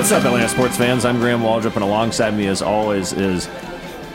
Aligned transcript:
What's 0.00 0.12
up, 0.12 0.24
Atlanta 0.24 0.48
sports 0.48 0.78
fans? 0.78 1.04
I'm 1.04 1.18
Graham 1.18 1.42
Waldrop, 1.42 1.74
and 1.74 1.84
alongside 1.84 2.34
me, 2.34 2.46
as 2.46 2.62
always, 2.62 3.12
is 3.12 3.48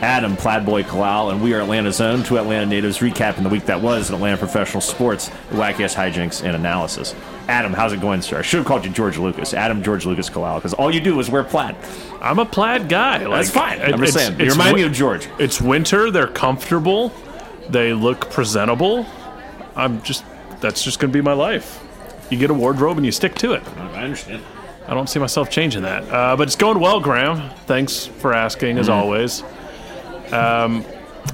Adam 0.00 0.36
Plaidboy 0.36 0.82
Kalal, 0.82 1.30
and 1.30 1.40
we 1.40 1.54
are 1.54 1.60
Atlanta's 1.60 2.00
own 2.00 2.24
two 2.24 2.38
Atlanta 2.38 2.66
natives 2.66 2.98
recapping 2.98 3.44
the 3.44 3.48
week 3.48 3.66
that 3.66 3.80
was 3.80 4.08
in 4.08 4.16
Atlanta 4.16 4.36
professional 4.36 4.80
sports, 4.80 5.28
the 5.28 5.54
wackiest 5.54 5.94
hijinks 5.94 6.42
and 6.42 6.56
analysis. 6.56 7.14
Adam, 7.46 7.72
how's 7.72 7.92
it 7.92 8.00
going, 8.00 8.20
sir? 8.20 8.40
I 8.40 8.42
should 8.42 8.56
have 8.58 8.66
called 8.66 8.84
you 8.84 8.90
George 8.90 9.16
Lucas, 9.16 9.54
Adam 9.54 9.80
George 9.80 10.04
Lucas 10.06 10.28
Kalal, 10.28 10.56
because 10.56 10.74
all 10.74 10.92
you 10.92 11.00
do 11.00 11.20
is 11.20 11.30
wear 11.30 11.44
plaid. 11.44 11.76
I'm 12.20 12.40
a 12.40 12.44
plaid 12.46 12.88
guy. 12.88 13.18
That's 13.18 13.54
Like, 13.54 13.78
fine. 13.78 13.80
I'm 13.80 14.00
just 14.00 14.14
saying. 14.14 14.40
You 14.40 14.50
remind 14.50 14.74
me 14.74 14.82
of 14.82 14.92
George. 14.92 15.28
It's 15.38 15.60
winter. 15.60 16.10
They're 16.10 16.26
comfortable. 16.26 17.12
They 17.68 17.92
look 17.92 18.28
presentable. 18.32 19.06
I'm 19.76 20.02
just. 20.02 20.24
That's 20.60 20.82
just 20.82 20.98
going 20.98 21.12
to 21.12 21.16
be 21.16 21.22
my 21.22 21.34
life. 21.34 21.80
You 22.28 22.38
get 22.38 22.50
a 22.50 22.54
wardrobe 22.54 22.96
and 22.96 23.06
you 23.06 23.12
stick 23.12 23.36
to 23.36 23.52
it. 23.52 23.62
I 23.78 24.02
understand. 24.02 24.42
I 24.88 24.94
don't 24.94 25.08
see 25.08 25.18
myself 25.18 25.50
changing 25.50 25.82
that. 25.82 26.04
Uh, 26.10 26.36
but 26.36 26.46
it's 26.46 26.56
going 26.56 26.78
well, 26.80 27.00
Graham. 27.00 27.50
Thanks 27.66 28.06
for 28.06 28.32
asking, 28.32 28.70
Mm-hmm. 28.76 28.80
as 28.80 28.88
always. 28.88 29.42
Um, 30.32 30.84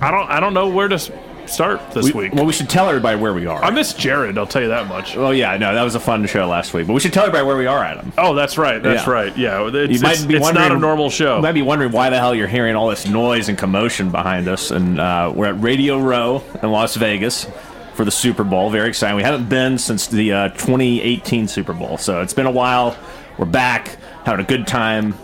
I 0.01 0.11
don't. 0.11 0.29
I 0.31 0.41
don't 0.41 0.55
know 0.55 0.69
where 0.69 0.89
to 0.89 0.99
start 1.47 1.91
this 1.91 2.15
week. 2.15 2.33
Well, 2.35 2.47
we 2.47 2.53
should 2.53 2.71
tell 2.71 2.89
everybody 2.89 3.19
where 3.19 3.35
we 3.35 3.47
are. 3.47 3.63
I 3.63 3.71
miss 3.71 3.93
Jared. 3.95 4.39
I'll 4.39 4.47
tell 4.47 4.63
you 4.63 4.69
that 4.69 4.87
much. 4.87 5.17
well, 5.17 5.35
yeah, 5.35 5.57
no, 5.59 5.75
that 5.75 5.83
was 5.83 5.95
a 5.95 6.01
fun 6.01 6.25
show 6.27 6.47
last 6.47 6.73
week, 6.73 6.87
but 6.87 6.93
we 6.95 7.01
should 7.01 7.13
tell 7.13 7.25
everybody 7.25 7.45
where 7.47 7.57
we 7.57 7.67
are, 7.67 7.83
Adam. 7.85 8.13
Oh, 8.17 8.35
that's 8.35 8.57
right. 8.57 8.83
That's 8.83 9.07
Yeah. 9.07 9.13
right. 9.13 9.37
Yeah, 9.37 9.67
it's, 9.73 9.93
You 9.93 10.01
might 10.01 10.13
it's, 10.15 10.25
be 10.25 10.35
it's 10.37 10.43
wondering, 10.43 10.69
not 10.69 10.77
a 10.77 10.81
normal 10.81 11.11
show. 11.11 11.37
You 11.37 11.43
might 11.43 11.53
be 11.53 11.63
wondering 11.63 11.93
why 11.93 12.11
the 12.11 12.19
hell 12.19 12.35
you're 12.35 12.47
hearing 12.49 12.75
all 12.77 12.89
this 12.89 13.07
noise 13.07 13.49
and 13.49 13.59
commotion 13.59 14.11
behind 14.11 14.49
us. 14.49 14.71
And 14.71 14.99
uh, 15.01 15.33
we're 15.35 15.47
at 15.47 15.61
Radio 15.61 15.99
Row 15.99 16.43
in 16.63 16.71
Las 16.71 16.95
Vegas 16.97 17.47
for 17.95 18.05
the 18.05 18.11
Super 18.11 18.45
Bowl. 18.45 18.71
Very 18.71 18.89
exciting. 18.89 19.17
We 19.17 19.23
haven't 19.23 19.49
been 19.49 19.79
since 19.79 20.07
the 20.07 20.33
uh, 20.33 20.49
2018 20.51 21.49
Super 21.49 21.73
Bowl, 21.75 21.99
so 21.99 22.23
it's 22.23 22.35
been 22.35 22.47
a 22.47 22.51
while. 22.53 22.97
We're 23.39 23.47
back, 23.47 23.97
having 24.25 24.45
a 24.45 24.49
good 24.49 24.67
time 24.67 25.15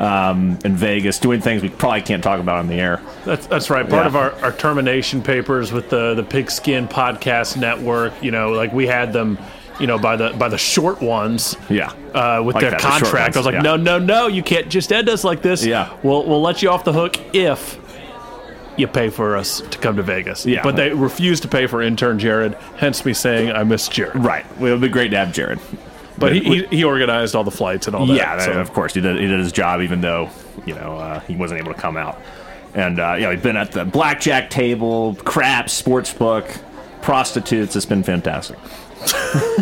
um, 0.00 0.58
in 0.64 0.76
Vegas, 0.76 1.18
doing 1.18 1.40
things 1.40 1.62
we 1.62 1.68
probably 1.70 2.02
can't 2.02 2.22
talk 2.22 2.40
about 2.40 2.58
on 2.58 2.68
the 2.68 2.74
air. 2.74 3.00
That's, 3.24 3.46
that's 3.46 3.70
right. 3.70 3.88
Part 3.88 4.02
Yeah. 4.02 4.06
of 4.08 4.16
our, 4.16 4.32
our 4.42 4.52
termination 4.52 5.22
papers 5.22 5.72
with 5.72 5.88
the 5.88 6.14
the 6.14 6.22
Pigskin 6.22 6.86
Podcast 6.88 7.56
Network, 7.56 8.12
you 8.22 8.30
know, 8.30 8.50
like 8.52 8.72
we 8.72 8.86
had 8.86 9.12
them, 9.12 9.38
you 9.80 9.86
know, 9.86 9.96
by 9.98 10.16
the 10.16 10.30
by 10.30 10.48
the 10.48 10.58
short 10.58 11.00
ones. 11.00 11.56
Yeah, 11.70 11.92
Uh, 12.14 12.42
with 12.44 12.56
Like 12.56 12.62
their 12.62 12.70
that, 12.72 12.80
the 12.80 12.86
contract, 12.86 13.36
I 13.36 13.38
was 13.38 13.46
like, 13.46 13.54
yeah. 13.54 13.62
no, 13.62 13.76
no, 13.76 13.98
no, 13.98 14.26
you 14.26 14.42
can't 14.42 14.68
just 14.68 14.92
end 14.92 15.08
us 15.08 15.24
like 15.24 15.40
this. 15.40 15.64
Yeah. 15.64 15.96
we'll 16.02 16.26
we'll 16.26 16.42
let 16.42 16.62
you 16.62 16.68
off 16.70 16.84
the 16.84 16.92
hook 16.92 17.16
if 17.34 17.78
you 18.76 18.86
pay 18.86 19.08
for 19.08 19.36
us 19.36 19.62
to 19.62 19.78
come 19.78 19.96
to 19.96 20.02
Vegas. 20.02 20.44
Yeah. 20.44 20.62
but 20.62 20.76
they 20.76 20.90
refused 20.92 21.42
to 21.44 21.48
pay 21.48 21.66
for 21.66 21.80
intern 21.80 22.18
Jared. 22.18 22.54
Hence 22.76 23.02
me 23.06 23.14
saying 23.14 23.50
I 23.50 23.62
miss 23.64 23.88
Jared. 23.88 24.16
right. 24.16 24.44
Well, 24.58 24.68
it 24.68 24.72
would 24.72 24.80
be 24.82 24.88
great 24.88 25.12
to 25.12 25.16
have 25.16 25.32
Jared. 25.32 25.58
But 26.18 26.32
he, 26.34 26.40
he, 26.40 26.66
he 26.68 26.84
organized 26.84 27.34
all 27.34 27.44
the 27.44 27.50
flights 27.50 27.86
and 27.86 27.96
all 27.96 28.06
that. 28.06 28.16
Yeah, 28.16 28.38
so- 28.38 28.52
of 28.60 28.72
course 28.72 28.94
he 28.94 29.00
did. 29.00 29.16
He 29.16 29.26
did 29.26 29.38
his 29.38 29.52
job, 29.52 29.80
even 29.82 30.00
though 30.00 30.30
you 30.64 30.74
know 30.74 30.96
uh, 30.96 31.20
he 31.20 31.36
wasn't 31.36 31.60
able 31.60 31.74
to 31.74 31.80
come 31.80 31.96
out. 31.96 32.20
And 32.74 32.98
uh, 33.00 33.14
you 33.14 33.22
know 33.24 33.30
he's 33.32 33.42
been 33.42 33.56
at 33.56 33.72
the 33.72 33.84
blackjack 33.84 34.50
table, 34.50 35.14
craps, 35.24 35.72
sports 35.72 36.12
book, 36.12 36.48
prostitutes. 37.02 37.76
It's 37.76 37.86
been 37.86 38.02
fantastic. 38.02 38.58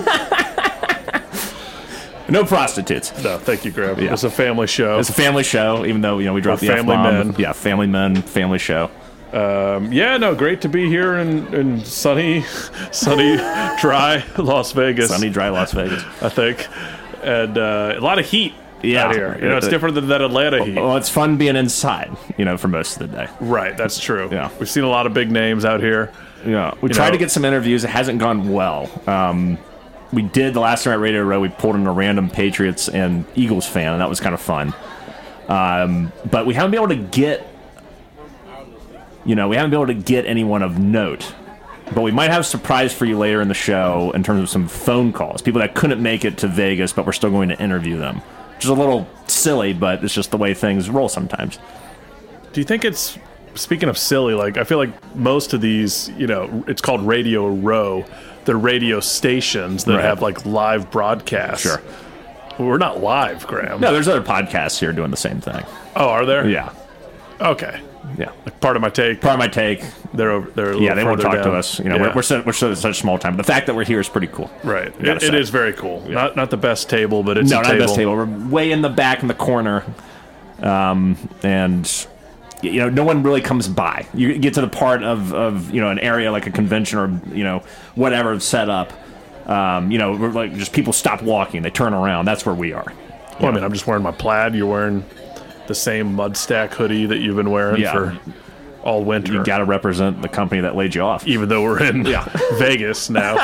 no 2.29 2.45
prostitutes. 2.45 3.13
no, 3.23 3.39
thank 3.39 3.65
you, 3.65 3.71
Graham. 3.71 4.01
Yeah. 4.01 4.13
It's 4.13 4.25
a 4.25 4.31
family 4.31 4.67
show. 4.67 4.99
It's 4.99 5.11
a 5.11 5.15
family 5.15 5.45
show, 5.45 5.85
even 5.85 6.01
though 6.01 6.19
you 6.19 6.27
know 6.27 6.35
we 6.35 6.41
dropped 6.41 6.63
We're 6.63 6.69
the 6.69 6.75
family 6.77 6.95
F-bomb. 6.95 7.29
men. 7.29 7.37
Yeah, 7.39 7.53
family 7.53 7.87
men, 7.87 8.23
family 8.23 8.59
show. 8.59 8.91
Yeah, 9.35 10.17
no, 10.17 10.35
great 10.35 10.61
to 10.63 10.69
be 10.69 10.89
here 10.89 11.17
in, 11.17 11.53
in 11.55 11.85
sunny, 11.85 12.43
sunny, 12.93 13.37
dry 13.81 14.25
Las 14.39 14.73
Vegas. 14.73 15.09
Sunny, 15.11 15.31
dry 15.31 15.49
Las 15.49 15.73
Vegas. 15.73 16.03
I 16.23 16.29
think, 16.29 16.67
and 17.23 17.57
uh, 17.59 17.95
a 17.97 18.01
lot 18.01 18.19
of 18.19 18.27
heat 18.27 18.55
Yeah. 18.83 19.07
out 19.07 19.15
here. 19.15 19.37
You 19.41 19.49
know, 19.49 19.57
it's 19.57 19.69
different 19.69 19.95
than 19.95 20.09
that 20.09 20.21
Atlanta 20.21 20.65
heat. 20.65 20.77
Well, 20.77 20.97
it's 20.97 21.09
fun 21.09 21.37
being 21.37 21.57
inside, 21.57 22.17
you 22.39 22.45
know, 22.45 22.57
for 22.57 22.69
most 22.69 23.01
of 23.01 23.11
the 23.11 23.17
day. 23.17 23.29
Right, 23.41 23.77
that's 23.77 23.99
true. 23.99 24.29
Yeah. 24.31 24.51
we've 24.59 24.69
seen 24.71 24.85
a 24.85 24.89
lot 24.89 25.07
of 25.07 25.15
big 25.15 25.31
names 25.31 25.65
out 25.65 25.81
here. 25.81 26.13
Yeah, 26.47 26.75
we 26.83 26.91
You 26.91 26.95
tried 26.95 27.07
know- 27.07 27.13
to 27.13 27.19
get 27.19 27.31
some 27.31 27.45
interviews. 27.45 27.85
It 27.85 27.91
hasn't 27.91 28.19
gone 28.19 28.53
well. 28.53 28.91
Um, 29.07 29.57
we 30.13 30.23
did 30.23 30.55
the 30.55 30.61
last 30.61 30.85
time 30.85 30.93
at 30.93 31.01
Radio 31.01 31.23
Row. 31.23 31.41
We 31.41 31.49
pulled 31.49 31.75
in 31.75 31.87
a 31.87 31.93
random 31.93 32.29
Patriots 32.31 32.89
and 32.89 33.25
Eagles 33.35 33.67
fan, 33.67 33.93
and 33.93 34.01
that 34.01 34.09
was 34.09 34.21
kind 34.21 34.35
of 34.35 34.41
fun. 34.41 34.75
Um, 35.49 36.13
but 36.31 36.47
we 36.47 36.55
haven't 36.55 36.71
been 36.71 36.79
able 36.83 36.89
to 36.95 37.03
get, 37.11 37.47
you 39.25 39.35
know, 39.35 39.49
we 39.49 39.57
haven't 39.57 39.71
been 39.71 39.81
able 39.81 39.87
to 39.89 39.95
get 39.95 40.27
anyone 40.27 40.63
of 40.63 40.79
note. 40.79 41.35
But 41.95 42.01
we 42.01 42.11
might 42.13 42.31
have 42.31 42.41
a 42.41 42.45
surprise 42.45 42.95
for 42.95 43.05
you 43.05 43.19
later 43.19 43.41
in 43.43 43.49
the 43.49 43.55
show 43.55 44.11
in 44.15 44.23
terms 44.23 44.41
of 44.43 44.49
some 44.49 44.69
phone 44.69 45.13
calls. 45.13 45.43
People 45.43 45.61
that 45.61 45.75
couldn't 45.75 46.03
make 46.03 46.25
it 46.25 46.39
to 46.39 46.49
Vegas, 46.49 46.93
but 46.95 47.05
we're 47.05 47.13
still 47.13 47.31
going 47.31 47.51
to 47.51 47.61
interview 47.63 47.99
them. 47.99 48.23
Which 48.55 48.65
is 48.65 48.71
a 48.71 48.75
little 48.75 49.07
silly, 49.27 49.73
but 49.75 50.03
it's 50.03 50.15
just 50.15 50.31
the 50.31 50.39
way 50.39 50.55
things 50.55 50.89
roll 50.89 51.09
sometimes. 51.11 51.59
Do 52.55 52.61
you 52.61 52.65
think 52.65 52.85
it's 52.85 53.19
speaking 53.55 53.89
of 53.91 53.99
silly? 53.99 54.33
Like, 54.33 54.57
I 54.57 54.65
feel 54.65 54.79
like 54.79 55.15
most 55.15 55.53
of 55.53 55.61
these, 55.61 56.09
you 56.17 56.27
know, 56.27 56.65
it's 56.67 56.81
called 56.81 57.03
Radio 57.07 57.49
Row. 57.49 58.05
They're 58.47 58.57
radio 58.57 59.01
stations 59.01 59.85
that 59.85 59.97
Right. 59.97 60.05
have 60.05 60.23
like 60.23 60.47
live 60.47 60.91
broadcasts. 60.91 61.63
Sure. 61.63 61.83
We're 62.59 62.79
not 62.79 63.01
live, 63.01 63.47
Graham. 63.47 63.81
No, 63.81 63.93
there's 63.93 64.07
other 64.09 64.23
podcasts 64.23 64.79
here 64.79 64.93
doing 64.93 65.11
the 65.11 65.17
same 65.17 65.41
thing. 65.41 65.65
Oh, 65.97 66.09
are 66.09 66.25
there? 66.25 66.49
Yeah, 66.49 66.71
Okay. 67.41 67.81
Yeah. 68.19 68.31
Part 68.61 68.77
of 68.77 68.83
my 68.83 68.89
take. 68.91 69.21
Part 69.21 69.35
of 69.35 69.39
my 69.39 69.49
take 69.49 69.85
They're 70.13 70.31
over. 70.31 70.51
They're 70.51 70.73
a 70.73 70.79
Yeah, 70.79 70.95
they 70.95 71.05
won't 71.05 71.21
further 71.21 71.37
talk 71.37 71.45
to 71.45 71.53
us. 71.53 71.79
You 71.79 71.87
know, 71.87 71.97
Yeah. 71.97 72.03
we're, 72.03 72.15
we're, 72.17 72.23
so, 72.23 72.43
we're 72.47 72.53
so, 72.53 72.73
such 72.75 72.99
small 72.99 73.19
time. 73.19 73.37
But 73.37 73.47
the 73.47 73.53
fact 73.53 73.67
that 73.67 73.75
we're 73.75 73.85
here 73.85 74.01
is 74.01 74.09
pretty 74.09 74.29
cool. 74.29 74.51
Right. 74.63 74.93
gotta 75.03 75.17
It, 75.17 75.23
it 75.25 75.31
say. 75.33 75.39
is 75.41 75.51
very 75.51 75.73
cool. 75.73 76.01
Not 76.09 76.37
not 76.37 76.51
the 76.51 76.57
best 76.57 76.89
table, 76.89 77.23
but 77.23 77.37
it's 77.39 77.51
No, 77.51 77.59
a 77.59 77.63
not 77.63 77.69
table. 77.69 77.79
the 77.79 77.85
best 77.85 77.95
table. 77.97 78.15
We're 78.17 78.49
way 78.49 78.71
in 78.73 78.83
the 78.83 78.89
back 78.91 79.23
in 79.23 79.29
the 79.29 79.35
corner, 79.35 79.85
um, 80.63 81.17
and 81.43 82.07
you 82.63 82.81
know, 82.81 82.89
no 82.89 83.05
one 83.05 83.23
really 83.23 83.43
comes 83.43 83.69
by. 83.69 84.07
You 84.15 84.39
get 84.39 84.55
to 84.55 84.61
the 84.63 84.69
part 84.69 85.03
of, 85.03 85.35
of 85.35 85.71
you 85.75 85.81
know 85.81 85.91
an 85.91 85.99
area 85.99 86.33
like 86.33 86.47
a 86.47 86.51
convention 86.51 86.99
or 86.99 87.21
you 87.37 87.45
know 87.45 87.63
whatever 87.95 88.39
set 88.41 88.69
up. 88.71 88.93
Um, 89.49 89.91
you 89.91 89.99
know, 89.99 90.13
we're 90.17 90.31
like 90.31 90.55
just 90.55 90.73
people 90.73 90.93
stop 90.95 91.23
walking, 91.23 91.63
they 91.63 91.71
turn 91.71 91.93
around. 91.93 92.25
That's 92.25 92.47
where 92.47 92.55
we 92.55 92.73
are. 92.73 92.93
Well, 93.41 93.51
I 93.51 93.55
mean, 93.55 93.65
I'm 93.65 93.73
just 93.73 93.87
wearing 93.87 94.03
my 94.03 94.13
plaid. 94.13 94.55
You're 94.55 94.67
wearing 94.71 95.05
the 95.67 95.75
same 95.75 96.15
mud 96.15 96.37
stack 96.37 96.73
hoodie 96.75 97.07
that 97.07 97.19
you've 97.19 97.37
been 97.37 97.51
wearing 97.51 97.81
Yeah. 97.83 97.93
for 97.93 98.19
all 98.83 99.03
winter. 99.05 99.33
You 99.33 99.45
got 99.45 99.59
to 99.59 99.65
represent 99.65 100.21
the 100.23 100.29
company 100.29 100.61
that 100.61 100.77
laid 100.77 100.95
you 100.95 101.03
off. 101.03 101.27
even 101.27 101.49
though 101.49 101.63
we're 101.63 101.83
in 101.83 102.05
Yeah. 102.05 102.25
Vegas 102.55 103.09
now. 103.11 103.37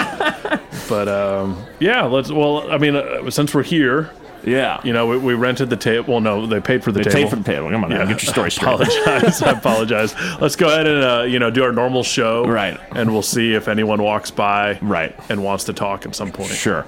but 0.89 1.09
um, 1.09 1.65
yeah, 1.79 2.05
let's. 2.05 2.31
Well, 2.31 2.71
I 2.71 2.79
mean, 2.79 2.95
uh, 2.97 3.31
since 3.31 3.55
we're 3.55 3.63
here, 3.63 4.11
Yeah, 4.45 4.81
you 4.85 4.93
know, 4.93 5.07
we, 5.07 5.19
we 5.19 5.35
rented 5.35 5.71
the 5.71 5.77
table. 5.77 6.13
Well, 6.15 6.21
no, 6.21 6.47
they 6.47 6.61
paid 6.61 6.83
for 6.85 6.93
the 6.93 7.01
they 7.01 7.11
table. 7.11 7.23
paid 7.23 7.31
for 7.31 7.37
the 7.37 7.43
table. 7.45 7.71
Come 7.71 7.85
on, 7.85 7.91
now, 7.91 8.05
get 8.05 8.23
your 8.23 8.33
story 8.33 8.47
I 8.47 8.49
straight. 8.49 8.69
apologize. 8.75 9.43
I 9.43 9.51
apologize. 9.51 10.15
Let's 10.41 10.57
go 10.57 10.69
ahead 10.69 10.87
and 10.87 11.03
uh, 11.05 11.23
you 11.23 11.39
know 11.39 11.51
do 11.51 11.63
our 11.65 11.73
normal 11.73 12.03
show, 12.03 12.45
Right. 12.47 12.79
And 12.93 13.11
we'll 13.13 13.23
see 13.23 13.55
if 13.55 13.67
anyone 13.69 14.03
walks 14.03 14.31
by, 14.31 14.79
Right. 14.83 15.15
and 15.31 15.43
wants 15.45 15.65
to 15.65 15.73
talk 15.73 16.05
at 16.07 16.15
some 16.15 16.33
point. 16.33 16.51
Sure. 16.51 16.85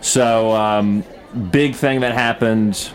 So, 0.00 0.52
um, 0.52 1.02
big 1.50 1.74
thing 1.74 2.00
that 2.00 2.12
happened 2.12 2.90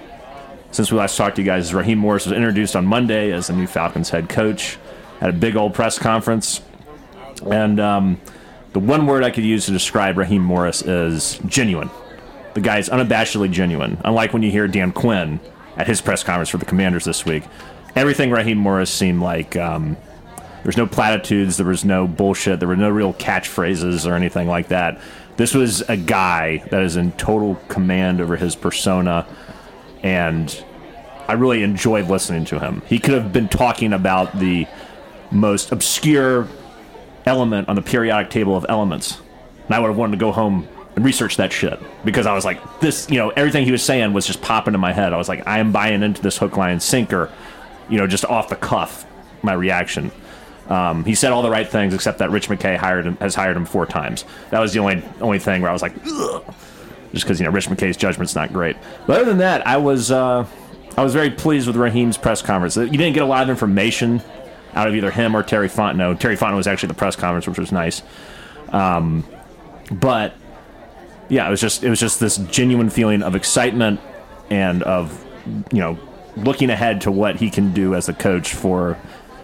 since 0.71 0.91
we 0.91 0.97
last 0.97 1.17
talked 1.17 1.35
to 1.37 1.41
you 1.41 1.45
guys 1.45 1.73
Raheem 1.73 1.97
Morris 1.97 2.25
was 2.25 2.33
introduced 2.33 2.75
on 2.75 2.85
Monday 2.85 3.31
as 3.31 3.47
the 3.47 3.53
new 3.53 3.67
Falcons 3.67 4.09
head 4.09 4.29
coach 4.29 4.77
at 5.21 5.29
a 5.29 5.33
big 5.33 5.55
old 5.55 5.73
press 5.73 5.97
conference. 5.97 6.61
And 7.45 7.79
um, 7.79 8.19
the 8.73 8.79
one 8.79 9.07
word 9.07 9.23
I 9.23 9.31
could 9.31 9.43
use 9.43 9.65
to 9.65 9.71
describe 9.71 10.17
Raheem 10.17 10.41
Morris 10.41 10.81
is 10.81 11.39
genuine. 11.45 11.89
The 12.53 12.61
guy 12.61 12.77
is 12.79 12.89
unabashedly 12.89 13.51
genuine. 13.51 13.97
Unlike 14.03 14.33
when 14.33 14.43
you 14.43 14.51
hear 14.51 14.67
Dan 14.67 14.91
Quinn 14.91 15.39
at 15.77 15.87
his 15.87 16.01
press 16.01 16.23
conference 16.23 16.49
for 16.49 16.57
the 16.57 16.65
Commanders 16.65 17.05
this 17.05 17.25
week, 17.25 17.43
everything 17.95 18.31
Raheem 18.31 18.57
Morris 18.57 18.91
seemed 18.91 19.21
like 19.21 19.55
um, 19.55 19.95
there's 20.63 20.77
no 20.77 20.87
platitudes. 20.87 21.57
There 21.57 21.65
was 21.65 21.85
no 21.85 22.07
bullshit. 22.07 22.59
There 22.59 22.67
were 22.67 22.75
no 22.75 22.89
real 22.89 23.13
catchphrases 23.13 24.09
or 24.09 24.15
anything 24.15 24.47
like 24.47 24.67
that. 24.69 24.99
This 25.37 25.53
was 25.53 25.81
a 25.81 25.95
guy 25.95 26.57
that 26.69 26.83
is 26.83 26.97
in 26.97 27.13
total 27.13 27.55
command 27.69 28.19
over 28.19 28.35
his 28.35 28.55
persona, 28.55 29.25
and 30.03 30.63
I 31.27 31.33
really 31.33 31.63
enjoyed 31.63 32.09
listening 32.09 32.45
to 32.45 32.59
him. 32.59 32.81
He 32.87 32.99
could 32.99 33.13
have 33.13 33.31
been 33.31 33.49
talking 33.49 33.93
about 33.93 34.39
the 34.39 34.67
most 35.31 35.71
obscure 35.71 36.47
element 37.25 37.69
on 37.69 37.75
the 37.75 37.81
periodic 37.81 38.31
table 38.31 38.55
of 38.55 38.65
elements, 38.67 39.19
and 39.65 39.75
I 39.75 39.79
would 39.79 39.87
have 39.87 39.97
wanted 39.97 40.13
to 40.13 40.17
go 40.19 40.31
home 40.31 40.67
and 40.95 41.05
research 41.05 41.37
that 41.37 41.53
shit 41.53 41.79
because 42.03 42.25
I 42.25 42.33
was 42.33 42.45
like, 42.45 42.79
this, 42.79 43.09
you 43.09 43.17
know, 43.17 43.29
everything 43.29 43.63
he 43.63 43.71
was 43.71 43.83
saying 43.83 44.11
was 44.13 44.25
just 44.25 44.41
popping 44.41 44.73
in 44.73 44.79
my 44.79 44.91
head. 44.91 45.13
I 45.13 45.17
was 45.17 45.29
like, 45.29 45.47
I 45.47 45.59
am 45.59 45.71
buying 45.71 46.01
into 46.01 46.21
this 46.21 46.37
hook, 46.37 46.57
line, 46.57 46.79
sinker, 46.79 47.31
you 47.89 47.97
know, 47.97 48.07
just 48.07 48.25
off 48.25 48.49
the 48.49 48.55
cuff. 48.55 49.05
My 49.41 49.53
reaction. 49.53 50.11
Um, 50.67 51.05
he 51.05 51.15
said 51.15 51.31
all 51.31 51.41
the 51.41 51.49
right 51.49 51.67
things 51.67 51.93
except 51.93 52.19
that 52.19 52.29
Rich 52.29 52.49
McKay 52.49 52.75
hired 52.75 53.05
him, 53.05 53.15
has 53.17 53.33
hired 53.33 53.55
him 53.55 53.65
four 53.65 53.85
times. 53.85 54.25
That 54.49 54.59
was 54.59 54.73
the 54.73 54.79
only 54.79 55.01
only 55.21 55.39
thing 55.39 55.61
where 55.61 55.69
I 55.69 55.73
was 55.73 55.81
like, 55.81 55.93
Ugh. 56.05 56.43
Just 57.11 57.25
because 57.25 57.39
you 57.39 57.45
know 57.45 57.51
Rich 57.51 57.69
McKay's 57.69 57.97
judgment's 57.97 58.35
not 58.35 58.53
great. 58.53 58.75
But 59.07 59.17
other 59.17 59.25
than 59.25 59.39
that, 59.39 59.65
I 59.65 59.77
was 59.77 60.11
uh, 60.11 60.45
I 60.97 61.03
was 61.03 61.13
very 61.13 61.29
pleased 61.29 61.67
with 61.67 61.75
Raheem's 61.75 62.17
press 62.17 62.41
conference. 62.41 62.75
You 62.75 62.87
didn't 62.87 63.13
get 63.13 63.23
a 63.23 63.27
lot 63.27 63.43
of 63.43 63.49
information 63.49 64.21
out 64.73 64.87
of 64.87 64.95
either 64.95 65.11
him 65.11 65.35
or 65.35 65.43
Terry 65.43 65.69
Fontenot. 65.69 66.19
Terry 66.19 66.37
Fontenot 66.37 66.57
was 66.57 66.67
actually 66.67 66.89
at 66.89 66.95
the 66.95 66.99
press 66.99 67.15
conference, 67.15 67.47
which 67.47 67.57
was 67.57 67.71
nice. 67.71 68.01
Um, 68.69 69.25
but 69.91 70.35
yeah, 71.29 71.47
it 71.47 71.49
was 71.49 71.61
just 71.61 71.83
it 71.83 71.89
was 71.89 71.99
just 71.99 72.19
this 72.19 72.37
genuine 72.37 72.89
feeling 72.89 73.23
of 73.23 73.35
excitement 73.35 73.99
and 74.49 74.83
of 74.83 75.25
you 75.71 75.79
know 75.79 75.97
looking 76.37 76.69
ahead 76.69 77.01
to 77.01 77.11
what 77.11 77.35
he 77.35 77.49
can 77.49 77.73
do 77.73 77.95
as 77.95 78.09
a 78.09 78.13
coach 78.13 78.53
for 78.53 78.97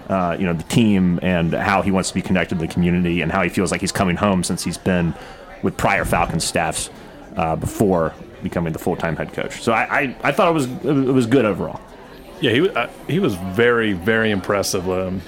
uh, 0.09 0.35
you 0.37 0.45
know 0.45 0.53
the 0.53 0.63
team 0.63 1.19
and 1.21 1.53
how 1.53 1.81
he 1.81 1.91
wants 1.91 2.09
to 2.09 2.15
be 2.15 2.21
connected 2.21 2.55
to 2.55 2.61
the 2.61 2.71
community 2.71 3.21
and 3.21 3.31
how 3.31 3.41
he 3.41 3.49
feels 3.49 3.71
like 3.71 3.81
he's 3.81 3.91
coming 3.91 4.15
home 4.15 4.43
since 4.43 4.63
he's 4.63 4.77
been 4.77 5.13
with 5.63 5.77
prior 5.77 6.05
Falcons 6.05 6.43
staffs 6.43 6.89
uh, 7.37 7.55
before 7.55 8.13
becoming 8.43 8.73
the 8.73 8.79
full 8.79 8.95
time 8.95 9.15
head 9.15 9.33
coach. 9.33 9.61
So 9.61 9.71
I, 9.73 9.99
I, 9.99 10.15
I 10.23 10.31
thought 10.31 10.49
it 10.49 10.53
was 10.53 10.65
it 10.65 11.13
was 11.13 11.25
good 11.25 11.45
overall. 11.45 11.81
Yeah, 12.41 12.51
he 12.51 12.69
uh, 12.69 12.87
he 13.07 13.19
was 13.19 13.35
very 13.35 13.93
very 13.93 14.31
impressive. 14.31 14.89
Um, 14.89 15.21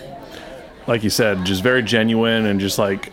like 0.87 1.03
you 1.03 1.09
said, 1.09 1.45
just 1.45 1.63
very 1.63 1.83
genuine 1.83 2.45
and 2.45 2.59
just 2.59 2.77
like 2.79 3.11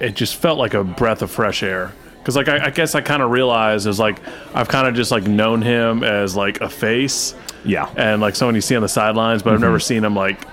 it 0.00 0.14
just 0.14 0.36
felt 0.36 0.58
like 0.58 0.74
a 0.74 0.84
breath 0.84 1.22
of 1.22 1.30
fresh 1.30 1.62
air. 1.62 1.92
Because 2.18 2.36
like 2.36 2.48
I, 2.48 2.66
I 2.66 2.70
guess 2.70 2.94
I 2.94 3.00
kind 3.00 3.22
of 3.22 3.30
realized 3.30 3.86
is 3.86 3.98
like 3.98 4.18
I've 4.54 4.68
kind 4.68 4.88
of 4.88 4.94
just 4.94 5.10
like 5.10 5.24
known 5.26 5.62
him 5.62 6.02
as 6.02 6.34
like 6.34 6.60
a 6.60 6.68
face 6.68 7.34
Yeah, 7.64 7.88
and 7.96 8.20
like 8.20 8.34
someone 8.34 8.56
you 8.56 8.60
see 8.60 8.74
on 8.76 8.82
the 8.82 8.88
sidelines, 8.88 9.42
but 9.42 9.54
I've 9.54 9.60
never 9.60 9.78
seen 9.78 10.04
him 10.04 10.16
like 10.16 10.44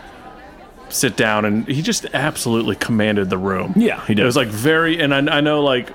sit 0.89 1.17
down 1.17 1.45
and 1.45 1.67
he 1.67 1.81
just 1.81 2.05
absolutely 2.13 2.75
commanded 2.75 3.29
the 3.29 3.37
room. 3.37 3.73
Yeah, 3.75 4.05
he 4.05 4.13
did. 4.13 4.21
It 4.21 4.25
was 4.25 4.35
like 4.35 4.49
very, 4.49 4.99
and 5.01 5.13
I, 5.13 5.37
I 5.37 5.41
know 5.41 5.63
like 5.63 5.89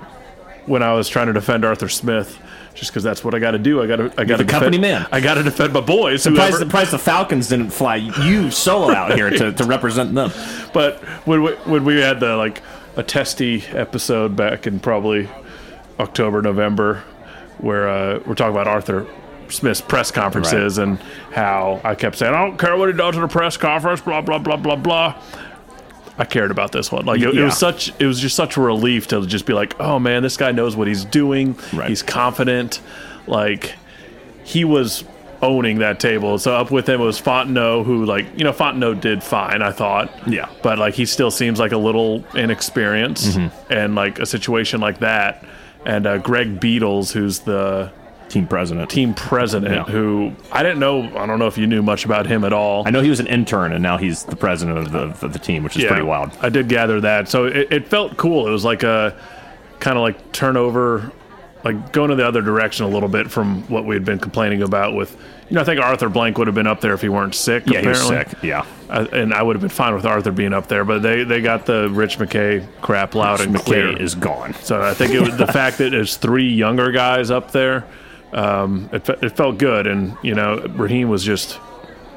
when 0.65 0.83
I 0.83 0.93
was 0.93 1.07
trying 1.09 1.27
to 1.27 1.33
defend 1.33 1.65
Arthur 1.65 1.89
Smith, 1.89 2.39
just 2.75 2.91
because 2.91 3.03
that's 3.03 3.23
what 3.23 3.33
I 3.35 3.39
got 3.39 3.51
to 3.51 3.59
do. 3.59 3.81
I 3.81 3.87
got 3.87 3.95
to, 3.97 4.13
I 4.17 4.25
got 4.25 4.37
to 4.37 4.45
company 4.45 4.77
man. 4.77 5.07
I 5.11 5.19
got 5.19 5.35
to 5.35 5.43
defend 5.43 5.73
my 5.73 5.81
boys. 5.81 6.23
Surprised, 6.23 6.51
whoever- 6.51 6.65
surprised 6.65 6.91
the 6.91 6.99
Falcons 6.99 7.47
didn't 7.49 7.71
fly 7.71 7.95
you 7.97 8.51
solo 8.51 8.91
out 8.93 9.15
here 9.15 9.29
to, 9.29 9.51
to 9.51 9.63
represent 9.65 10.13
them. 10.13 10.31
But 10.71 10.99
when 11.25 11.41
we, 11.41 11.51
when 11.65 11.83
we 11.83 11.99
had 11.99 12.19
the 12.19 12.35
like 12.37 12.61
a 12.95 13.01
testy 13.01 13.63
episode 13.71 14.35
back 14.35 14.67
in 14.67 14.79
probably 14.79 15.27
October, 15.99 16.43
November, 16.43 17.03
where 17.57 17.89
uh, 17.89 18.19
we're 18.25 18.35
talking 18.35 18.53
about 18.53 18.67
Arthur 18.67 19.07
Smith's 19.49 19.81
press 19.81 20.11
conferences 20.11 20.77
and 20.77 20.99
how 21.33 21.81
I 21.83 21.95
kept 21.95 22.17
saying, 22.17 22.35
I 22.35 22.45
don't 22.45 22.59
care 22.59 22.77
what 22.77 22.87
he 22.89 22.93
does 22.95 23.17
at 23.17 23.23
a 23.23 23.27
press 23.27 23.57
conference, 23.57 23.99
blah 24.01 24.21
blah 24.21 24.37
blah 24.37 24.57
blah 24.57 24.75
blah. 24.75 25.19
I 26.19 26.25
cared 26.25 26.51
about 26.51 26.71
this 26.71 26.91
one. 26.91 27.05
Like 27.05 27.21
it, 27.21 27.35
it 27.35 27.43
was 27.43 27.57
such, 27.57 27.91
it 27.99 28.05
was 28.05 28.19
just 28.19 28.35
such 28.35 28.57
a 28.57 28.61
relief 28.61 29.07
to 29.07 29.25
just 29.25 29.45
be 29.47 29.53
like, 29.53 29.79
oh 29.79 29.97
man, 29.97 30.21
this 30.21 30.37
guy 30.37 30.51
knows 30.51 30.75
what 30.75 30.87
he's 30.87 31.05
doing. 31.05 31.57
Right. 31.73 31.89
He's 31.89 32.03
confident. 32.03 32.81
Like 33.25 33.73
he 34.43 34.65
was 34.65 35.03
owning 35.41 35.79
that 35.79 35.99
table. 36.01 36.37
So 36.37 36.53
up 36.55 36.69
with 36.71 36.89
him 36.89 36.99
was 36.99 37.19
Fontenot, 37.21 37.85
who 37.85 38.03
like 38.05 38.25
you 38.37 38.43
know 38.43 38.51
Fontenot 38.51 38.99
did 38.99 39.23
fine, 39.23 39.61
I 39.61 39.71
thought. 39.71 40.11
Yeah. 40.27 40.49
But 40.61 40.77
like 40.77 40.93
he 40.93 41.05
still 41.05 41.31
seems 41.31 41.57
like 41.59 41.71
a 41.71 41.77
little 41.77 42.25
inexperienced, 42.35 43.37
Mm-hmm. 43.37 43.71
and 43.73 43.95
like 43.95 44.19
a 44.19 44.25
situation 44.25 44.81
like 44.81 44.99
that. 44.99 45.45
And 45.85 46.05
uh, 46.05 46.17
Greg 46.17 46.59
Beadles, 46.59 47.13
who's 47.13 47.39
the 47.39 47.89
Team 48.29 48.47
president. 48.47 48.89
team 48.89 49.13
president, 49.13 49.73
Yeah. 49.73 49.83
who 49.91 50.33
I 50.51 50.63
didn't 50.63 50.79
know. 50.79 51.03
I 51.17 51.25
don't 51.25 51.39
know 51.39 51.47
if 51.47 51.57
you 51.57 51.67
knew 51.67 51.81
much 51.81 52.05
about 52.05 52.25
him 52.27 52.43
at 52.43 52.53
all. 52.53 52.83
I 52.87 52.91
know 52.91 53.01
he 53.01 53.09
was 53.09 53.19
an 53.19 53.27
intern, 53.27 53.73
and 53.73 53.81
now 53.83 53.97
he's 53.97 54.23
the 54.23 54.35
president 54.35 54.77
of 54.77 54.91
the, 54.91 55.25
of 55.25 55.33
the 55.33 55.39
team, 55.39 55.63
which 55.63 55.75
is 55.77 55.85
pretty 55.85 56.03
wild. 56.03 56.31
I 56.41 56.49
did 56.49 56.69
gather 56.69 57.01
that. 57.01 57.27
So 57.27 57.45
it, 57.45 57.71
it 57.71 57.87
felt 57.87 58.17
cool. 58.17 58.47
It 58.47 58.51
was 58.51 58.63
like 58.63 58.83
a 58.83 59.15
kind 59.79 59.97
of 59.97 60.03
like 60.03 60.31
turnover, 60.31 61.11
like 61.63 61.91
going 61.91 62.11
in 62.11 62.17
the 62.17 62.27
other 62.27 62.41
direction 62.41 62.85
a 62.85 62.89
little 62.89 63.09
bit 63.09 63.29
from 63.31 63.63
what 63.63 63.85
we 63.85 63.95
had 63.95 64.05
been 64.05 64.19
complaining 64.19 64.61
about 64.61 64.93
with. 64.95 65.17
You 65.49 65.55
know, 65.55 65.61
I 65.61 65.63
think 65.63 65.81
Arthur 65.81 66.09
Blank 66.09 66.37
would 66.37 66.45
have 66.45 66.53
been 66.55 66.67
up 66.67 66.79
there 66.79 66.93
if 66.93 67.01
he 67.01 67.09
weren't 67.09 67.33
sick. 67.33 67.63
Yeah, 67.65 67.81
he 67.81 67.87
was 67.87 67.99
apparently. 68.05 68.33
sick. 68.35 68.43
Yeah. 68.43 68.65
Uh, 68.87 69.07
and 69.11 69.33
I 69.33 69.41
would 69.41 69.55
have 69.55 69.61
been 69.61 69.69
fine 69.71 69.95
with 69.95 70.05
Arthur 70.05 70.31
being 70.31 70.53
up 70.53 70.67
there, 70.67 70.85
but 70.85 71.01
they, 71.01 71.23
they 71.23 71.41
got 71.41 71.65
the 71.65 71.89
Rich 71.89 72.19
McKay 72.19 72.67
crap 72.83 73.15
loud 73.15 73.41
and 73.41 73.55
clear. 73.55 73.87
McKay 73.87 73.99
is 73.99 74.13
gone. 74.13 74.53
So 74.53 74.79
I 74.79 74.93
think 74.93 75.11
it 75.11 75.21
was 75.21 75.35
the 75.37 75.47
fact 75.51 75.79
that 75.79 75.89
there's 75.89 76.17
three 76.17 76.47
younger 76.53 76.91
guys 76.91 77.31
up 77.31 77.49
there. 77.51 77.83
Um, 78.33 78.89
it, 78.93 79.07
it 79.09 79.35
felt 79.35 79.57
good, 79.57 79.87
and 79.87 80.15
you 80.21 80.35
know, 80.35 80.57
Raheem 80.75 81.09
was 81.09 81.23
just 81.23 81.59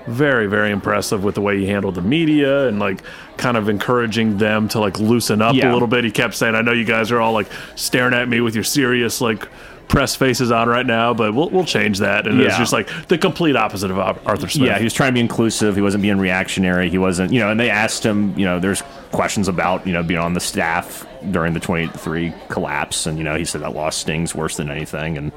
very, 0.06 0.46
very 0.48 0.72
impressive 0.72 1.22
with 1.22 1.36
the 1.36 1.40
way 1.40 1.58
he 1.58 1.66
handled 1.66 1.94
the 1.94 2.02
media 2.02 2.66
and 2.66 2.78
like 2.80 3.02
kind 3.36 3.56
of 3.56 3.68
encouraging 3.68 4.36
them 4.38 4.66
to 4.68 4.80
like 4.80 4.98
loosen 4.98 5.40
up 5.40 5.54
Yeah. 5.54 5.70
a 5.70 5.72
little 5.72 5.86
bit. 5.88 6.04
He 6.04 6.10
kept 6.10 6.34
saying, 6.34 6.54
"I 6.54 6.60
know 6.62 6.72
you 6.72 6.84
guys 6.84 7.10
are 7.12 7.20
all 7.20 7.32
like 7.32 7.46
staring 7.76 8.12
at 8.14 8.28
me 8.28 8.40
with 8.40 8.54
your 8.54 8.64
serious 8.64 9.20
like." 9.20 9.48
Press 9.88 10.16
faces 10.16 10.50
on 10.50 10.70
right 10.70 10.86
now, 10.86 11.12
but 11.12 11.34
we'll 11.34 11.50
we'll 11.50 11.66
change 11.66 11.98
that. 11.98 12.26
And 12.26 12.40
it's 12.40 12.54
Yeah. 12.54 12.58
just 12.58 12.72
like 12.72 12.88
the 13.08 13.18
complete 13.18 13.56
opposite 13.56 13.90
of 13.90 13.98
Arthur 13.98 14.48
Smith. 14.48 14.66
Yeah, 14.68 14.78
he 14.78 14.84
was 14.84 14.94
trying 14.94 15.10
to 15.10 15.12
be 15.14 15.20
inclusive. 15.20 15.74
He 15.76 15.82
wasn't 15.82 16.00
being 16.02 16.16
reactionary. 16.16 16.88
He 16.88 16.96
wasn't, 16.96 17.30
you 17.30 17.40
know, 17.40 17.50
and 17.50 17.60
they 17.60 17.68
asked 17.68 18.02
him, 18.06 18.32
you 18.38 18.46
know, 18.46 18.58
there's 18.58 18.82
questions 19.10 19.48
about, 19.48 19.86
you 19.86 19.92
know, 19.92 20.02
being 20.02 20.20
on 20.20 20.32
the 20.32 20.40
staff 20.40 21.04
during 21.30 21.52
the 21.52 21.60
23 21.60 22.32
collapse. 22.48 23.04
And, 23.04 23.18
you 23.18 23.24
know, 23.24 23.36
he 23.36 23.44
said 23.44 23.60
that 23.60 23.74
loss 23.74 23.94
stings 23.96 24.34
worse 24.34 24.56
than 24.56 24.70
anything. 24.70 25.18
And, 25.18 25.30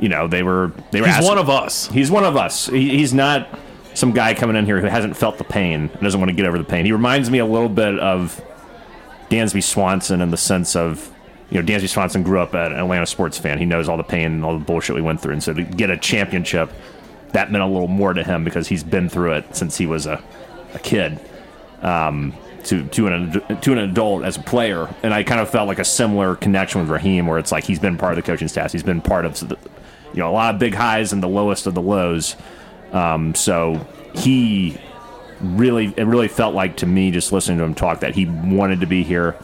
you 0.00 0.08
know, 0.08 0.26
they 0.26 0.42
were, 0.42 0.72
they 0.90 1.00
were 1.00 1.06
he's 1.06 1.16
asking- 1.16 1.28
one 1.28 1.38
of 1.38 1.48
us. 1.50 1.86
He's 1.88 2.10
one 2.10 2.24
of 2.24 2.36
us. 2.36 2.66
He, 2.66 2.90
he's 2.98 3.12
not 3.14 3.48
some 3.94 4.12
guy 4.12 4.34
coming 4.34 4.56
in 4.56 4.64
here 4.64 4.80
who 4.80 4.86
hasn't 4.86 5.16
felt 5.16 5.38
the 5.38 5.44
pain 5.44 5.90
and 5.92 6.00
doesn't 6.00 6.20
want 6.20 6.30
to 6.30 6.36
get 6.36 6.46
over 6.46 6.56
the 6.58 6.64
pain. 6.64 6.84
He 6.86 6.92
reminds 6.92 7.30
me 7.30 7.38
a 7.38 7.46
little 7.46 7.68
bit 7.68 7.98
of 7.98 8.40
Dansby 9.30 9.62
Swanson 9.62 10.20
in 10.20 10.30
the 10.30 10.36
sense 10.36 10.74
of, 10.76 11.12
you 11.50 11.60
know, 11.60 11.66
Dansby 11.66 11.88
Swanson 11.88 12.22
grew 12.22 12.40
up 12.40 12.54
an 12.54 12.72
Atlanta 12.72 13.06
sports 13.06 13.36
fan. 13.38 13.58
He 13.58 13.64
knows 13.66 13.88
all 13.88 13.96
the 13.96 14.02
pain 14.02 14.26
and 14.26 14.44
all 14.44 14.58
the 14.58 14.64
bullshit 14.64 14.94
we 14.96 15.02
went 15.02 15.20
through. 15.20 15.32
And 15.34 15.42
so 15.42 15.52
to 15.52 15.62
get 15.62 15.90
a 15.90 15.96
championship, 15.96 16.70
that 17.32 17.50
meant 17.52 17.62
a 17.62 17.66
little 17.66 17.88
more 17.88 18.12
to 18.12 18.22
him 18.24 18.44
because 18.44 18.68
he's 18.68 18.82
been 18.84 19.08
through 19.08 19.32
it 19.34 19.54
since 19.56 19.76
he 19.76 19.86
was 19.86 20.06
a, 20.06 20.22
a 20.74 20.78
kid. 20.78 21.20
Um, 21.82 22.34
to 22.64 22.84
to 22.88 23.06
an 23.06 23.60
to 23.62 23.72
an 23.72 23.78
adult 23.78 24.22
as 24.22 24.36
a 24.36 24.40
player, 24.42 24.94
and 25.02 25.14
I 25.14 25.22
kind 25.22 25.40
of 25.40 25.48
felt 25.48 25.66
like 25.66 25.78
a 25.78 25.84
similar 25.84 26.36
connection 26.36 26.82
with 26.82 26.90
Raheem, 26.90 27.26
where 27.26 27.38
it's 27.38 27.50
like 27.50 27.64
he's 27.64 27.78
been 27.78 27.96
part 27.96 28.12
of 28.12 28.16
the 28.16 28.22
coaching 28.22 28.48
staff, 28.48 28.72
he's 28.72 28.82
been 28.82 29.00
part 29.00 29.24
of 29.24 29.48
the, 29.48 29.56
you 30.12 30.20
know 30.20 30.30
a 30.30 30.32
lot 30.32 30.54
of 30.54 30.60
big 30.60 30.74
highs 30.74 31.12
and 31.12 31.22
the 31.22 31.28
lowest 31.28 31.66
of 31.66 31.74
the 31.74 31.82
lows. 31.82 32.36
Um, 32.92 33.34
so 33.34 33.86
he 34.14 34.76
really 35.40 35.94
it 35.96 36.04
really 36.04 36.28
felt 36.28 36.54
like 36.54 36.76
to 36.78 36.86
me 36.86 37.10
just 37.10 37.32
listening 37.32 37.58
to 37.58 37.64
him 37.64 37.74
talk 37.74 38.00
that 38.00 38.14
he 38.14 38.26
wanted 38.26 38.80
to 38.80 38.86
be 38.86 39.02
here 39.02 39.36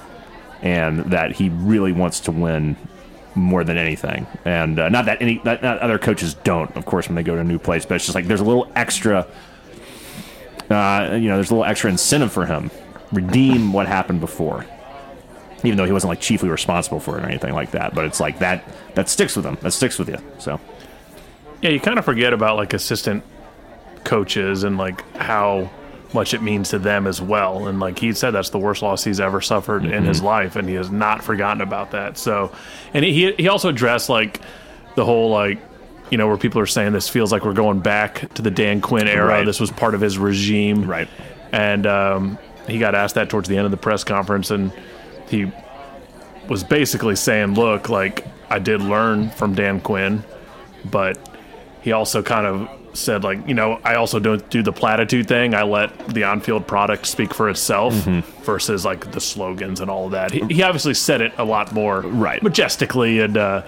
and 0.62 1.00
that 1.12 1.32
he 1.32 1.48
really 1.48 1.92
wants 1.92 2.20
to 2.20 2.32
win 2.32 2.76
more 3.36 3.64
than 3.64 3.76
anything. 3.76 4.26
And 4.44 4.78
uh, 4.78 4.88
not 4.88 5.04
that 5.04 5.20
any 5.20 5.40
not, 5.44 5.62
not 5.62 5.78
other 5.78 5.98
coaches 5.98 6.34
don't, 6.34 6.74
of 6.76 6.86
course, 6.86 7.08
when 7.08 7.14
they 7.14 7.22
go 7.22 7.34
to 7.34 7.40
a 7.40 7.44
new 7.44 7.58
place, 7.58 7.84
but 7.84 7.96
it's 7.96 8.04
just 8.04 8.14
like 8.14 8.26
there's 8.26 8.40
a 8.40 8.44
little 8.44 8.70
extra. 8.74 9.26
Uh, 10.68 11.10
you 11.12 11.28
know, 11.28 11.36
there's 11.36 11.50
a 11.50 11.54
little 11.54 11.64
extra 11.64 11.90
incentive 11.90 12.32
for 12.32 12.46
him. 12.46 12.70
Redeem 13.12 13.72
what 13.72 13.86
happened 13.86 14.20
before, 14.20 14.66
even 15.64 15.76
though 15.76 15.84
he 15.84 15.92
wasn't 15.92 16.08
like 16.10 16.20
chiefly 16.20 16.48
responsible 16.48 17.00
for 17.00 17.18
it 17.18 17.24
or 17.24 17.26
anything 17.26 17.54
like 17.54 17.70
that. 17.72 17.94
But 17.94 18.04
it's 18.04 18.20
like 18.20 18.38
that 18.40 18.64
that 18.94 19.08
sticks 19.08 19.36
with 19.36 19.44
him. 19.44 19.56
That 19.62 19.72
sticks 19.72 19.98
with 19.98 20.08
you. 20.08 20.18
So 20.38 20.60
Yeah, 21.62 21.70
you 21.70 21.80
kind 21.80 21.98
of 21.98 22.04
forget 22.04 22.32
about 22.32 22.56
like 22.56 22.72
assistant 22.74 23.24
coaches 24.04 24.62
and 24.64 24.76
like 24.78 25.02
how 25.16 25.70
much 26.12 26.32
it 26.34 26.40
means 26.42 26.70
to 26.70 26.78
them 26.78 27.06
as 27.06 27.20
well. 27.20 27.66
And 27.66 27.80
like 27.80 27.98
he 27.98 28.12
said, 28.12 28.30
that's 28.30 28.50
the 28.50 28.58
worst 28.58 28.80
loss 28.82 29.02
he's 29.04 29.20
ever 29.20 29.40
suffered 29.40 29.84
in 29.84 30.04
his 30.04 30.22
life, 30.22 30.56
and 30.56 30.68
he 30.68 30.74
has 30.76 30.90
not 30.90 31.22
forgotten 31.24 31.60
about 31.60 31.90
that. 31.90 32.16
So, 32.16 32.52
and 32.94 33.04
he 33.04 33.32
he 33.32 33.48
also 33.48 33.68
addressed 33.68 34.08
like 34.08 34.40
the 34.94 35.04
whole 35.04 35.30
like. 35.30 35.58
You 36.08 36.18
know, 36.18 36.28
where 36.28 36.36
people 36.36 36.60
are 36.60 36.66
saying 36.66 36.92
this 36.92 37.08
feels 37.08 37.32
like 37.32 37.44
we're 37.44 37.52
going 37.52 37.80
back 37.80 38.32
to 38.34 38.42
the 38.42 38.50
Dan 38.52 38.80
Quinn 38.80 39.08
era. 39.08 39.26
Right. 39.26 39.44
This 39.44 39.58
was 39.58 39.72
part 39.72 39.92
of 39.92 40.00
his 40.00 40.18
regime. 40.18 40.88
Right. 40.88 41.08
And 41.50 41.84
um, 41.84 42.38
he 42.68 42.78
got 42.78 42.94
asked 42.94 43.16
that 43.16 43.28
towards 43.28 43.48
the 43.48 43.56
end 43.56 43.64
of 43.64 43.72
the 43.72 43.76
press 43.76 44.04
conference, 44.04 44.52
and 44.52 44.72
he 45.28 45.50
was 46.48 46.62
basically 46.64 47.16
saying, 47.16 47.54
"Look, 47.54 47.88
like 47.88 48.26
I 48.50 48.58
did 48.58 48.80
learn 48.82 49.30
from 49.30 49.54
Dan 49.54 49.80
Quinn, 49.80 50.22
but 50.90 51.18
he 51.82 51.92
also 51.92 52.22
kind 52.22 52.46
of 52.46 52.68
said, 52.96 53.22
like, 53.24 53.46
you 53.46 53.52
know, 53.54 53.78
I 53.84 53.96
also 53.96 54.18
don't 54.18 54.48
do 54.48 54.62
the 54.62 54.72
platitude 54.72 55.28
thing. 55.28 55.54
I 55.54 55.64
let 55.64 56.08
the 56.08 56.24
on-field 56.24 56.66
product 56.66 57.04
speak 57.06 57.34
for 57.34 57.50
itself 57.50 57.92
versus 58.44 58.84
like 58.86 59.12
the 59.12 59.20
slogans 59.20 59.80
and 59.80 59.90
all 59.90 60.06
of 60.06 60.12
that. 60.12 60.30
He, 60.30 60.40
he 60.46 60.62
obviously 60.62 60.94
said 60.94 61.20
it 61.20 61.32
a 61.36 61.44
lot 61.44 61.72
more 61.72 62.00
Right. 62.00 62.42
majestically 62.42 63.20
and 63.20 63.36
uh, 63.36 63.62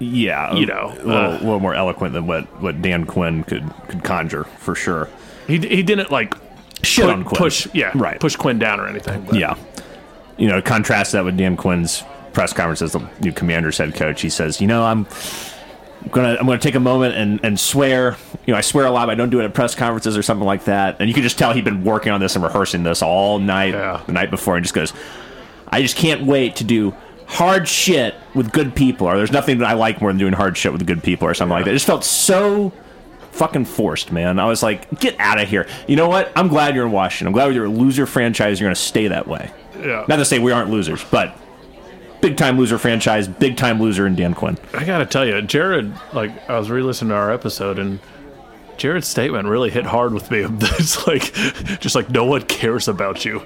yeah, 0.00 0.54
You 0.54 0.66
know, 0.66 0.88
a 0.98 1.04
little, 1.04 1.12
uh, 1.12 1.30
little 1.38 1.60
more 1.60 1.74
eloquent 1.74 2.12
than 2.14 2.26
what 2.26 2.44
what 2.60 2.82
Dan 2.82 3.04
Quinn 3.06 3.44
could 3.44 3.70
could 3.88 4.02
conjure 4.02 4.44
for 4.58 4.74
sure. 4.74 5.08
he 5.46 5.58
he 5.58 5.82
didn't 5.84 6.10
like 6.10 6.34
Shit 6.82 7.04
pu- 7.04 7.10
on 7.12 7.22
Quinn. 7.24 7.38
push 7.38 7.68
yeah 7.72 7.92
Right. 7.94 8.18
push 8.18 8.34
Quinn 8.34 8.58
down 8.58 8.80
or 8.80 8.88
anything. 8.88 9.22
but- 9.22 9.36
Yeah. 9.36 9.54
You 10.42 10.48
know, 10.48 10.60
contrast 10.60 11.12
that 11.12 11.24
with 11.24 11.36
Dan 11.36 11.56
Quinn's 11.56 12.02
press 12.32 12.52
conference 12.52 12.82
as 12.82 12.92
the 12.94 13.08
new 13.20 13.30
commander's 13.32 13.78
head 13.78 13.94
coach. 13.94 14.20
He 14.22 14.28
says, 14.28 14.60
you 14.60 14.66
know, 14.66 14.82
I'm 14.84 15.06
gonna 16.10 16.36
I'm 16.40 16.46
gonna 16.46 16.58
take 16.58 16.74
a 16.74 16.80
moment 16.80 17.14
and, 17.14 17.38
and 17.44 17.60
swear. 17.60 18.16
You 18.44 18.52
know, 18.52 18.58
I 18.58 18.60
swear 18.62 18.86
a 18.86 18.90
lot, 18.90 19.06
but 19.06 19.12
I 19.12 19.14
don't 19.14 19.30
do 19.30 19.38
it 19.40 19.44
at 19.44 19.54
press 19.54 19.76
conferences 19.76 20.16
or 20.18 20.22
something 20.22 20.44
like 20.44 20.64
that. 20.64 20.96
And 20.98 21.08
you 21.08 21.14
can 21.14 21.22
just 21.22 21.38
tell 21.38 21.52
he'd 21.52 21.64
been 21.64 21.84
working 21.84 22.10
on 22.10 22.18
this 22.18 22.34
and 22.34 22.42
rehearsing 22.42 22.82
this 22.82 23.02
all 23.02 23.38
night 23.38 23.72
Yeah. 23.72 24.02
the 24.04 24.10
night 24.12 24.32
before 24.32 24.56
and 24.56 24.64
just 24.64 24.74
goes, 24.74 24.92
I 25.68 25.80
just 25.80 25.96
can't 25.96 26.22
wait 26.26 26.56
to 26.56 26.64
do 26.64 26.92
hard 27.26 27.68
shit 27.68 28.16
with 28.34 28.50
good 28.52 28.74
people, 28.74 29.06
or 29.06 29.16
there's 29.16 29.30
nothing 29.30 29.58
that 29.58 29.68
I 29.68 29.74
like 29.74 30.00
more 30.00 30.10
than 30.10 30.18
doing 30.18 30.32
hard 30.32 30.58
shit 30.58 30.72
with 30.72 30.84
good 30.88 31.04
people 31.04 31.28
or 31.28 31.34
something 31.34 31.52
like 31.52 31.66
that. 31.66 31.70
It 31.70 31.74
just 31.74 31.86
felt 31.86 32.02
so 32.02 32.72
fucking 33.30 33.66
forced, 33.66 34.10
man. 34.10 34.40
I 34.40 34.46
was 34.46 34.60
like, 34.62 34.90
get 34.98 35.14
out 35.20 35.40
of 35.40 35.48
here. 35.48 35.68
You 35.86 35.94
know 35.94 36.08
what? 36.08 36.32
I'm 36.34 36.48
glad 36.48 36.74
you're 36.74 36.84
in 36.84 36.92
Washington. 36.92 37.28
I'm 37.28 37.32
glad 37.32 37.54
you're 37.54 37.66
a 37.66 37.70
loser 37.70 38.06
franchise. 38.06 38.58
You're 38.58 38.66
going 38.66 38.74
to 38.74 38.80
stay 38.80 39.06
that 39.06 39.28
way. 39.28 39.50
Yeah. 39.82 40.04
Not 40.08 40.16
to 40.16 40.24
say 40.24 40.38
we 40.38 40.52
aren't 40.52 40.70
losers, 40.70 41.04
but 41.04 41.36
big 42.20 42.36
time 42.36 42.56
loser 42.58 42.78
franchise, 42.78 43.26
big 43.28 43.56
time 43.56 43.80
loser 43.80 44.06
in 44.06 44.14
Dan 44.14 44.34
Quinn. 44.34 44.56
I 44.74 44.84
gotta 44.84 45.06
tell 45.06 45.26
you, 45.26 45.42
Jared. 45.42 45.92
Like 46.12 46.48
I 46.48 46.58
was 46.58 46.70
re-listening 46.70 47.10
to 47.10 47.16
our 47.16 47.32
episode, 47.32 47.78
and 47.78 47.98
Jared's 48.76 49.08
statement 49.08 49.46
really 49.48 49.70
hit 49.70 49.84
hard 49.84 50.14
with 50.14 50.30
me. 50.30 50.44
It's 50.78 51.06
like, 51.06 51.32
just 51.80 51.94
like 51.94 52.10
no 52.10 52.24
one 52.24 52.42
cares 52.42 52.88
about 52.88 53.24
you, 53.24 53.44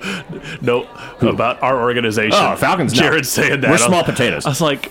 no 0.61 0.89
about 1.21 1.63
our 1.63 1.81
organization. 1.81 2.39
Oh, 2.41 2.57
Falcons, 2.57 2.95
no. 2.95 3.01
Jared 3.01 3.27
saying 3.27 3.61
that 3.63 3.71
We're 3.71 3.79
small 3.79 4.05
potatoes. 4.05 4.47
I 4.47 4.51
was 4.51 4.61
like, 4.61 4.91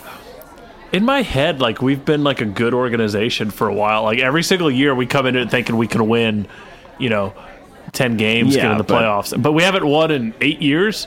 in 0.91 1.03
my 1.05 1.21
head, 1.21 1.59
like 1.61 1.81
we've 1.81 2.03
been 2.03 2.23
like 2.23 2.41
a 2.41 2.45
good 2.45 2.73
organization 2.73 3.51
for 3.51 3.67
a 3.67 3.73
while. 3.73 4.03
Like 4.03 4.19
every 4.19 4.43
single 4.43 4.69
year, 4.71 4.93
we 4.95 5.05
come 5.05 5.25
into 5.25 5.41
it 5.41 5.49
thinking 5.51 5.77
we 5.77 5.87
can 5.87 6.07
win, 6.07 6.47
you 6.99 7.09
know, 7.09 7.33
ten 7.91 8.17
games, 8.17 8.55
get 8.55 8.69
in 8.71 8.77
the 8.77 8.83
but- 8.83 9.01
playoffs, 9.01 9.41
but 9.41 9.51
we 9.53 9.63
haven't 9.63 9.85
won 9.87 10.11
in 10.11 10.33
eight 10.41 10.61
years. 10.61 11.05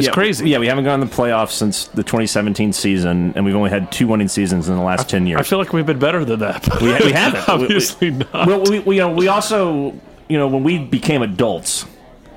It's 0.00 0.08
yeah, 0.08 0.14
crazy. 0.14 0.48
Yeah, 0.50 0.58
we 0.58 0.66
haven't 0.66 0.84
gone 0.84 1.00
to 1.00 1.06
the 1.06 1.14
playoffs 1.14 1.50
since 1.52 1.86
the 1.88 2.02
2017 2.02 2.72
season, 2.72 3.32
and 3.36 3.44
we've 3.44 3.54
only 3.54 3.70
had 3.70 3.92
two 3.92 4.06
winning 4.08 4.28
seasons 4.28 4.68
in 4.68 4.76
the 4.76 4.82
last 4.82 5.08
10 5.08 5.26
years. 5.26 5.40
I 5.40 5.42
feel 5.42 5.58
like 5.58 5.72
we've 5.72 5.86
been 5.86 5.98
better 5.98 6.24
than 6.24 6.40
that. 6.40 6.66
we, 6.80 6.92
we 7.04 7.12
haven't. 7.12 7.46
We- 7.48 7.58
we- 7.58 7.64
Obviously 7.64 8.10
not. 8.10 8.32
Well, 8.46 8.62
we, 8.64 8.78
we, 8.80 8.96
you 8.96 9.02
know, 9.02 9.10
we 9.12 9.28
also, 9.28 9.94
you 10.28 10.38
know, 10.38 10.48
when 10.48 10.64
we 10.64 10.78
became 10.78 11.22
adults, 11.22 11.84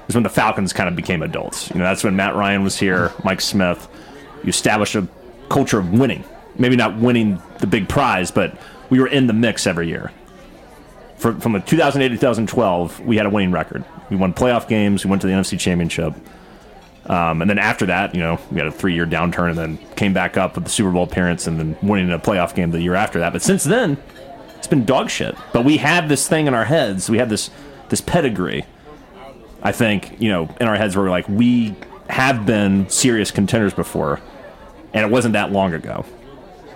is 0.08 0.16
when 0.16 0.24
the 0.24 0.30
Falcons 0.30 0.74
kind 0.74 0.90
of 0.90 0.96
became 0.96 1.22
adults. 1.24 1.70
You 1.70 1.78
know, 1.78 1.86
that's 1.86 2.04
when 2.04 2.16
Matt 2.16 2.36
Ryan 2.36 2.64
was 2.64 2.78
here, 2.78 3.12
Mike 3.24 3.42
Smith. 3.42 3.88
You 4.44 4.50
established 4.50 4.96
a 4.96 5.08
culture 5.50 5.80
of 5.80 5.92
winning. 5.92 6.24
Maybe 6.58 6.76
not 6.76 6.98
winning 6.98 7.42
the 7.60 7.68
big 7.68 7.88
prize, 7.88 8.30
but 8.30 8.58
we 8.90 9.00
were 9.00 9.08
in 9.08 9.28
the 9.28 9.34
mix 9.34 9.66
every 9.66 9.88
year. 9.88 10.12
From, 11.18 11.40
from 11.40 11.54
the 11.54 11.60
2008 11.62 12.10
to 12.10 12.16
2012, 12.16 13.00
we 13.02 13.16
had 13.16 13.26
a 13.26 13.30
winning 13.30 13.52
record. 13.52 13.86
We 14.10 14.18
won 14.18 14.34
playoff 14.34 14.68
games. 14.68 15.06
We 15.06 15.10
went 15.10 15.22
to 15.22 15.28
the 15.28 15.34
NFC 15.34 15.58
Championship. 15.58 16.14
Um, 17.06 17.42
and 17.42 17.50
then 17.50 17.60
after 17.60 17.86
that, 17.88 18.16
you 18.16 18.22
know, 18.22 18.40
we 18.50 18.58
had 18.58 18.68
a 18.68 18.72
three 18.72 18.94
year 18.94 19.06
downturn 19.06 19.50
and 19.50 19.58
then 19.58 19.78
came 19.96 20.14
back 20.14 20.38
up 20.38 20.56
with 20.56 20.64
the 20.64 20.70
Super 20.70 20.92
Bowl 20.92 21.04
appearance 21.04 21.48
and 21.48 21.60
then 21.60 21.78
winning 21.82 22.12
a 22.12 22.20
playoff 22.20 22.56
game 22.56 22.72
the 22.72 22.82
year 22.82 22.96
after 22.96 23.20
that. 23.20 23.34
But 23.34 23.42
since 23.42 23.64
then, 23.64 23.98
it's 24.58 24.68
been 24.68 24.86
dog 24.86 25.10
shit. 25.10 25.36
But 25.52 25.66
we 25.66 25.78
have 25.78 26.08
this 26.08 26.28
thing 26.30 26.48
in 26.48 26.54
our 26.54 26.66
heads. 26.66 27.10
We 27.10 27.18
have 27.18 27.30
this 27.30 27.50
this 27.90 28.00
pedigree. 28.00 28.66
I 29.62 29.72
think 29.72 30.16
you 30.22 30.30
know 30.30 30.50
in 30.62 30.68
our 30.68 30.76
heads 30.76 30.96
where 30.96 31.04
we're 31.04 31.12
like 31.12 31.28
we 31.28 31.76
have 32.10 32.46
been 32.46 32.88
serious 32.90 33.32
contenders 33.32 33.74
before, 33.74 34.22
and 34.94 35.06
it 35.06 35.12
wasn't 35.12 35.34
that 35.34 35.52
long 35.52 35.74
ago. 35.74 36.06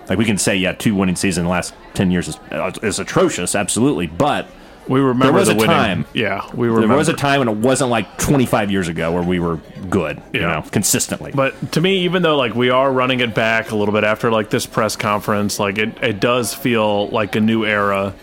Like 0.08 0.18
we 0.18 0.24
can 0.24 0.38
say, 0.38 0.56
yeah, 0.56 0.72
two 0.72 0.94
winning 0.94 1.16
seasons 1.16 1.38
in 1.38 1.44
the 1.44 1.50
last 1.50 1.74
ten 1.94 2.10
years 2.10 2.28
is, 2.28 2.36
uh, 2.50 2.72
is 2.82 2.98
atrocious, 2.98 3.54
absolutely. 3.54 4.06
But 4.06 4.46
We 4.88 5.00
remember 5.00 5.26
there 5.26 5.32
was 5.32 5.48
the 5.48 5.54
a 5.54 5.56
winning. 5.56 5.66
time. 5.76 6.06
Yeah, 6.14 6.48
we 6.54 6.68
remember. 6.68 6.88
there 6.88 6.96
was 6.96 7.08
a 7.08 7.14
time 7.14 7.40
when 7.40 7.48
it 7.48 7.56
wasn't 7.56 7.90
like 7.90 8.18
25 8.18 8.70
years 8.70 8.88
ago 8.88 9.12
where 9.12 9.22
we 9.22 9.38
were 9.38 9.56
good, 9.90 10.22
you 10.32 10.40
know, 10.40 10.64
consistently. 10.70 11.32
But 11.34 11.72
to 11.72 11.80
me, 11.80 11.98
even 12.00 12.22
though 12.22 12.36
like 12.36 12.54
we 12.54 12.70
are 12.70 12.90
running 12.90 13.20
it 13.20 13.34
back 13.34 13.70
a 13.70 13.76
little 13.76 13.92
bit 13.92 14.04
after 14.04 14.30
like 14.30 14.50
this 14.50 14.66
press 14.66 14.96
conference, 14.96 15.58
like 15.58 15.78
it, 15.78 16.02
it 16.02 16.20
does 16.20 16.54
feel 16.54 17.08
like 17.08 17.36
a 17.36 17.40
new 17.40 17.64
era 17.64 18.14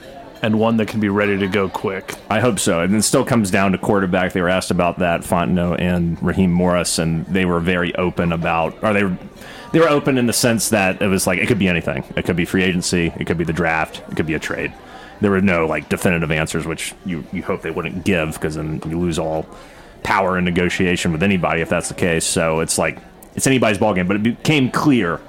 and 0.42 0.60
one 0.60 0.78
that 0.78 0.88
can 0.88 1.00
be 1.00 1.10
ready 1.10 1.38
to 1.40 1.48
go 1.48 1.70
quick. 1.70 2.14
I 2.30 2.40
hope 2.40 2.60
so. 2.60 2.82
And 2.82 2.96
it 2.96 3.02
still 3.04 3.26
comes 3.26 3.50
down 3.50 3.72
to 3.72 3.78
quarterback. 3.78 4.34
They 4.34 4.42
were 4.42 4.50
asked 4.50 4.70
about 4.72 5.00
that, 5.00 5.22
Fontenot 5.22 5.80
and 5.80 6.22
Raheem 6.22 6.52
Morris, 6.52 7.00
and 7.00 7.26
they 7.28 7.46
were 7.46 7.60
very 7.60 7.96
open 7.96 8.32
about, 8.32 8.78
or 8.84 8.94
they 8.94 9.18
they 9.72 9.80
were 9.80 9.90
open 9.90 10.18
in 10.18 10.26
the 10.26 10.34
sense 10.34 10.70
that 10.70 11.02
it 11.02 11.08
was 11.08 11.28
like 11.28 11.40
it 11.40 11.48
could 11.48 11.60
be 11.60 11.68
anything. 11.68 12.04
It 12.16 12.26
could 12.26 12.36
be 12.36 12.46
free 12.46 12.64
agency. 12.64 13.12
It 13.18 13.26
could 13.28 13.38
be 13.38 13.44
the 13.44 13.54
draft. 13.54 14.04
It 14.10 14.16
could 14.16 14.28
be 14.28 14.34
a 14.34 14.40
trade. 14.40 14.74
There 15.22 15.32
were 15.32 15.42
no 15.42 15.66
like 15.66 15.90
definitive 15.90 16.32
answers, 16.32 16.66
which 16.66 16.94
you 17.06 17.26
you 17.32 17.44
hope 17.44 17.62
they 17.62 17.72
wouldn't 17.72 18.04
give 18.06 18.34
because 18.34 18.56
then 18.56 18.82
you 18.88 19.00
lose 19.00 19.18
all 19.18 19.48
power 20.04 20.38
in 20.38 20.46
negotiation 20.46 21.12
with 21.12 21.24
anybody 21.24 21.62
if 21.62 21.70
that's 21.70 21.90
the 21.90 21.96
case. 21.96 22.26
So 22.26 22.60
it's 22.60 22.78
like 22.78 23.00
it's 23.36 23.48
anybody's 23.48 23.78
ballgame. 23.78 24.08
But 24.08 24.18
it 24.18 24.24
became 24.24 24.72
clear 24.72 25.20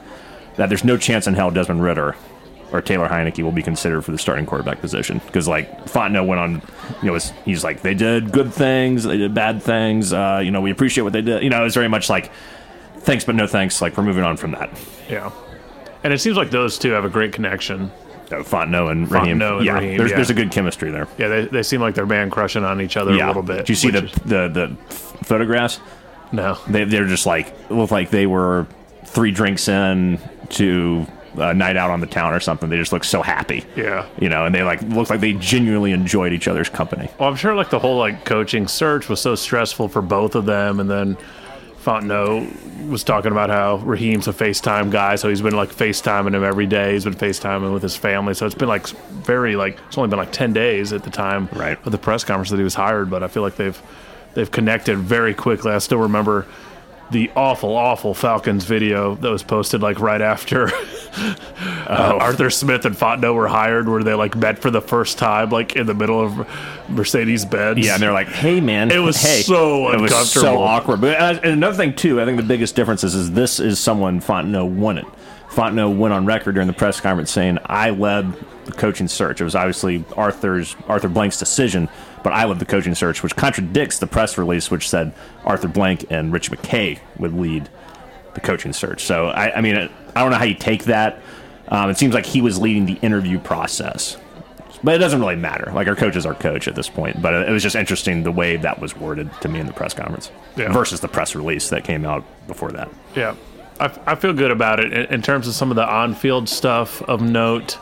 that 0.56 0.68
there's 0.68 0.84
no 0.84 0.96
chance 0.96 1.26
in 1.26 1.34
hell 1.34 1.50
Desmond 1.50 1.82
Ridder 1.82 2.16
or 2.72 2.82
Taylor 2.82 3.08
Heinicke 3.08 3.42
will 3.42 3.52
be 3.52 3.62
considered 3.62 4.02
for 4.02 4.12
the 4.12 4.18
starting 4.18 4.44
quarterback 4.44 4.80
position 4.80 5.20
because 5.26 5.46
like 5.46 5.86
Fontenot 5.86 6.26
went 6.26 6.40
on, 6.40 6.54
you 7.00 7.06
know, 7.06 7.12
was, 7.12 7.30
he's 7.44 7.62
like 7.62 7.82
they 7.82 7.94
did 7.94 8.32
good 8.32 8.52
things, 8.52 9.04
they 9.04 9.16
did 9.16 9.34
bad 9.34 9.62
things. 9.62 10.12
Uh, 10.12 10.40
you 10.44 10.50
know, 10.50 10.60
we 10.60 10.70
appreciate 10.70 11.04
what 11.04 11.12
they 11.12 11.22
did. 11.22 11.42
You 11.42 11.50
know, 11.50 11.60
it 11.60 11.64
was 11.64 11.74
very 11.74 11.88
much 11.88 12.10
like 12.10 12.32
thanks 12.98 13.24
but 13.24 13.34
no 13.34 13.46
thanks. 13.46 13.80
Like 13.80 13.96
we're 13.96 14.04
moving 14.04 14.24
on 14.24 14.36
from 14.36 14.52
that. 14.52 14.70
Yeah. 15.08 15.30
And 16.02 16.12
it 16.12 16.18
seems 16.18 16.36
like 16.36 16.50
those 16.50 16.78
two 16.78 16.90
have 16.90 17.04
a 17.04 17.08
great 17.08 17.32
connection. 17.32 17.90
Uh, 18.26 18.42
Fontenot 18.42 18.90
and 18.90 19.10
Raheem. 19.10 19.38
Fontenot 19.38 19.56
and 19.58 19.66
yeah, 19.66 19.74
Raheem, 19.74 19.98
there's 19.98 20.10
yeah. 20.10 20.16
there's 20.16 20.30
a 20.30 20.34
good 20.34 20.50
chemistry 20.50 20.90
there. 20.90 21.06
Yeah, 21.18 21.28
they, 21.28 21.44
they 21.46 21.62
seem 21.62 21.80
like 21.80 21.94
they're 21.94 22.06
man 22.06 22.30
crushing 22.30 22.64
on 22.64 22.80
each 22.80 22.96
other 22.96 23.14
yeah, 23.14 23.26
a 23.26 23.28
little 23.28 23.42
bit. 23.42 23.66
Do 23.66 23.72
you 23.72 23.76
see 23.76 23.90
the, 23.90 24.04
is- 24.04 24.12
the 24.24 24.48
the 24.48 24.76
photographs? 25.24 25.80
no. 26.32 26.58
They 26.68 26.84
they're 26.84 27.06
just 27.06 27.26
like 27.26 27.54
look 27.70 27.90
like 27.90 28.10
they 28.10 28.26
were 28.26 28.66
three 29.04 29.30
drinks 29.30 29.68
in 29.68 30.18
to 30.50 31.06
a 31.38 31.54
night 31.54 31.76
out 31.76 31.90
on 31.90 32.00
the 32.00 32.06
town 32.06 32.32
or 32.32 32.40
something. 32.40 32.68
They 32.68 32.76
just 32.76 32.92
look 32.92 33.04
so 33.04 33.22
happy. 33.22 33.64
Yeah. 33.76 34.06
You 34.18 34.28
know, 34.28 34.46
and 34.46 34.54
they 34.54 34.62
like 34.62 34.82
look 34.82 35.10
like 35.10 35.20
they 35.20 35.34
genuinely 35.34 35.92
enjoyed 35.92 36.32
each 36.32 36.48
other's 36.48 36.68
company. 36.68 37.08
Well, 37.18 37.28
I'm 37.28 37.36
sure 37.36 37.54
like 37.54 37.70
the 37.70 37.78
whole 37.78 37.98
like 37.98 38.24
coaching 38.24 38.66
search 38.68 39.08
was 39.08 39.20
so 39.20 39.34
stressful 39.34 39.88
for 39.88 40.02
both 40.02 40.34
of 40.34 40.46
them, 40.46 40.80
and 40.80 40.90
then 40.90 41.16
Fontenot 41.86 42.88
was 42.88 43.04
talking 43.04 43.30
about 43.30 43.48
how 43.48 43.76
Raheem's 43.76 44.26
a 44.26 44.32
FaceTime 44.32 44.90
guy, 44.90 45.14
so 45.14 45.28
he's 45.28 45.40
been 45.40 45.54
like 45.54 45.68
FaceTiming 45.70 46.34
him 46.34 46.42
every 46.42 46.66
day. 46.66 46.94
He's 46.94 47.04
been 47.04 47.14
FaceTiming 47.14 47.72
with 47.72 47.82
his 47.84 47.94
family, 47.96 48.34
so 48.34 48.44
it's 48.44 48.56
been 48.56 48.66
like 48.68 48.88
very 48.88 49.54
like 49.54 49.78
it's 49.86 49.96
only 49.96 50.10
been 50.10 50.18
like 50.18 50.32
ten 50.32 50.52
days 50.52 50.92
at 50.92 51.04
the 51.04 51.10
time 51.10 51.48
Right. 51.52 51.78
of 51.86 51.92
the 51.92 51.98
press 51.98 52.24
conference 52.24 52.50
that 52.50 52.56
he 52.56 52.64
was 52.64 52.74
hired, 52.74 53.08
but 53.08 53.22
I 53.22 53.28
feel 53.28 53.44
like 53.44 53.54
they've 53.54 53.80
they've 54.34 54.50
connected 54.50 54.98
very 54.98 55.32
quickly. 55.32 55.70
I 55.70 55.78
still 55.78 55.98
remember 55.98 56.46
the 57.10 57.30
awful, 57.36 57.76
awful 57.76 58.14
Falcons 58.14 58.64
video 58.64 59.14
that 59.16 59.30
was 59.30 59.42
posted 59.42 59.80
like 59.80 60.00
right 60.00 60.20
after 60.20 60.68
uh, 61.16 62.18
Arthur 62.20 62.50
Smith 62.50 62.84
and 62.84 62.96
Fontenot 62.96 63.34
were 63.34 63.48
hired, 63.48 63.88
where 63.88 64.02
they 64.02 64.14
like 64.14 64.34
met 64.34 64.58
for 64.58 64.70
the 64.70 64.80
first 64.80 65.18
time, 65.18 65.50
like 65.50 65.76
in 65.76 65.86
the 65.86 65.94
middle 65.94 66.20
of 66.20 66.48
Mercedes 66.88 67.44
Benz. 67.44 67.84
Yeah, 67.86 67.94
and 67.94 68.02
they're 68.02 68.12
like, 68.12 68.28
"Hey, 68.28 68.60
man, 68.60 68.90
It 68.90 68.98
was 68.98 69.20
hey. 69.20 69.42
so 69.42 69.92
it 69.92 70.00
was 70.00 70.32
so 70.32 70.58
awkward." 70.58 71.00
But 71.00 71.20
uh, 71.20 71.40
and 71.42 71.52
another 71.52 71.76
thing 71.76 71.94
too, 71.94 72.20
I 72.20 72.24
think 72.24 72.38
the 72.38 72.42
biggest 72.42 72.74
difference 72.74 73.04
is, 73.04 73.14
is 73.14 73.32
this 73.32 73.60
is 73.60 73.78
someone 73.78 74.20
Fontenot 74.20 74.70
wanted. 74.70 75.04
Fontenot 75.48 75.96
went 75.96 76.12
on 76.12 76.26
record 76.26 76.52
during 76.54 76.66
the 76.66 76.74
press 76.74 77.00
conference 77.00 77.30
saying, 77.30 77.58
"I 77.66 77.90
led 77.90 78.32
the 78.64 78.72
coaching 78.72 79.06
search." 79.08 79.40
It 79.40 79.44
was 79.44 79.54
obviously 79.54 80.04
Arthur's 80.16 80.74
Arthur 80.88 81.08
Blank's 81.08 81.38
decision, 81.38 81.88
but 82.26 82.32
I 82.32 82.44
led 82.44 82.58
the 82.58 82.64
coaching 82.64 82.96
search, 82.96 83.22
which 83.22 83.36
contradicts 83.36 84.00
the 84.00 84.08
press 84.08 84.36
release, 84.36 84.68
which 84.68 84.88
said 84.90 85.14
Arthur 85.44 85.68
Blank 85.68 86.06
and 86.10 86.32
Rich 86.32 86.50
McKay 86.50 86.98
would 87.20 87.32
lead 87.32 87.68
the 88.34 88.40
coaching 88.40 88.72
search. 88.72 89.04
So 89.04 89.28
I, 89.28 89.58
I 89.58 89.60
mean, 89.60 89.76
I 89.76 89.88
don't 90.20 90.32
know 90.32 90.36
how 90.36 90.42
you 90.42 90.56
take 90.56 90.86
that. 90.86 91.20
Um, 91.68 91.88
it 91.88 91.96
seems 91.96 92.14
like 92.14 92.26
he 92.26 92.40
was 92.40 92.58
leading 92.58 92.84
the 92.84 92.94
interview 92.94 93.38
process. 93.38 94.16
But 94.82 94.96
it 94.96 94.98
doesn't 94.98 95.20
really 95.20 95.36
matter. 95.36 95.70
Like 95.72 95.86
our 95.86 95.94
coach 95.94 96.16
is 96.16 96.26
our 96.26 96.34
coach 96.34 96.66
at 96.66 96.74
this 96.74 96.88
point. 96.88 97.22
But 97.22 97.32
it 97.48 97.52
was 97.52 97.62
just 97.62 97.76
interesting 97.76 98.24
the 98.24 98.32
way 98.32 98.56
that 98.56 98.80
was 98.80 98.96
worded 98.96 99.30
to 99.42 99.48
me 99.48 99.60
in 99.60 99.68
the 99.68 99.72
press 99.72 99.94
conference 99.94 100.32
Yeah. 100.56 100.72
versus 100.72 100.98
the 100.98 101.06
press 101.08 101.36
release 101.36 101.68
that 101.70 101.84
came 101.84 102.04
out 102.04 102.24
before 102.48 102.72
that. 102.72 102.90
Yeah, 103.14 103.36
I, 103.78 103.96
I 104.04 104.14
feel 104.16 104.32
good 104.32 104.50
about 104.50 104.80
it 104.80 104.92
in, 104.92 105.06
in 105.14 105.22
terms 105.22 105.46
of 105.46 105.54
some 105.54 105.70
of 105.70 105.76
the 105.76 105.88
on-field 105.88 106.48
stuff 106.48 107.02
of 107.02 107.22
note. 107.22 107.78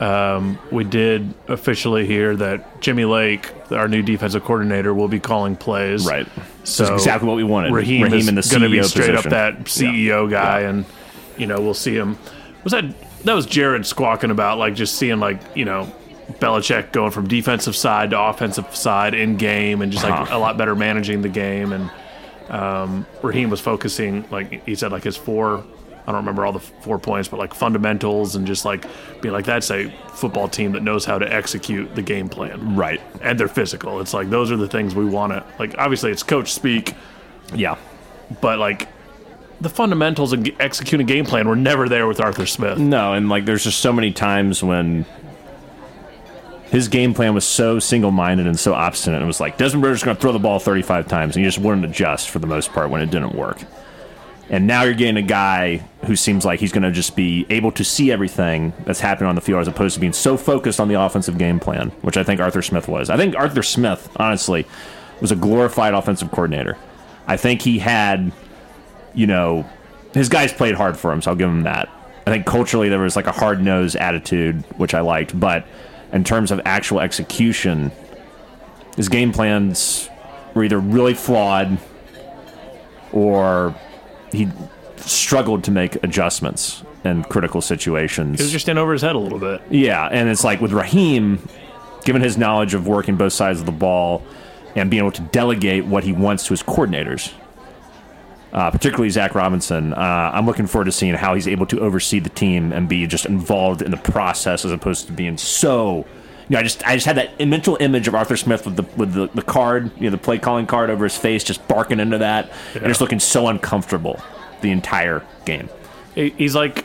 Um, 0.00 0.58
we 0.72 0.82
did 0.84 1.32
officially 1.48 2.04
hear 2.06 2.34
that 2.36 2.80
Jimmy 2.80 3.04
Lake, 3.04 3.52
our 3.70 3.86
new 3.88 4.02
defensive 4.02 4.42
coordinator, 4.44 4.92
will 4.92 5.08
be 5.08 5.20
calling 5.20 5.54
plays. 5.56 6.04
Right. 6.06 6.26
So 6.64 6.84
That's 6.84 7.02
exactly 7.02 7.28
what 7.28 7.36
we 7.36 7.44
wanted. 7.44 7.72
Raheem, 7.72 8.02
Raheem 8.02 8.18
is 8.18 8.28
in 8.28 8.34
the 8.34 8.42
going 8.42 8.62
to 8.62 8.68
be 8.68 8.82
straight 8.82 9.14
position. 9.14 9.16
up 9.26 9.30
that 9.30 9.64
CEO 9.64 10.28
guy, 10.28 10.60
Yeah. 10.62 10.68
and 10.70 10.84
you 11.36 11.46
know 11.46 11.60
we'll 11.60 11.74
see 11.74 11.94
him. 11.94 12.18
Was 12.64 12.72
that 12.72 12.84
that 13.24 13.34
was 13.34 13.46
Jared 13.46 13.86
squawking 13.86 14.30
about 14.30 14.58
like 14.58 14.74
just 14.74 14.96
seeing 14.96 15.20
like 15.20 15.38
you 15.54 15.64
know 15.64 15.92
Belichick 16.40 16.90
going 16.92 17.10
from 17.12 17.28
defensive 17.28 17.76
side 17.76 18.10
to 18.10 18.20
offensive 18.20 18.74
side 18.74 19.14
in 19.14 19.36
game, 19.36 19.80
and 19.82 19.92
just 19.92 20.02
like 20.04 20.12
Uh-huh. 20.12 20.36
a 20.36 20.38
lot 20.38 20.56
better 20.58 20.74
managing 20.74 21.22
the 21.22 21.28
game. 21.28 21.72
And 21.72 21.90
um, 22.50 23.06
Raheem 23.22 23.48
was 23.50 23.60
focusing 23.60 24.24
like 24.30 24.64
he 24.66 24.74
said 24.74 24.90
like 24.90 25.04
his 25.04 25.16
four. 25.16 25.64
I 26.06 26.12
don't 26.12 26.20
remember 26.20 26.44
all 26.44 26.52
the 26.52 26.60
four 26.60 26.98
points, 26.98 27.28
but 27.28 27.38
like 27.38 27.54
fundamentals 27.54 28.36
and 28.36 28.46
just 28.46 28.64
like 28.64 28.84
being 29.22 29.32
like 29.32 29.46
that's 29.46 29.70
a 29.70 29.88
football 30.12 30.48
team 30.48 30.72
that 30.72 30.82
knows 30.82 31.04
how 31.04 31.18
to 31.18 31.32
execute 31.32 31.94
the 31.94 32.02
game 32.02 32.28
plan 32.28 32.76
Right. 32.76 33.00
and 33.22 33.40
they're 33.40 33.48
physical. 33.48 34.00
It's 34.00 34.12
like 34.12 34.28
those 34.30 34.52
are 34.52 34.56
the 34.56 34.68
things 34.68 34.94
we 34.94 35.06
want 35.06 35.32
to 35.32 35.42
like. 35.58 35.74
Obviously, 35.78 36.10
it's 36.10 36.22
coach 36.22 36.52
speak, 36.52 36.94
Yeah. 37.54 37.76
but 38.42 38.58
like 38.58 38.88
the 39.60 39.70
fundamentals 39.70 40.32
of 40.34 40.46
executing 40.60 41.06
game 41.06 41.24
plan 41.24 41.48
were 41.48 41.56
never 41.56 41.88
there 41.88 42.06
with 42.06 42.20
Arthur 42.20 42.44
Smith. 42.44 42.78
No, 42.78 43.14
and 43.14 43.28
like 43.30 43.46
there's 43.46 43.64
just 43.64 43.78
so 43.80 43.92
many 43.92 44.12
times 44.12 44.62
when 44.62 45.06
his 46.66 46.88
game 46.88 47.14
plan 47.14 47.34
was 47.34 47.44
so 47.44 47.78
single 47.78 48.10
minded 48.10 48.46
and 48.46 48.58
so 48.58 48.74
obstinate. 48.74 49.22
It 49.22 49.26
was 49.26 49.40
like 49.40 49.56
Desmond 49.58 49.84
Ridder's 49.84 50.02
going 50.02 50.16
to 50.16 50.20
throw 50.20 50.32
the 50.32 50.38
ball 50.38 50.58
35 50.58 51.06
times, 51.06 51.36
and 51.36 51.44
he 51.44 51.48
just 51.48 51.58
wouldn't 51.64 51.84
adjust 51.84 52.30
for 52.30 52.40
the 52.40 52.46
most 52.46 52.72
part 52.72 52.90
when 52.90 53.00
it 53.00 53.10
didn't 53.10 53.34
work. 53.34 53.58
And 54.50 54.66
now 54.66 54.82
you're 54.82 54.94
getting 54.94 55.16
a 55.16 55.26
guy 55.26 55.78
who 56.06 56.16
seems 56.16 56.44
like 56.44 56.60
he's 56.60 56.72
going 56.72 56.82
to 56.82 56.90
just 56.90 57.16
be 57.16 57.46
able 57.48 57.72
to 57.72 57.84
see 57.84 58.12
everything 58.12 58.74
that's 58.84 59.00
happening 59.00 59.28
on 59.28 59.34
the 59.34 59.40
field 59.40 59.60
as 59.60 59.68
opposed 59.68 59.94
to 59.94 60.00
being 60.00 60.12
so 60.12 60.36
focused 60.36 60.80
on 60.80 60.88
the 60.88 61.00
offensive 61.00 61.38
game 61.38 61.58
plan, 61.58 61.90
which 62.02 62.16
I 62.16 62.24
think 62.24 62.40
Arthur 62.40 62.60
Smith 62.60 62.86
was. 62.86 63.08
I 63.08 63.16
think 63.16 63.34
Arthur 63.36 63.62
Smith, 63.62 64.14
honestly, 64.16 64.66
was 65.20 65.32
a 65.32 65.36
glorified 65.36 65.94
offensive 65.94 66.30
coordinator. 66.30 66.76
I 67.26 67.38
think 67.38 67.62
he 67.62 67.78
had, 67.78 68.32
you 69.14 69.26
know, 69.26 69.68
his 70.12 70.28
guys 70.28 70.52
played 70.52 70.74
hard 70.74 70.98
for 70.98 71.10
him, 71.10 71.22
so 71.22 71.30
I'll 71.30 71.36
give 71.36 71.48
him 71.48 71.62
that. 71.62 71.88
I 72.26 72.30
think 72.30 72.46
culturally 72.46 72.88
there 72.88 72.98
was 73.00 73.16
like 73.16 73.26
a 73.26 73.32
hard 73.32 73.62
nosed 73.62 73.96
attitude, 73.96 74.62
which 74.76 74.94
I 74.94 75.00
liked, 75.00 75.38
but 75.38 75.66
in 76.12 76.22
terms 76.22 76.50
of 76.50 76.60
actual 76.64 77.00
execution, 77.00 77.90
his 78.96 79.08
game 79.08 79.32
plans 79.32 80.08
were 80.54 80.64
either 80.64 80.78
really 80.78 81.14
flawed 81.14 81.78
or 83.12 83.74
he 84.34 84.48
struggled 84.96 85.64
to 85.64 85.70
make 85.70 86.02
adjustments 86.02 86.82
in 87.04 87.22
critical 87.24 87.60
situations. 87.60 88.38
He 88.38 88.44
was 88.44 88.52
just 88.52 88.68
in 88.68 88.78
over 88.78 88.92
his 88.92 89.02
head 89.02 89.14
a 89.14 89.18
little 89.18 89.38
bit. 89.38 89.60
Yeah, 89.70 90.06
and 90.06 90.28
it's 90.28 90.44
like 90.44 90.60
with 90.60 90.72
Raheem, 90.72 91.46
given 92.04 92.22
his 92.22 92.38
knowledge 92.38 92.74
of 92.74 92.86
working 92.86 93.16
both 93.16 93.32
sides 93.32 93.60
of 93.60 93.66
the 93.66 93.72
ball 93.72 94.22
and 94.74 94.90
being 94.90 95.02
able 95.02 95.12
to 95.12 95.22
delegate 95.22 95.84
what 95.84 96.04
he 96.04 96.12
wants 96.12 96.44
to 96.44 96.50
his 96.50 96.62
coordinators, 96.62 97.32
uh, 98.52 98.70
particularly 98.70 99.10
Zach 99.10 99.34
Robinson, 99.34 99.92
uh, 99.92 100.30
I'm 100.32 100.46
looking 100.46 100.66
forward 100.66 100.86
to 100.86 100.92
seeing 100.92 101.14
how 101.14 101.34
he's 101.34 101.48
able 101.48 101.66
to 101.66 101.80
oversee 101.80 102.20
the 102.20 102.30
team 102.30 102.72
and 102.72 102.88
be 102.88 103.06
just 103.06 103.26
involved 103.26 103.82
in 103.82 103.90
the 103.90 103.96
process 103.96 104.64
as 104.64 104.72
opposed 104.72 105.06
to 105.06 105.12
being 105.12 105.36
so. 105.36 106.06
You 106.48 106.54
know, 106.54 106.60
I 106.60 106.62
just 106.62 106.86
I 106.86 106.94
just 106.94 107.06
had 107.06 107.16
that 107.16 107.46
mental 107.46 107.76
image 107.80 108.06
of 108.08 108.14
Arthur 108.14 108.36
Smith 108.36 108.66
with 108.66 108.76
the 108.76 108.82
with 108.96 109.12
the, 109.14 109.28
the 109.34 109.42
card, 109.42 109.90
you 109.96 110.04
know, 110.04 110.10
the 110.10 110.18
play 110.18 110.38
calling 110.38 110.66
card 110.66 110.90
over 110.90 111.04
his 111.04 111.16
face, 111.16 111.42
just 111.44 111.66
barking 111.68 112.00
into 112.00 112.18
that, 112.18 112.50
and 112.74 112.84
just 112.84 113.00
looking 113.00 113.20
so 113.20 113.48
uncomfortable 113.48 114.20
the 114.60 114.70
entire 114.70 115.22
game. 115.46 115.68
He's 116.14 116.54
like, 116.54 116.84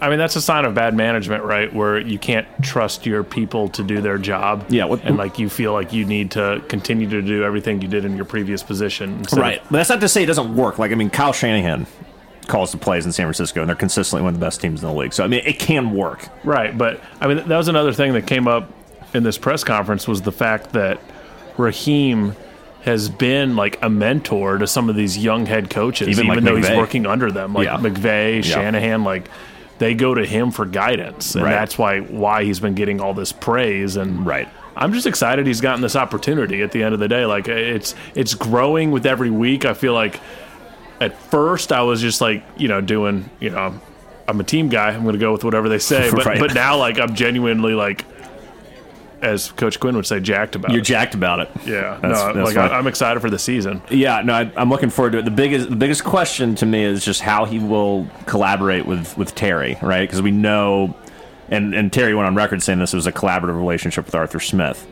I 0.00 0.08
mean, 0.08 0.18
that's 0.18 0.34
a 0.36 0.40
sign 0.40 0.64
of 0.64 0.74
bad 0.74 0.94
management, 0.94 1.44
right? 1.44 1.72
Where 1.72 1.98
you 1.98 2.18
can't 2.18 2.46
trust 2.62 3.04
your 3.04 3.22
people 3.22 3.68
to 3.70 3.82
do 3.82 4.00
their 4.00 4.18
job. 4.18 4.66
Yeah, 4.70 4.84
what- 4.86 5.04
and 5.04 5.16
like 5.16 5.38
you 5.38 5.48
feel 5.48 5.72
like 5.72 5.92
you 5.92 6.04
need 6.04 6.30
to 6.32 6.62
continue 6.68 7.08
to 7.10 7.22
do 7.22 7.44
everything 7.44 7.82
you 7.82 7.88
did 7.88 8.04
in 8.04 8.16
your 8.16 8.24
previous 8.24 8.62
position. 8.62 9.18
instead 9.18 9.38
of- 9.38 9.42
Right. 9.42 9.62
But 9.70 9.76
that's 9.78 9.90
not 9.90 10.00
to 10.00 10.08
say 10.08 10.22
it 10.22 10.26
doesn't 10.26 10.56
work. 10.56 10.78
Like, 10.78 10.90
I 10.90 10.94
mean, 10.94 11.10
Kyle 11.10 11.32
Shanahan 11.32 11.86
calls 12.48 12.72
the 12.72 12.78
plays 12.78 13.04
in 13.06 13.12
San 13.12 13.26
Francisco, 13.26 13.60
and 13.60 13.68
they're 13.68 13.76
consistently 13.76 14.22
one 14.24 14.34
of 14.34 14.40
the 14.40 14.44
best 14.46 14.60
teams 14.60 14.82
in 14.82 14.88
the 14.88 14.94
league. 14.94 15.12
So, 15.12 15.22
I 15.22 15.26
mean, 15.28 15.42
it 15.44 15.58
can 15.60 15.92
work. 15.92 16.28
Right, 16.44 16.76
but 16.76 17.00
I 17.20 17.26
mean 17.28 17.36
that 17.36 17.56
was 17.56 17.68
another 17.68 17.92
thing 17.92 18.14
that 18.14 18.26
came 18.26 18.48
up 18.48 18.68
in 19.14 19.22
this 19.22 19.38
press 19.38 19.64
conference 19.64 20.08
was 20.08 20.22
the 20.22 20.32
fact 20.32 20.72
that 20.72 20.98
Raheem 21.56 22.34
has 22.82 23.08
been 23.08 23.54
like 23.56 23.78
a 23.82 23.88
mentor 23.88 24.58
to 24.58 24.66
some 24.66 24.88
of 24.88 24.96
these 24.96 25.16
young 25.16 25.46
head 25.46 25.70
coaches, 25.70 26.08
Even, 26.08 26.26
even, 26.26 26.36
like, 26.36 26.44
though 26.44 26.56
he's 26.56 26.76
working 26.76 27.06
under 27.06 27.30
them, 27.30 27.54
like 27.54 27.66
Yeah. 27.66 27.76
McVay, 27.76 28.42
Shanahan, 28.42 29.04
like 29.04 29.28
they 29.78 29.94
go 29.94 30.14
to 30.14 30.24
him 30.24 30.50
for 30.50 30.64
guidance, 30.64 31.34
and 31.34 31.44
Right. 31.44 31.50
that's 31.52 31.78
why 31.78 32.00
why 32.00 32.44
he's 32.44 32.60
been 32.60 32.74
getting 32.74 33.00
all 33.00 33.14
this 33.14 33.32
praise. 33.32 33.96
And 33.96 34.26
Right. 34.26 34.48
I'm 34.76 34.92
just 34.92 35.06
excited 35.06 35.46
he's 35.46 35.60
gotten 35.60 35.82
this 35.82 35.94
opportunity. 35.96 36.62
At 36.62 36.72
the 36.72 36.82
end 36.82 36.94
of 36.94 37.00
the 37.00 37.08
day, 37.08 37.24
like 37.26 37.46
it's 37.48 37.94
it's 38.14 38.34
growing 38.34 38.90
with 38.90 39.06
every 39.06 39.30
week. 39.30 39.64
I 39.64 39.74
feel 39.74 39.92
like 39.92 40.18
at 41.00 41.16
first 41.30 41.72
I 41.72 41.82
was 41.82 42.00
just 42.00 42.20
like 42.20 42.42
you 42.56 42.68
know 42.68 42.80
doing 42.80 43.28
you 43.38 43.50
know 43.50 43.74
I'm 44.26 44.40
a 44.40 44.44
team 44.44 44.68
guy. 44.68 44.88
I'm 44.90 45.02
going 45.02 45.14
to 45.14 45.18
go 45.18 45.32
with 45.32 45.44
whatever 45.44 45.68
they 45.68 45.78
say. 45.78 46.10
But 46.14 46.24
Right. 46.24 46.40
but 46.40 46.54
now 46.54 46.76
like 46.78 46.98
I'm 46.98 47.14
genuinely 47.14 47.74
like, 47.74 48.04
as 49.22 49.52
Coach 49.52 49.78
Quinn 49.80 49.94
would 49.96 50.06
say, 50.06 50.20
jacked 50.20 50.56
about 50.56 50.70
You're 50.72 50.80
it. 50.80 50.84
jacked 50.84 51.14
about 51.14 51.40
it. 51.40 51.50
yeah, 51.64 51.98
That's- 52.02 52.10
no, 52.24 52.32
that's 52.32 52.54
like. 52.54 52.70
I, 52.70 52.76
I'm 52.76 52.86
excited 52.86 53.20
for 53.20 53.30
the 53.30 53.38
season. 53.38 53.80
Yeah, 53.90 54.20
no, 54.22 54.34
I, 54.34 54.50
I'm 54.56 54.68
looking 54.68 54.90
forward 54.90 55.12
to 55.12 55.18
it. 55.18 55.24
The 55.24 55.30
biggest, 55.30 55.70
the 55.70 55.76
biggest 55.76 56.04
question 56.04 56.54
to 56.56 56.66
me 56.66 56.82
is 56.84 57.04
just 57.04 57.20
how 57.20 57.44
he 57.44 57.58
will 57.58 58.06
collaborate 58.26 58.84
with 58.86 59.16
with 59.16 59.34
Terry, 59.34 59.78
right? 59.80 60.02
Because 60.08 60.20
we 60.22 60.30
know, 60.32 60.94
and 61.48 61.74
and 61.74 61.92
Terry 61.92 62.14
went 62.14 62.26
on 62.26 62.34
record 62.34 62.62
saying 62.62 62.78
this 62.80 62.92
was 62.92 63.06
a 63.06 63.12
collaborative 63.12 63.56
relationship 63.56 64.04
with 64.06 64.14
Arthur 64.14 64.40
Smith. 64.40 64.86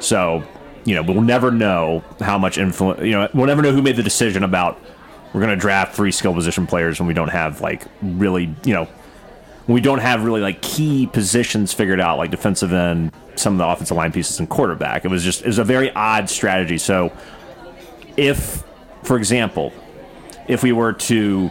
So, 0.00 0.42
you 0.84 0.94
know, 0.94 1.02
we'll 1.02 1.22
never 1.22 1.50
know 1.50 2.02
how 2.20 2.36
much 2.38 2.58
influence. 2.58 3.00
You 3.02 3.12
know, 3.12 3.28
we'll 3.32 3.46
never 3.46 3.62
know 3.62 3.72
who 3.72 3.82
made 3.82 3.96
the 3.96 4.02
decision 4.02 4.42
about 4.42 4.80
we're 5.32 5.40
going 5.40 5.50
to 5.54 5.60
draft 5.60 5.94
three 5.94 6.12
skill 6.12 6.34
position 6.34 6.66
players 6.66 6.98
when 7.00 7.06
we 7.08 7.14
don't 7.14 7.28
have 7.30 7.60
like 7.60 7.82
really, 8.02 8.54
you 8.64 8.72
know, 8.74 8.88
we 9.66 9.80
don't 9.80 10.00
have 10.00 10.24
really 10.24 10.40
like 10.40 10.60
key 10.60 11.06
positions 11.06 11.72
figured 11.72 12.00
out, 12.00 12.18
like 12.18 12.30
defensive 12.30 12.72
end, 12.72 13.12
some 13.36 13.54
of 13.54 13.58
the 13.58 13.66
offensive 13.66 13.96
line 13.96 14.12
pieces, 14.12 14.38
and 14.38 14.48
quarterback. 14.48 15.04
It 15.04 15.08
was 15.08 15.24
just 15.24 15.42
it 15.42 15.46
was 15.46 15.58
a 15.58 15.64
very 15.64 15.90
odd 15.92 16.28
strategy. 16.28 16.78
So, 16.78 17.12
if, 18.16 18.62
for 19.02 19.16
example, 19.16 19.72
if 20.48 20.62
we 20.62 20.72
were 20.72 20.92
to 20.92 21.50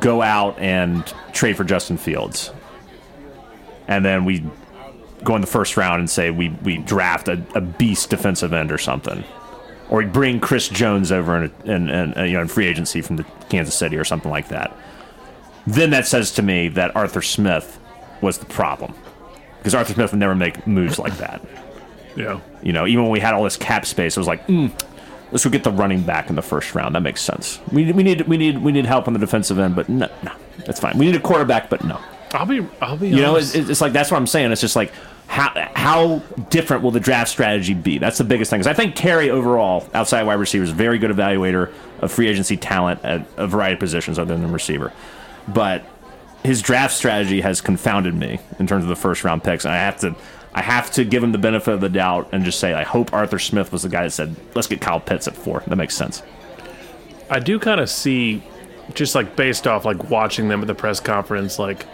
go 0.00 0.22
out 0.22 0.58
and 0.58 1.04
trade 1.32 1.56
for 1.56 1.64
Justin 1.64 1.98
Fields, 1.98 2.52
and 3.88 4.04
then 4.04 4.24
we 4.24 4.44
go 5.22 5.34
in 5.34 5.40
the 5.40 5.46
first 5.46 5.76
round 5.76 6.00
and 6.00 6.08
say 6.08 6.30
we, 6.30 6.50
we 6.62 6.78
draft 6.78 7.28
a, 7.28 7.42
a 7.54 7.60
beast 7.60 8.10
defensive 8.10 8.52
end 8.52 8.72
or 8.72 8.78
something, 8.78 9.22
or 9.90 9.98
we 9.98 10.06
bring 10.06 10.40
Chris 10.40 10.68
Jones 10.68 11.12
over 11.12 11.44
in, 11.44 11.52
in, 11.64 11.90
in, 11.90 12.18
uh, 12.18 12.22
you 12.22 12.34
know 12.34 12.42
in 12.42 12.48
free 12.48 12.66
agency 12.66 13.02
from 13.02 13.16
the 13.16 13.24
Kansas 13.50 13.74
City 13.74 13.96
or 13.96 14.04
something 14.04 14.30
like 14.30 14.48
that, 14.48 14.74
then 15.66 15.90
that 15.90 16.06
says 16.06 16.32
to 16.32 16.42
me 16.42 16.68
that 16.68 16.94
Arthur 16.96 17.22
Smith 17.22 17.78
was 18.20 18.38
the 18.38 18.46
problem 18.46 18.94
because 19.58 19.74
Arthur 19.74 19.94
Smith 19.94 20.12
would 20.12 20.20
never 20.20 20.34
make 20.34 20.66
moves 20.66 20.98
like 20.98 21.16
that. 21.18 21.40
Yeah, 22.16 22.40
You 22.62 22.72
know, 22.72 22.86
even 22.86 23.02
when 23.02 23.12
we 23.12 23.20
had 23.20 23.34
all 23.34 23.44
this 23.44 23.58
cap 23.58 23.84
space, 23.84 24.16
it 24.16 24.20
was 24.20 24.26
like, 24.26 24.46
mm, 24.46 24.72
let's 25.32 25.44
go 25.44 25.50
get 25.50 25.64
the 25.64 25.70
running 25.70 26.00
back 26.00 26.30
in 26.30 26.34
the 26.34 26.40
first 26.40 26.74
round. 26.74 26.94
That 26.94 27.02
makes 27.02 27.20
sense. 27.20 27.60
We, 27.70 27.92
we 27.92 28.02
need 28.02 28.22
we 28.22 28.38
need 28.38 28.56
we 28.56 28.72
need 28.72 28.86
help 28.86 29.06
on 29.06 29.12
the 29.12 29.18
defensive 29.18 29.58
end, 29.58 29.76
but 29.76 29.90
no, 29.90 30.08
no, 30.22 30.32
that's 30.64 30.80
fine. 30.80 30.96
We 30.96 31.04
need 31.04 31.16
a 31.16 31.20
quarterback, 31.20 31.68
but 31.68 31.84
no. 31.84 32.00
I'll 32.32 32.46
be 32.46 32.66
I'll 32.80 32.96
be 32.96 33.08
You 33.08 33.20
know, 33.20 33.36
it's, 33.36 33.54
it's 33.54 33.82
like 33.82 33.92
that's 33.92 34.10
what 34.10 34.16
I'm 34.16 34.26
saying. 34.26 34.50
It's 34.50 34.62
just 34.62 34.76
like 34.76 34.92
how 35.26 35.52
how 35.74 36.18
different 36.50 36.82
will 36.82 36.90
the 36.90 37.00
draft 37.00 37.30
strategy 37.30 37.74
be? 37.74 37.98
That's 37.98 38.16
the 38.18 38.24
biggest 38.24 38.50
thing. 38.50 38.60
Because 38.60 38.70
I 38.70 38.74
think 38.74 38.94
Terry 38.94 39.28
overall, 39.28 39.86
outside 39.92 40.22
wide 40.22 40.34
receiver, 40.34 40.64
is 40.64 40.70
a 40.70 40.74
very 40.74 40.98
good 40.98 41.10
evaluator 41.10 41.72
of 42.00 42.10
free 42.10 42.28
agency 42.28 42.56
talent 42.56 43.04
at 43.04 43.26
a 43.36 43.46
variety 43.46 43.74
of 43.74 43.80
positions 43.80 44.18
other 44.18 44.36
than 44.36 44.52
receiver. 44.52 44.92
But 45.48 45.84
his 46.44 46.62
draft 46.62 46.94
strategy 46.94 47.40
has 47.40 47.60
confounded 47.60 48.14
me 48.14 48.38
in 48.58 48.66
terms 48.66 48.84
of 48.84 48.88
the 48.88 48.96
first 48.96 49.24
round 49.24 49.42
picks, 49.44 49.64
and 49.64 49.72
I 49.74 49.78
have 49.78 49.98
to. 50.00 50.14
I 50.54 50.62
have 50.62 50.90
to 50.92 51.04
give 51.04 51.22
him 51.22 51.32
the 51.32 51.38
benefit 51.38 51.74
of 51.74 51.80
the 51.82 51.90
doubt 51.90 52.30
and 52.32 52.42
just 52.42 52.58
say 52.58 52.72
I 52.72 52.82
hope 52.82 53.12
Arthur 53.12 53.38
Smith 53.38 53.72
was 53.72 53.82
the 53.82 53.90
guy 53.90 54.04
that 54.04 54.10
said, 54.12 54.34
"Let's 54.54 54.66
get 54.66 54.80
Kyle 54.80 55.00
Pitts 55.00 55.28
at 55.28 55.36
four. 55.36 55.62
That 55.66 55.76
makes 55.76 55.94
sense. 55.94 56.22
I 57.28 57.40
do 57.40 57.58
kind 57.58 57.78
of 57.78 57.90
see, 57.90 58.42
just 58.94 59.14
like 59.14 59.36
based 59.36 59.66
off 59.66 59.84
like 59.84 60.08
watching 60.08 60.48
them 60.48 60.62
at 60.62 60.66
the 60.66 60.74
press 60.74 60.98
conference, 60.98 61.58
like 61.58 61.84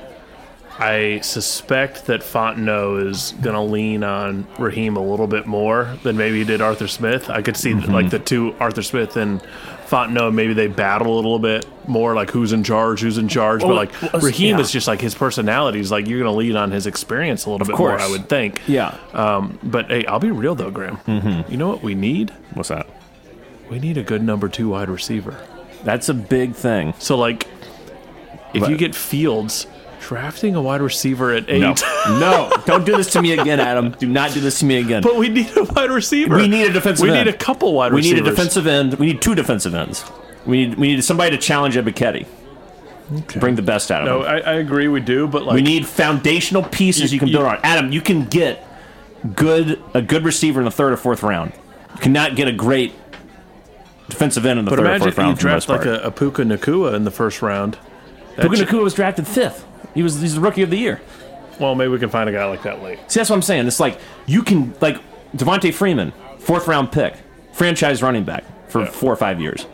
I 0.78 1.20
suspect 1.22 2.06
that 2.06 2.20
Fontenot 2.20 3.08
is 3.08 3.32
going 3.42 3.54
to 3.54 3.60
lean 3.62 4.04
on 4.04 4.46
Raheem 4.58 4.96
a 4.96 5.02
little 5.04 5.26
bit 5.26 5.46
more 5.46 5.96
than 6.02 6.16
maybe 6.16 6.38
he 6.38 6.44
did 6.44 6.60
Arthur 6.60 6.86
Smith. 6.88 7.28
I 7.30 7.42
could 7.42 7.56
see 7.56 7.72
Mm-hmm. 7.72 7.92
like 7.92 8.10
the 8.10 8.18
two 8.20 8.54
Arthur 8.60 8.82
Smith 8.82 9.16
and 9.16 9.42
Fontenot 9.92 10.33
maybe 10.33 10.55
they 10.55 10.68
battle 10.68 11.12
a 11.12 11.16
little 11.16 11.38
bit 11.38 11.66
more, 11.87 12.14
like 12.14 12.31
who's 12.31 12.52
in 12.52 12.64
charge, 12.64 13.00
who's 13.00 13.18
in 13.18 13.28
charge. 13.28 13.61
but 13.61 13.74
like 13.74 13.92
well, 14.00 14.22
Raheem 14.22 14.57
yeah. 14.57 14.62
is 14.62 14.70
just 14.70 14.88
like 14.88 15.02
his 15.02 15.14
personality 15.14 15.81
is 15.81 15.90
like 15.90 16.07
you're 16.07 16.18
going 16.20 16.33
to 16.33 16.37
lean 16.37 16.57
on 16.57 16.70
his 16.70 16.87
experience 16.87 17.44
a 17.44 17.50
little 17.50 17.66
bit 17.66 17.76
more. 17.76 17.98
I 17.98 18.09
would 18.09 18.28
think. 18.28 18.62
Yeah. 18.66 18.96
Um, 19.12 19.59
but 19.62 19.88
hey, 19.90 20.07
I'll 20.07 20.18
be 20.18 20.31
real 20.31 20.55
though, 20.55 20.70
Graham. 20.70 20.96
Mm-hmm. 20.98 21.52
You 21.52 21.59
know 21.59 21.68
what 21.68 21.83
we 21.83 21.94
need? 21.94 22.31
What's 22.55 22.70
that? 22.70 22.87
We 23.68 23.78
need 23.81 23.98
a 23.98 24.02
good 24.02 24.22
number 24.22 24.48
two 24.48 24.70
wide 24.70 24.88
receiver. 24.88 25.38
That's 25.85 26.09
a 26.09 26.14
big 26.14 26.55
thing. 26.55 26.94
So 26.98 27.18
like, 27.18 27.46
if 28.55 28.62
But- 28.62 28.70
you 28.70 28.78
get 28.78 28.94
Fields, 28.94 29.66
drafting 30.12 30.55
a 30.55 30.62
wide 30.62 30.81
receiver 30.83 31.33
at 31.33 31.48
eight. 31.48 31.61
No, 31.61 31.75
no, 32.09 32.53
don't 32.66 32.85
do 32.85 32.96
this 32.96 33.11
to 33.12 33.22
me 33.22 33.33
again, 33.33 33.61
Adam. 33.61 33.90
Do 33.92 34.07
not 34.07 34.33
do 34.33 34.40
this 34.40 34.59
to 34.61 34.64
me 34.64 34.77
again. 34.79 35.03
But 35.03 35.16
we 35.16 35.29
need 35.29 35.57
a 35.57 35.64
wide 35.64 35.90
receiver. 35.90 36.37
We 36.37 36.48
need 36.48 36.66
a 36.66 36.72
defensive 36.72 37.03
We 37.05 37.11
end. 37.11 37.27
need 37.27 37.35
a 37.35 37.38
couple 37.38 37.72
wide 37.72 37.92
receivers. 37.92 38.20
we 38.20 38.20
receivers. 38.20 38.25
need 38.25 38.29
a 38.29 38.37
defensive 38.37 38.66
end. 38.66 38.94
We 38.94 39.07
need 39.07 39.22
two 39.22 39.35
defensive 39.35 39.75
ends. 39.75 40.05
We 40.46 40.66
need 40.66 40.79
we 40.79 40.88
need 40.94 41.03
somebody 41.05 41.31
to 41.37 41.38
challenge 41.42 41.77
Ebiketie. 41.77 42.27
Bring 43.40 43.57
the 43.57 43.62
best 43.62 43.90
out 43.90 44.03
of 44.03 44.07
No, 44.09 44.20
him. 44.22 44.27
I, 44.29 44.51
I 44.51 44.55
agree. 44.55 44.88
We 44.88 45.01
do, 45.01 45.27
but 45.29 45.44
like 45.44 45.55
we 45.55 45.62
need 45.62 45.87
foundational 45.87 46.62
pieces 46.62 47.12
you, 47.12 47.16
You- 47.16 47.18
can 47.20 47.29
you- 47.29 47.35
build 47.38 47.46
on. 47.46 47.59
Adam, 47.62 47.92
you 47.92 48.01
can 48.01 48.25
get 48.25 48.66
good 49.35 49.83
a 49.94 50.03
good 50.03 50.25
receiver 50.25 50.61
in 50.61 50.64
the 50.64 50.70
third 50.70 50.92
or 50.92 50.96
fourth 50.96 51.22
round. 51.22 51.53
You 51.94 52.01
cannot 52.01 52.37
get 52.37 52.48
a 52.48 52.53
great 52.53 52.92
defensive 54.09 54.44
end 54.46 54.59
in 54.59 54.64
the 54.64 54.70
But 54.70 54.77
third 54.79 54.85
or 54.87 54.88
imagine 54.88 55.05
fourth 55.12 55.18
you 55.18 55.22
round. 55.25 55.38
for 55.38 55.42
the 55.48 55.53
most 55.55 55.66
draft 55.66 55.87
like 55.87 56.03
a, 56.03 56.07
a 56.07 56.11
Puka 56.11 56.42
Nacua 56.42 56.94
in 56.94 57.05
the 57.05 57.11
first 57.11 57.42
round. 57.42 57.79
That 58.37 58.51
Puka 58.51 58.64
Nacua 58.64 58.83
was 58.83 58.94
drafted 58.94 59.27
fifth. 59.27 59.64
He 59.94 60.02
was 60.02 60.20
he's 60.20 60.35
the 60.35 60.40
rookie 60.40 60.62
of 60.62 60.70
the 60.70 60.78
year. 60.78 61.00
well, 61.61 61.74
maybe 61.74 61.90
we 61.90 61.98
can 61.98 62.09
find 62.09 62.28
a 62.28 62.33
guy 62.33 62.44
like 62.46 62.62
that 62.62 62.83
late. 62.83 62.98
See, 63.11 63.20
that's 63.20 63.31
what 63.31 63.37
I'm 63.37 63.42
saying. 63.42 63.66
It's 63.66 63.81
like 63.81 63.98
you 64.26 64.42
can 64.42 64.74
like 64.81 64.98
Devonta 65.37 65.72
Freeman, 65.72 66.12
fourth 66.38 66.66
round 66.66 66.90
pick, 66.92 67.14
franchise 67.52 68.02
running 68.02 68.24
back 68.24 68.44
for 68.68 68.81
Yeah. 68.83 68.90
four 68.90 69.12
or 69.12 69.16
five 69.16 69.40
years. 69.40 69.66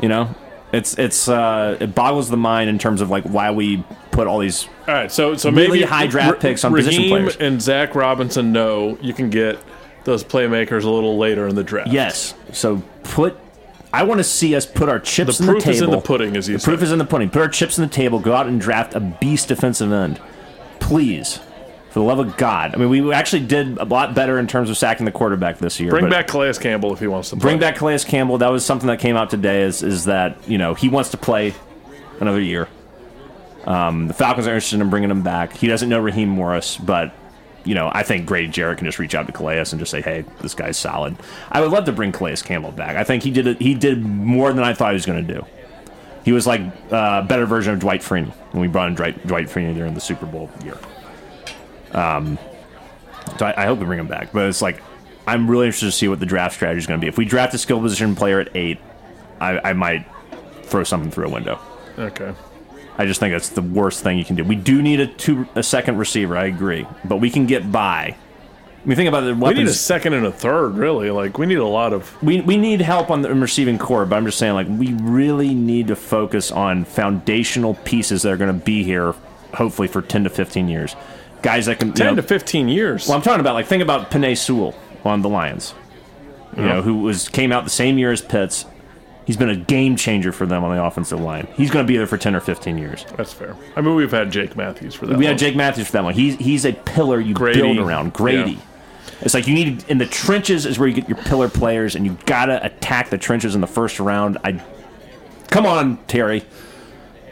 You 0.00 0.08
know, 0.08 0.34
it's 0.72 0.98
it's 0.98 1.28
uh, 1.28 1.76
it 1.80 1.94
boggles 1.94 2.28
the 2.30 2.36
mind 2.36 2.68
in 2.70 2.78
terms 2.78 3.00
of 3.00 3.08
like 3.10 3.24
why 3.24 3.50
we 3.50 3.82
put 4.10 4.26
all 4.26 4.38
these. 4.38 4.66
All 4.88 4.94
right, 4.94 5.10
so 5.10 5.36
so 5.36 5.50
Really 5.50 5.68
maybe 5.80 5.82
high 5.82 6.06
draft 6.06 6.34
Ra- 6.34 6.38
picks 6.40 6.64
on 6.64 6.72
position 6.74 7.08
players. 7.08 7.36
and 7.36 7.60
Zach 7.62 7.94
Robinson 7.94 8.52
know 8.52 8.98
you 9.00 9.12
can 9.14 9.30
get 9.30 9.58
those 10.04 10.22
playmakers 10.22 10.84
a 10.84 10.90
little 10.90 11.16
later 11.18 11.48
in 11.48 11.54
the 11.54 11.64
draft. 11.64 11.88
Yes, 11.90 12.34
so 12.52 12.82
put. 13.04 13.36
I 13.92 14.02
want 14.02 14.18
to 14.18 14.24
see 14.24 14.54
us 14.54 14.66
put 14.66 14.88
our 14.88 14.98
the 14.98 15.04
chips 15.04 15.40
in 15.40 15.46
the 15.46 15.52
table. 15.54 15.60
The 15.60 15.62
proof 15.62 15.74
is 15.74 15.80
in 15.80 15.90
the 15.90 16.00
pudding, 16.00 16.36
as 16.36 16.48
you 16.48 16.58
The 16.58 16.64
proof 16.64 16.82
is 16.82 16.92
in 16.92 16.98
the 16.98 17.04
pudding. 17.04 17.30
Put 17.30 17.42
our 17.42 17.48
chips 17.48 17.78
in 17.78 17.82
the 17.82 17.90
table. 17.90 18.18
Go 18.18 18.34
out 18.34 18.46
and 18.46 18.60
draft 18.60 18.94
a 18.94 19.00
beast 19.00 19.48
defensive 19.48 19.92
end, 19.92 20.20
please, 20.80 21.40
For 21.90 22.00
the 22.00 22.04
love 22.04 22.18
of 22.18 22.36
God. 22.36 22.74
I 22.74 22.78
mean, 22.78 22.90
we 22.90 23.12
actually 23.12 23.46
did 23.46 23.78
a 23.78 23.84
lot 23.84 24.14
better 24.14 24.38
in 24.38 24.46
terms 24.46 24.70
of 24.70 24.76
sacking 24.76 25.06
the 25.06 25.12
quarterback 25.12 25.58
this 25.58 25.80
year. 25.80 25.90
Bring 25.90 26.10
back 26.10 26.26
Calais 26.26 26.54
Campbell 26.54 26.92
if 26.92 27.00
he 27.00 27.06
wants 27.06 27.30
to. 27.30 27.36
Play. 27.36 27.42
bring 27.42 27.58
back 27.58 27.76
Calais 27.76 28.00
Campbell. 28.00 28.38
That 28.38 28.48
was 28.48 28.64
something 28.64 28.88
that 28.88 28.98
came 28.98 29.16
out 29.16 29.30
today 29.30 29.62
is, 29.62 29.82
is 29.82 30.04
that, 30.06 30.36
you 30.48 30.58
know, 30.58 30.74
he 30.74 30.88
wants 30.88 31.10
to 31.10 31.16
play 31.16 31.54
another 32.20 32.40
year. 32.40 32.68
Um, 33.64 34.06
the 34.06 34.14
Falcons 34.14 34.46
are 34.46 34.50
interested 34.50 34.80
in 34.80 34.90
bringing 34.90 35.10
him 35.10 35.22
back. 35.22 35.56
He 35.56 35.66
doesn't 35.66 35.88
know 35.88 35.98
Raheem 35.98 36.28
Morris, 36.28 36.76
but 36.76 37.12
you 37.66 37.74
know, 37.74 37.90
I 37.92 38.02
think 38.02 38.26
Grady 38.26 38.48
Jarrett 38.48 38.78
can 38.78 38.86
just 38.86 38.98
reach 38.98 39.14
out 39.14 39.26
to 39.26 39.32
Calais 39.32 39.58
and 39.58 39.78
just 39.78 39.90
say, 39.90 40.00
"Hey, 40.00 40.24
this 40.40 40.54
guy's 40.54 40.78
solid." 40.78 41.16
I 41.50 41.60
would 41.60 41.70
love 41.70 41.84
to 41.86 41.92
bring 41.92 42.12
Calais 42.12 42.36
Campbell 42.36 42.72
back. 42.72 42.96
I 42.96 43.04
think 43.04 43.22
he 43.22 43.30
did 43.30 43.46
it, 43.46 43.60
he 43.60 43.74
did 43.74 44.04
more 44.04 44.52
than 44.52 44.64
I 44.64 44.72
thought 44.72 44.90
he 44.90 44.94
was 44.94 45.06
going 45.06 45.26
to 45.26 45.34
do. 45.34 45.44
He 46.24 46.32
was 46.32 46.46
like 46.46 46.60
a 46.90 47.24
better 47.28 47.46
version 47.46 47.74
of 47.74 47.80
Dwight 47.80 48.00
Freeney 48.00 48.32
when 48.52 48.60
we 48.60 48.68
brought 48.68 48.88
in 48.88 48.94
Dwight, 48.94 49.26
Dwight 49.26 49.46
Freeney 49.46 49.74
during 49.74 49.94
the 49.94 50.00
Super 50.00 50.26
Bowl 50.26 50.50
year. 50.64 50.78
Um, 51.92 52.38
so 53.38 53.46
I, 53.46 53.62
I 53.62 53.66
hope 53.66 53.78
we 53.78 53.86
bring 53.86 54.00
him 54.00 54.08
back, 54.08 54.32
but 54.32 54.48
it's 54.48 54.62
like 54.62 54.82
I'm 55.26 55.50
really 55.50 55.66
interested 55.66 55.86
to 55.86 55.92
see 55.92 56.08
what 56.08 56.20
the 56.20 56.26
draft 56.26 56.54
strategy 56.54 56.78
is 56.78 56.86
going 56.86 57.00
to 57.00 57.04
be. 57.04 57.08
If 57.08 57.18
we 57.18 57.24
draft 57.24 57.54
a 57.54 57.58
skill 57.58 57.80
position 57.80 58.14
player 58.14 58.40
at 58.40 58.54
eight, 58.56 58.78
I, 59.40 59.70
I 59.70 59.72
might 59.72 60.06
throw 60.62 60.84
something 60.84 61.10
through 61.10 61.26
a 61.26 61.30
window. 61.30 61.60
Okay. 61.98 62.32
I 62.98 63.06
just 63.06 63.20
think 63.20 63.34
that's 63.34 63.50
the 63.50 63.62
worst 63.62 64.02
thing 64.02 64.18
you 64.18 64.24
can 64.24 64.36
do. 64.36 64.44
We 64.44 64.56
do 64.56 64.80
need 64.82 65.00
a 65.00 65.06
two 65.06 65.46
a 65.54 65.62
second 65.62 65.98
receiver. 65.98 66.36
I 66.36 66.46
agree, 66.46 66.86
but 67.04 67.16
we 67.16 67.30
can 67.30 67.46
get 67.46 67.70
by. 67.70 68.16
I 68.84 68.88
mean, 68.88 68.96
think 68.96 69.08
about 69.08 69.22
the 69.22 69.34
We 69.34 69.52
need 69.54 69.66
a 69.66 69.72
second 69.72 70.12
and 70.14 70.24
a 70.24 70.30
third, 70.32 70.76
really. 70.76 71.10
Like 71.10 71.38
we 71.38 71.46
need 71.46 71.58
a 71.58 71.66
lot 71.66 71.92
of. 71.92 72.22
we, 72.22 72.40
we 72.40 72.56
need 72.56 72.80
help 72.80 73.10
on 73.10 73.22
the 73.22 73.34
receiving 73.34 73.78
core, 73.78 74.06
but 74.06 74.16
I'm 74.16 74.24
just 74.24 74.38
saying, 74.38 74.54
like, 74.54 74.68
we 74.70 74.92
really 74.94 75.54
need 75.54 75.88
to 75.88 75.96
focus 75.96 76.52
on 76.52 76.84
foundational 76.84 77.74
pieces 77.74 78.22
that 78.22 78.32
are 78.32 78.36
going 78.36 78.56
to 78.56 78.64
be 78.64 78.84
here, 78.84 79.12
hopefully, 79.54 79.88
for 79.88 80.02
10 80.02 80.24
to 80.24 80.30
15 80.30 80.68
years. 80.68 80.94
Guys 81.42 81.66
that 81.66 81.80
can. 81.80 81.88
you 81.88 81.94
Ten 81.94 82.06
know- 82.06 82.16
to 82.16 82.22
fifteen 82.22 82.68
years. 82.68 83.06
well, 83.08 83.16
I'm 83.16 83.22
talking 83.22 83.40
about, 83.40 83.54
like, 83.54 83.66
think 83.66 83.82
about 83.82 84.10
Penei 84.10 84.36
Sewell 84.38 84.74
on 85.04 85.20
the 85.22 85.28
Lions, 85.28 85.74
you 86.56 86.62
know, 86.64 86.80
who 86.82 86.98
was 87.02 87.28
came 87.28 87.52
out 87.52 87.64
the 87.64 87.70
same 87.70 87.98
year 87.98 88.10
as 88.10 88.22
Pitts. 88.22 88.64
He's 89.26 89.36
been 89.36 89.50
a 89.50 89.56
game 89.56 89.96
changer 89.96 90.30
for 90.30 90.46
them 90.46 90.62
on 90.62 90.74
the 90.74 90.82
offensive 90.82 91.20
line. 91.20 91.48
He's 91.56 91.70
going 91.70 91.84
to 91.84 91.88
be 91.92 91.96
there 91.96 92.06
for 92.06 92.16
10 92.16 92.36
or 92.36 92.40
15 92.40 92.78
years. 92.78 93.04
That's 93.16 93.32
fair. 93.32 93.56
I 93.74 93.80
mean, 93.80 93.96
we've 93.96 94.10
had 94.12 94.30
Jake 94.30 94.56
Matthews 94.56 94.94
for 94.94 95.06
that. 95.06 95.18
We 95.18 95.24
long. 95.24 95.32
had 95.32 95.38
Jake 95.38 95.56
Matthews 95.56 95.86
for 95.88 95.92
that 95.94 96.04
one. 96.04 96.14
He's 96.14 96.36
he's 96.36 96.64
a 96.64 96.72
pillar 96.72 97.20
you 97.20 97.34
Grady. 97.34 97.60
build 97.60 97.78
around. 97.78 98.12
Grady. 98.12 98.52
Yeah. 98.52 98.60
It's 99.22 99.34
like 99.34 99.48
you 99.48 99.54
need 99.54 99.84
in 99.88 99.98
the 99.98 100.06
trenches 100.06 100.64
is 100.64 100.78
where 100.78 100.86
you 100.88 100.94
get 100.94 101.08
your 101.08 101.18
pillar 101.18 101.48
players, 101.48 101.96
and 101.96 102.04
you 102.06 102.16
gotta 102.26 102.64
attack 102.64 103.10
the 103.10 103.18
trenches 103.18 103.54
in 103.54 103.60
the 103.60 103.66
first 103.66 103.98
round. 103.98 104.38
I 104.44 104.62
come 105.50 105.66
on, 105.66 105.96
Terry, 106.06 106.44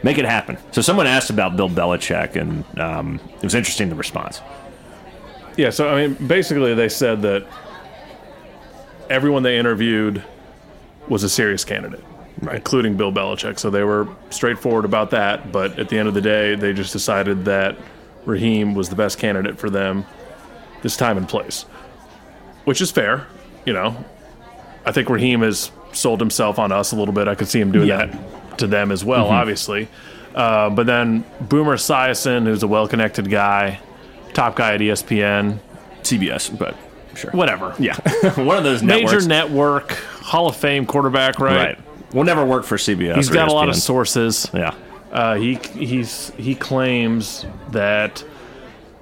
make 0.03 0.17
it 0.17 0.25
happen. 0.25 0.57
So 0.71 0.81
someone 0.81 1.07
asked 1.07 1.29
about 1.29 1.55
Bill 1.55 1.69
Belichick, 1.69 2.35
and 2.35 2.65
um, 2.79 3.19
it 3.37 3.43
was 3.43 3.55
interesting 3.55 3.87
the 3.89 3.95
response. 3.95 4.41
Yeah, 5.57 5.69
so 5.69 5.87
I 5.87 6.07
mean, 6.07 6.27
basically, 6.27 6.73
they 6.73 6.89
said 6.89 7.21
that 7.21 7.45
everyone 9.09 9.43
they 9.43 9.57
interviewed 9.57 10.23
was 11.09 11.23
a 11.23 11.29
serious 11.29 11.63
candidate, 11.63 12.03
Right. 12.41 12.55
including 12.57 12.95
Bill 12.97 13.11
Belichick. 13.11 13.59
So 13.59 13.69
they 13.69 13.83
were 13.83 14.07
straightforward 14.29 14.85
about 14.85 15.11
that. 15.11 15.51
But 15.51 15.77
at 15.79 15.89
the 15.89 15.97
end 15.97 16.07
of 16.07 16.13
the 16.13 16.21
day, 16.21 16.55
they 16.55 16.73
just 16.73 16.93
decided 16.93 17.45
that 17.45 17.75
Raheem 18.25 18.73
was 18.73 18.89
the 18.89 18.95
best 18.95 19.19
candidate 19.19 19.57
for 19.59 19.69
them 19.69 20.05
this 20.81 20.97
time 20.97 21.17
and 21.17 21.27
place, 21.27 21.63
which 22.65 22.81
is 22.81 22.91
fair. 22.91 23.27
You 23.65 23.73
know, 23.73 23.95
I 24.85 24.91
think 24.91 25.09
Raheem 25.09 25.41
has 25.41 25.71
sold 25.93 26.19
himself 26.19 26.59
on 26.59 26.71
us 26.71 26.91
a 26.91 26.95
little 26.95 27.13
bit. 27.13 27.27
I 27.27 27.35
could 27.35 27.47
see 27.47 27.59
him 27.61 27.71
doing 27.71 27.87
Yeah. 27.87 28.05
that 28.07 28.57
to 28.59 28.67
them 28.67 28.91
as 28.91 29.03
well, 29.05 29.27
obviously. 29.27 29.87
Uh, 30.33 30.69
but 30.69 30.85
then 30.85 31.23
Boomer 31.41 31.75
Esiason, 31.77 32.45
who's 32.45 32.61
a 32.63 32.67
well-connected 32.67 33.29
guy, 33.29 33.79
top 34.33 34.55
guy 34.55 34.73
at 34.73 34.81
ESPN, 34.81 35.59
CBS, 36.03 36.49
but 36.49 36.75
sure, 37.15 37.31
whatever. 37.31 37.73
yeah, 37.79 37.95
one 38.35 38.57
of 38.57 38.63
those 38.65 38.83
Major 38.83 39.05
networks. 39.21 39.25
network, 39.27 39.97
Hall 40.25 40.47
of 40.47 40.55
Fame 40.55 40.87
quarterback, 40.87 41.39
right? 41.39 41.77
right? 41.77 42.13
Will 42.13 42.23
never 42.23 42.43
work 42.43 42.63
for 42.63 42.77
CBS. 42.77 43.15
He's 43.15 43.29
got 43.29 43.47
a 43.47 43.53
lot 43.53 43.69
of 43.69 43.75
sources. 43.75 44.49
yeah. 44.53 44.73
Uh, 45.11 45.35
he 45.35 45.55
he's 45.55 46.31
he 46.31 46.55
claims 46.55 47.45
that 47.71 48.23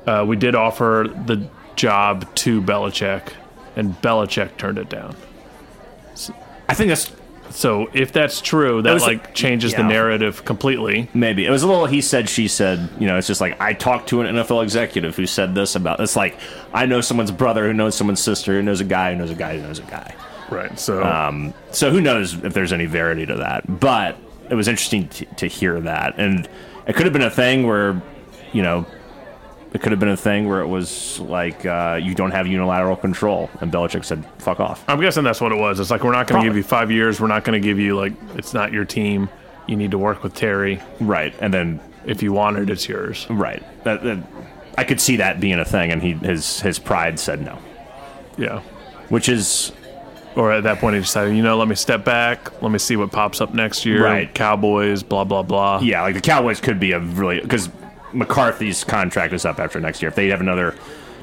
uh, 0.06 0.26
we 0.28 0.36
did 0.36 0.54
offer 0.54 1.10
the 1.26 1.48
job 1.76 2.28
to 2.36 2.62
Belichick, 2.62 3.34
and 3.76 4.00
Belichick 4.02 4.58
turned 4.58 4.78
it 4.78 4.90
down. 4.90 5.16
I 6.68 6.74
think 6.76 6.90
that's 6.90 7.12
So 7.52 7.90
if 7.94 8.12
that's 8.12 8.42
true, 8.42 8.82
that 8.82 8.94
was 8.94 9.04
like 9.04 9.34
changes 9.34 9.74
the 9.74 9.84
narrative 9.84 10.44
completely. 10.46 11.10
Maybe 11.14 11.46
it 11.46 11.50
was 11.50 11.64
a 11.64 11.68
little 11.68 11.86
he 11.86 12.02
said 12.02 12.30
she 12.30 12.48
said. 12.48 12.90
You 13.00 13.08
know, 13.08 13.18
it's 13.18 13.28
just 13.28 13.42
like 13.42 13.60
I 13.62 13.74
talked 13.74 14.10
to 14.10 14.22
an 14.22 14.36
NFL 14.36 14.62
executive 14.62 15.16
who 15.16 15.26
said 15.26 15.56
this 15.56 15.76
about. 15.76 16.00
It's 16.02 16.16
like 16.18 16.38
I 16.74 16.86
know 16.86 17.00
someone's 17.02 17.32
brother 17.32 17.66
who 17.66 17.74
knows 17.74 17.96
someone's 17.96 18.22
sister 18.22 18.54
who 18.54 18.62
knows 18.62 18.82
a 18.82 18.86
guy 18.86 19.14
who 19.14 19.20
knows 19.20 19.32
a 19.32 19.36
guy 19.36 19.56
who 19.58 19.64
knows 19.64 19.80
a 19.80 19.84
guy. 19.84 20.14
Right. 20.54 20.80
So 20.80 21.04
Um, 21.04 21.54
so 21.72 21.90
who 21.92 22.02
knows 22.02 22.34
if 22.44 22.54
there's 22.54 22.74
any 22.74 22.86
verity 22.86 23.26
to 23.26 23.36
that? 23.38 23.80
But 23.80 24.18
it 24.50 24.56
was 24.56 24.68
interesting 24.68 25.08
to, 25.10 25.26
to 25.26 25.48
hear 25.48 25.80
that, 25.82 26.16
and 26.18 26.48
it 26.88 26.96
could 26.96 27.06
have 27.06 27.14
been 27.14 27.22
a 27.24 27.30
thing 27.30 27.66
where, 27.66 28.02
you 28.52 28.62
know, 28.62 28.86
it 29.74 29.82
could 29.82 29.92
have 29.92 30.00
been 30.00 30.10
a 30.10 30.18
thing 30.18 30.48
where 30.48 30.62
it 30.62 30.68
was 30.68 31.20
like 31.22 31.66
uh, 31.66 32.00
you 32.02 32.14
don't 32.14 32.32
have 32.32 32.46
unilateral 32.46 32.96
control, 32.96 33.50
and 33.62 33.72
Belichick 33.72 34.06
said, 34.06 34.24
"Fuck 34.38 34.60
off." 34.60 34.84
I'm 34.88 35.02
guessing 35.02 35.24
that's 35.24 35.42
what 35.42 35.52
it 35.52 35.58
was. 35.58 35.80
It's 35.80 35.90
like 35.90 36.04
we're 36.04 36.12
not 36.12 36.28
going 36.28 36.44
to 36.44 36.48
give 36.48 36.56
you 36.56 36.62
five 36.64 36.92
years. 36.92 37.20
We're 37.20 37.28
not 37.28 37.44
going 37.44 37.60
to 37.60 37.66
give 37.68 37.80
you 37.80 37.96
like 37.96 38.14
it's 38.36 38.54
not 38.54 38.72
your 38.72 38.86
team. 38.86 39.30
You 39.66 39.76
need 39.76 39.92
to 39.92 39.98
work 39.98 40.22
with 40.24 40.36
Terry. 40.36 40.80
Right, 41.00 41.34
and 41.40 41.52
then 41.54 41.80
If 42.06 42.22
you 42.22 42.34
want 42.34 42.58
it, 42.58 42.70
it's 42.70 42.88
yours. 42.88 43.26
right, 43.30 43.64
that, 43.86 44.04
that, 44.04 44.20
I 44.78 44.84
could 44.84 45.00
see 45.00 45.16
that 45.18 45.40
being 45.40 45.58
a 45.58 45.66
thing, 45.66 45.92
and 45.92 46.04
he 46.04 46.12
his 46.14 46.60
his 46.60 46.78
pride 46.78 47.18
said 47.18 47.42
no, 47.42 47.58
Yeah. 48.38 48.60
which 49.10 49.28
is 49.30 49.72
Or 50.36 50.52
at 50.52 50.64
that 50.64 50.80
point, 50.80 50.96
he 50.96 51.02
decided, 51.02 51.36
you 51.36 51.44
know, 51.44 51.58
let 51.58 51.68
me 51.68 51.76
step 51.76 52.04
back. 52.04 52.62
Let 52.62 52.72
me 52.72 52.80
see 52.80 52.96
what 52.96 53.12
pops 53.12 53.40
up 53.42 53.54
next 53.54 53.86
year. 53.86 54.04
Right. 54.04 54.34
Cowboys, 54.34 55.04
blah 55.04 55.24
blah 55.24 55.44
blah. 55.44 55.80
yeah, 55.82 56.02
like 56.02 56.16
the 56.16 56.22
Cowboys 56.22 56.60
could 56.60 56.80
be 56.80 56.92
a 56.94 57.00
really 57.00 57.40
because 57.40 57.70
McCarthy's 58.14 58.84
contract 58.84 59.34
is 59.34 59.46
up 59.46 59.60
after 59.60 59.80
next 59.80 60.02
year. 60.02 60.10
If 60.10 60.16
they 60.16 60.28
have 60.30 60.42
another 60.42 60.76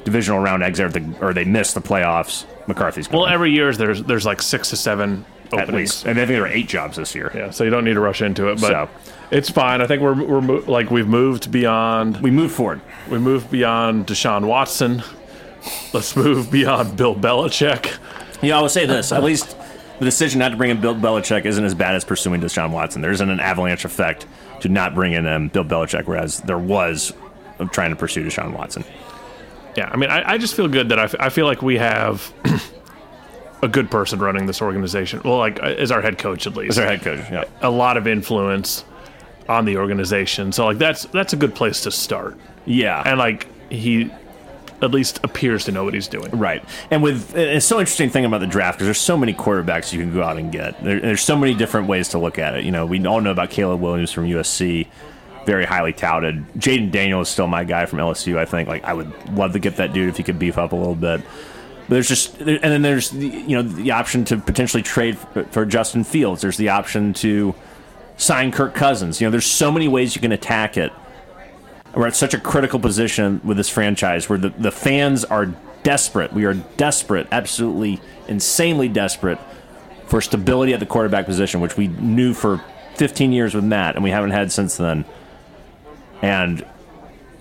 divisional 0.03 0.39
round 0.39 0.63
exit 0.63 0.95
or, 1.21 1.27
or 1.29 1.33
they 1.33 1.43
miss 1.45 1.73
the 1.73 1.81
playoffs, 1.81 2.45
McCarthy's 2.67 3.09
Well, 3.09 3.27
every 3.27 3.51
year 3.51 3.71
there's 3.73 4.03
there's 4.03 4.25
like 4.25 4.41
six 4.41 4.69
to 4.69 4.75
seven 4.77 5.25
openings. 5.51 5.69
at 5.69 5.73
least, 5.75 6.05
and 6.05 6.17
I 6.19 6.25
think 6.25 6.35
there 6.35 6.43
are 6.43 6.47
eight 6.47 6.67
jobs 6.69 6.97
this 6.97 7.13
year. 7.15 7.31
Yeah, 7.35 7.49
so 7.51 7.63
you 7.63 7.69
don't 7.69 7.83
need 7.85 7.93
to 7.95 7.99
rush 7.99 8.21
into 8.21 8.47
it, 8.49 8.61
but 8.61 8.69
So. 8.71 8.89
it's 9.31 9.49
fine. 9.49 9.81
I 9.81 9.87
think 9.87 10.01
we're 10.01 10.21
we're 10.23 10.41
mo- 10.41 10.63
like 10.67 10.89
we've 10.89 11.07
moved 11.07 11.51
beyond 11.51 12.21
We 12.21 12.31
moved 12.31 12.55
forward. 12.55 12.81
we 13.09 13.19
moved 13.19 13.51
beyond 13.51 14.07
Deshaun 14.07 14.45
Watson. 14.45 15.03
Let's 15.93 16.15
move 16.15 16.49
beyond 16.49 16.97
Bill 16.97 17.13
Belichick. 17.15 17.97
Yeah, 18.41 18.57
I 18.57 18.61
will 18.61 18.69
say 18.69 18.85
this: 18.85 19.11
at 19.11 19.23
least 19.23 19.55
the 19.99 20.05
decision 20.05 20.39
not 20.39 20.49
to 20.49 20.57
bring 20.57 20.71
in 20.71 20.81
Bill 20.81 20.95
Belichick 20.95 21.45
isn't 21.45 21.63
as 21.63 21.75
bad 21.75 21.95
as 21.95 22.03
pursuing 22.03 22.41
Deshaun 22.41 22.71
Watson. 22.71 23.01
There 23.01 23.11
isn't 23.11 23.29
an 23.29 23.39
avalanche 23.39 23.85
effect 23.85 24.25
to 24.61 24.69
not 24.69 24.95
bring 24.95 25.13
in 25.13 25.27
um, 25.27 25.47
Bill 25.49 25.63
Belichick, 25.63 26.05
whereas 26.07 26.39
there 26.41 26.57
was 26.57 27.13
of 27.59 27.71
trying 27.71 27.91
to 27.91 27.95
pursue 27.95 28.25
Deshaun 28.25 28.53
Watson. 28.57 28.83
Yeah, 29.77 29.89
I 29.91 29.97
mean, 29.97 30.09
I, 30.09 30.31
I 30.33 30.37
just 30.37 30.55
feel 30.55 30.67
good 30.67 30.89
that 30.89 30.99
I, 30.99 31.03
f- 31.03 31.15
I 31.19 31.29
feel 31.29 31.45
like 31.45 31.61
we 31.61 31.77
have 31.77 32.33
a 33.63 33.67
good 33.67 33.89
person 33.91 34.19
running 34.19 34.45
this 34.47 34.61
organization. 34.61 35.21
Well, 35.23 35.37
like 35.37 35.61
uh, 35.61 35.67
as 35.67 35.91
our 35.91 36.01
head 36.01 36.17
coach 36.17 36.47
at 36.47 36.55
least, 36.55 36.71
As 36.71 36.79
our 36.79 36.85
head 36.87 37.01
coach, 37.01 37.19
yeah. 37.31 37.45
a 37.61 37.69
lot 37.69 37.95
of 37.97 38.07
influence 38.07 38.83
on 39.47 39.65
the 39.65 39.77
organization. 39.77 40.51
So 40.51 40.65
like 40.65 40.77
that's 40.77 41.05
that's 41.05 41.33
a 41.33 41.37
good 41.37 41.53
place 41.55 41.81
to 41.81 41.91
start. 41.91 42.37
Yeah, 42.65 43.01
And 43.05 43.17
like 43.17 43.47
he 43.71 44.11
at 44.81 44.91
least 44.91 45.19
appears 45.23 45.65
to 45.65 45.71
know 45.71 45.83
what 45.83 45.93
he's 45.93 46.07
doing. 46.07 46.31
Right. 46.31 46.63
And 46.89 47.03
with 47.03 47.35
it's 47.35 47.65
so 47.65 47.79
interesting 47.79 48.09
thing 48.09 48.25
about 48.25 48.39
the 48.39 48.47
draft 48.47 48.77
because 48.77 48.87
there's 48.87 48.99
so 48.99 49.17
many 49.17 49.33
quarterbacks 49.33 49.93
you 49.93 49.99
can 49.99 50.13
go 50.13 50.23
out 50.23 50.37
and 50.37 50.51
get. 50.51 50.83
There, 50.83 50.99
there's 50.99 51.21
so 51.21 51.35
many 51.35 51.53
different 51.53 51.87
ways 51.87 52.09
to 52.09 52.19
look 52.19 52.39
at 52.39 52.55
it. 52.55 52.65
You 52.65 52.71
know, 52.71 52.85
we 52.85 53.05
all 53.05 53.21
know 53.21 53.31
about 53.31 53.49
Caleb 53.49 53.81
Williams 53.81 54.11
from 54.11 54.25
USC, 54.25 54.87
very 55.45 55.65
highly 55.65 55.93
touted. 55.93 56.45
Jayden 56.53 56.91
Daniel 56.91 57.21
is 57.21 57.29
still 57.29 57.47
my 57.47 57.63
guy 57.63 57.85
from 57.85 57.99
LSU. 57.99 58.37
I 58.37 58.45
think 58.45 58.67
like 58.67 58.83
I 58.83 58.93
would 58.93 59.11
love 59.33 59.53
to 59.53 59.59
get 59.59 59.77
that 59.77 59.93
dude 59.93 60.09
if 60.09 60.17
he 60.17 60.23
could 60.23 60.39
beef 60.39 60.57
up 60.57 60.71
a 60.71 60.75
little 60.75 60.95
bit. 60.95 61.21
But 61.87 61.95
there's 61.95 62.07
just 62.07 62.39
and 62.39 62.61
then 62.61 62.81
there's 62.81 63.09
the, 63.09 63.27
you 63.27 63.55
know 63.55 63.63
the 63.63 63.91
option 63.91 64.25
to 64.25 64.37
potentially 64.37 64.83
trade 64.83 65.17
for, 65.17 65.43
for 65.45 65.65
Justin 65.65 66.03
Fields. 66.03 66.41
There's 66.41 66.57
the 66.57 66.69
option 66.69 67.13
to 67.15 67.53
sign 68.17 68.51
Kirk 68.51 68.73
Cousins. 68.73 69.19
You 69.19 69.27
know, 69.27 69.31
there's 69.31 69.45
so 69.45 69.71
many 69.71 69.87
ways 69.87 70.15
you 70.15 70.21
can 70.21 70.31
attack 70.31 70.77
it 70.77 70.91
we're 71.95 72.07
at 72.07 72.15
such 72.15 72.33
a 72.33 72.39
critical 72.39 72.79
position 72.79 73.41
with 73.43 73.57
this 73.57 73.69
franchise 73.69 74.29
where 74.29 74.39
the, 74.39 74.49
the 74.49 74.71
fans 74.71 75.25
are 75.25 75.47
desperate. 75.83 76.33
We 76.33 76.45
are 76.45 76.53
desperate, 76.53 77.27
absolutely 77.31 77.99
insanely 78.27 78.87
desperate 78.87 79.39
for 80.07 80.21
stability 80.21 80.73
at 80.73 80.79
the 80.79 80.85
quarterback 80.85 81.25
position, 81.25 81.61
which 81.61 81.77
we 81.77 81.87
knew 81.87 82.33
for 82.33 82.63
15 82.95 83.31
years 83.31 83.53
with 83.53 83.63
Matt, 83.63 83.95
and 83.95 84.03
we 84.03 84.11
haven't 84.11 84.31
had 84.31 84.51
since 84.51 84.77
then. 84.77 85.05
And 86.21 86.65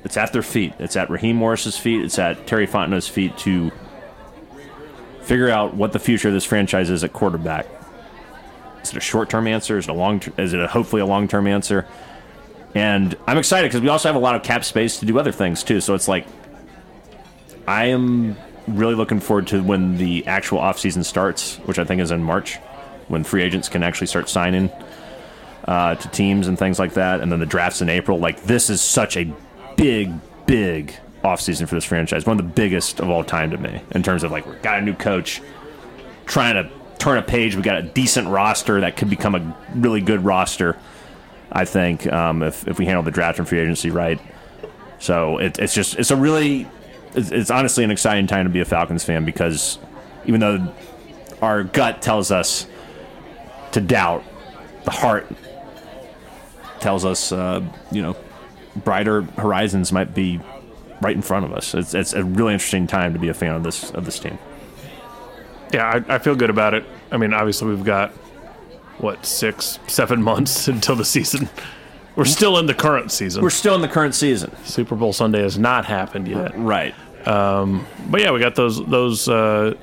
it's 0.05 0.17
at 0.17 0.33
their 0.33 0.43
feet. 0.43 0.73
It's 0.79 0.97
at 0.97 1.11
Raheem 1.11 1.37
Morris's 1.37 1.77
feet. 1.77 2.05
It's 2.05 2.19
at 2.19 2.47
Terry 2.47 2.67
Fontenot's 2.67 3.09
feet 3.09 3.37
to 3.39 3.71
figure 5.23 5.51
out 5.51 5.75
what 5.75 5.93
the 5.93 5.99
future 5.99 6.29
of 6.29 6.35
this 6.35 6.45
franchise 6.45 6.91
is 6.91 7.05
at 7.05 7.13
quarterback. 7.13 7.67
Is 8.83 8.91
it 8.91 8.97
a 8.97 9.01
short-term 9.01 9.47
answer? 9.47 9.77
Is 9.77 9.87
it 9.87 9.91
a 9.91 9.95
long? 9.95 10.23
Is 10.39 10.55
it 10.55 10.61
a, 10.61 10.67
hopefully 10.67 11.03
a 11.03 11.07
long-term 11.07 11.47
answer? 11.47 11.87
And 12.75 13.17
I'm 13.27 13.39
excited 13.39 13.69
because 13.69 13.81
we 13.81 13.89
also 13.89 14.09
have 14.09 14.17
a 14.17 14.21
lot 14.21 14.37
of 14.37 14.43
cap 14.43 14.65
space 14.65 15.01
to 15.01 15.07
do 15.07 15.19
other 15.19 15.33
things 15.33 15.65
too. 15.65 15.81
So 15.81 15.95
it's 15.95 16.09
like 16.09 16.27
I 17.67 17.87
am 17.87 18.37
really 18.69 18.95
looking 18.95 19.21
forward 19.21 19.49
to 19.49 19.63
when 19.63 19.97
the 19.97 20.27
actual 20.27 20.59
offseason 20.59 21.05
starts, 21.05 21.57
which 21.59 21.79
I 21.79 21.85
think 21.85 22.01
is 22.01 22.11
in 22.11 22.23
March, 22.23 22.57
when 23.09 23.25
free 23.25 23.43
agents 23.43 23.69
can 23.69 23.83
actually 23.83 24.07
start 24.07 24.29
signing 24.29 24.71
uh, 25.67 25.95
to 25.97 26.09
teams 26.09 26.47
and 26.47 26.59
things 26.59 26.79
like 26.79 26.95
that, 26.95 27.21
and 27.21 27.31
then 27.31 27.41
the 27.41 27.47
drafts 27.47 27.83
in 27.83 27.89
April. 27.89 28.19
Like 28.19 28.43
this 28.45 28.71
is 28.71 28.81
such 28.81 29.17
a 29.17 29.33
big, 29.77 30.13
big 30.47 30.95
offseason 31.25 31.69
for 31.69 31.75
this 31.75 31.85
franchise, 31.85 32.25
one 32.25 32.39
of 32.39 32.45
the 32.45 32.53
biggest 32.53 33.01
of 33.01 33.11
all 33.11 33.25
time 33.25 33.51
to 33.51 33.59
me 33.59 33.81
in 33.93 34.03
terms 34.03 34.23
of 34.23 34.31
like 34.31 34.47
we 34.47 34.55
got 34.57 34.79
a 34.79 34.83
new 34.83 34.95
coach, 34.95 35.43
trying 36.27 36.55
to 36.55 36.71
turn 36.99 37.19
a 37.19 37.23
page. 37.23 37.57
We 37.57 37.63
got 37.63 37.79
a 37.79 37.83
decent 37.83 38.29
roster 38.29 38.81
that 38.83 38.97
could 38.97 39.11
become 39.11 39.35
a 39.35 39.57
really 39.75 40.01
good 40.01 40.25
roster. 40.25 40.79
I 41.53 41.65
think 41.65 42.11
um, 42.13 42.43
if 42.43 42.67
if 42.69 42.79
we 42.79 42.87
handle 42.87 43.03
the 43.03 43.11
draft 43.11 43.39
and 43.39 43.49
free 43.49 43.59
agency 43.59 43.91
right. 43.91 44.21
So 44.99 45.39
it, 45.39 45.59
it's 45.59 45.75
just 45.75 45.99
it's 45.99 46.11
a 46.11 46.17
really 46.17 46.69
it's, 47.15 47.31
it's 47.31 47.51
honestly 47.51 47.85
an 47.85 47.91
exciting 47.91 48.27
time 48.27 48.45
to 48.45 48.51
be 48.51 48.61
a 48.61 48.65
Falcons 48.65 49.05
fan 49.05 49.25
because 49.25 49.79
even 50.27 50.41
though 50.41 50.73
our 51.43 51.65
gut 51.65 52.03
tells 52.03 52.31
us 52.31 52.67
to 53.73 53.81
doubt, 53.81 54.23
the 54.85 54.91
heart 54.91 55.27
tells 56.81 57.05
us 57.05 57.33
uh, 57.33 57.63
you 57.91 58.03
know 58.03 58.17
brighter 58.77 59.23
horizons 59.23 59.91
might 59.91 60.15
be 60.15 60.41
right 61.01 61.17
in 61.17 61.23
front 61.23 61.45
of 61.45 61.53
us. 61.53 61.75
It's, 61.75 61.95
it's 61.95 62.13
a 62.13 62.23
really 62.23 62.53
interesting 62.53 62.87
time 62.87 63.13
to 63.15 63.19
be 63.19 63.29
a 63.29 63.35
fan 63.35 63.55
of 63.55 63.63
this 63.63 63.91
of 63.91 64.05
this 64.05 64.19
team. 64.19 64.39
Yeah, 65.73 66.03
I, 66.09 66.15
I 66.15 66.19
feel 66.19 66.35
good 66.35 66.51
about 66.51 66.75
it. 66.75 66.85
I 67.11 67.17
mean, 67.17 67.33
obviously 67.33 67.69
we've 67.69 67.85
got 67.85 68.13
what 69.01 69.25
six, 69.27 69.79
seven 69.87 70.23
months 70.23 70.69
until 70.75 70.97
the 70.97 71.05
season. 71.05 71.49
We're 72.17 72.25
still 72.25 72.59
in 72.59 72.67
the 72.67 72.75
current 72.75 73.13
season. 73.13 73.43
We're 73.43 73.51
still 73.51 73.75
in 73.75 73.81
the 73.83 73.89
current 73.89 74.15
season, 74.15 74.55
Super 74.65 74.95
Bowl 74.97 75.13
Sunday 75.13 75.43
has 75.43 75.59
not 75.59 75.85
happened 75.87 76.29
yet. 76.29 76.53
right? 76.59 76.95
But 77.25 78.21
yeah, 78.21 78.33
we 78.33 78.41
got 78.41 78.55
those 78.57 78.85
those 78.87 79.29
uh, 79.29 79.75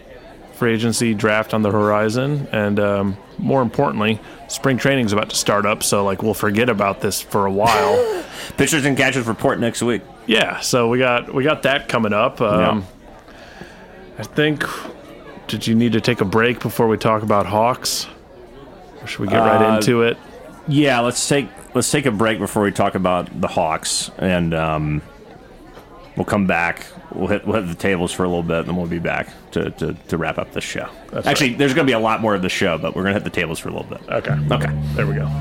free 0.54 0.74
agency 0.74 1.14
draft 1.14 1.54
on 1.54 1.62
the 1.62 1.72
horizon, 1.72 2.48
and 2.52 2.80
um, 2.80 3.18
more 3.38 3.62
importantly, 3.62 4.20
spring 4.50 4.78
training's 4.78 5.14
about 5.14 5.30
to 5.30 5.36
start 5.36 5.66
up. 5.66 5.84
So 5.84 6.04
like 6.04 6.22
we'll 6.22 6.34
forget 6.34 6.70
about 6.70 7.00
this 7.02 7.22
for 7.22 7.46
a 7.46 7.52
while. 7.52 8.24
Pitchers 8.58 8.86
and 8.86 8.98
catchers 8.98 9.26
report 9.28 9.60
next 9.60 9.82
week. 9.82 10.02
yeah, 10.26 10.60
so 10.60 10.90
we 10.90 11.00
got 11.00 11.34
we 11.34 11.44
got 11.44 11.64
that 11.64 11.88
coming 11.88 12.14
up. 12.14 12.42
Um, 12.42 12.86
I 14.20 14.24
think. 14.24 14.64
Did 15.48 15.66
you 15.66 15.76
need 15.76 15.94
to 15.94 16.02
take 16.02 16.20
a 16.20 16.26
break 16.26 16.60
before 16.60 16.90
we 16.90 16.98
talk 16.98 17.24
about 17.24 17.46
Hawks? 17.46 18.06
Or 19.08 19.10
should 19.10 19.20
we 19.22 19.28
get 19.28 19.40
right 19.40 19.62
Uh, 19.72 19.76
into 19.76 20.02
it? 20.02 20.18
Yeah, 20.68 21.00
let's 21.00 21.26
take 21.30 21.48
let's 21.74 21.90
take 21.90 22.06
a 22.06 22.12
break 22.12 22.40
before 22.40 22.62
we 22.64 22.72
talk 22.74 22.96
about 22.96 23.30
the 23.40 23.48
Hawks, 23.48 24.12
and 24.18 24.54
um, 24.54 25.02
we'll 26.18 26.26
come 26.26 26.46
back. 26.46 26.86
We'll 27.14 27.30
hit 27.30 27.48
we'll 27.48 27.62
hit 27.62 27.70
the 27.70 27.76
tables 27.76 28.12
for 28.12 28.24
a 28.26 28.28
little 28.28 28.44
bit, 28.44 28.60
and 28.60 28.68
then 28.68 28.76
we'll 28.76 28.86
be 28.88 29.00
back 29.00 29.30
to, 29.52 29.72
to, 29.72 29.94
to 29.94 30.18
wrap 30.18 30.38
up 30.38 30.52
the 30.52 30.60
show. 30.60 30.90
That's 31.12 31.26
Actually, 31.26 31.54
there's 31.54 31.74
going 31.74 31.88
to 31.88 31.90
be 31.90 31.96
a 31.96 32.00
lot 32.00 32.20
more 32.20 32.36
of 32.36 32.42
the 32.42 32.50
show, 32.50 32.78
but 32.78 32.96
we're 32.96 33.04
going 33.04 33.14
to 33.14 33.20
hit 33.22 33.24
the 33.24 33.30
tables 33.30 33.60
for 33.60 33.70
a 33.70 33.72
little 33.72 33.88
bit. 33.88 34.02
Okay. 34.10 34.36
Okay. 34.52 34.82
There 34.96 35.08
we 35.08 35.16
go. 35.16 35.32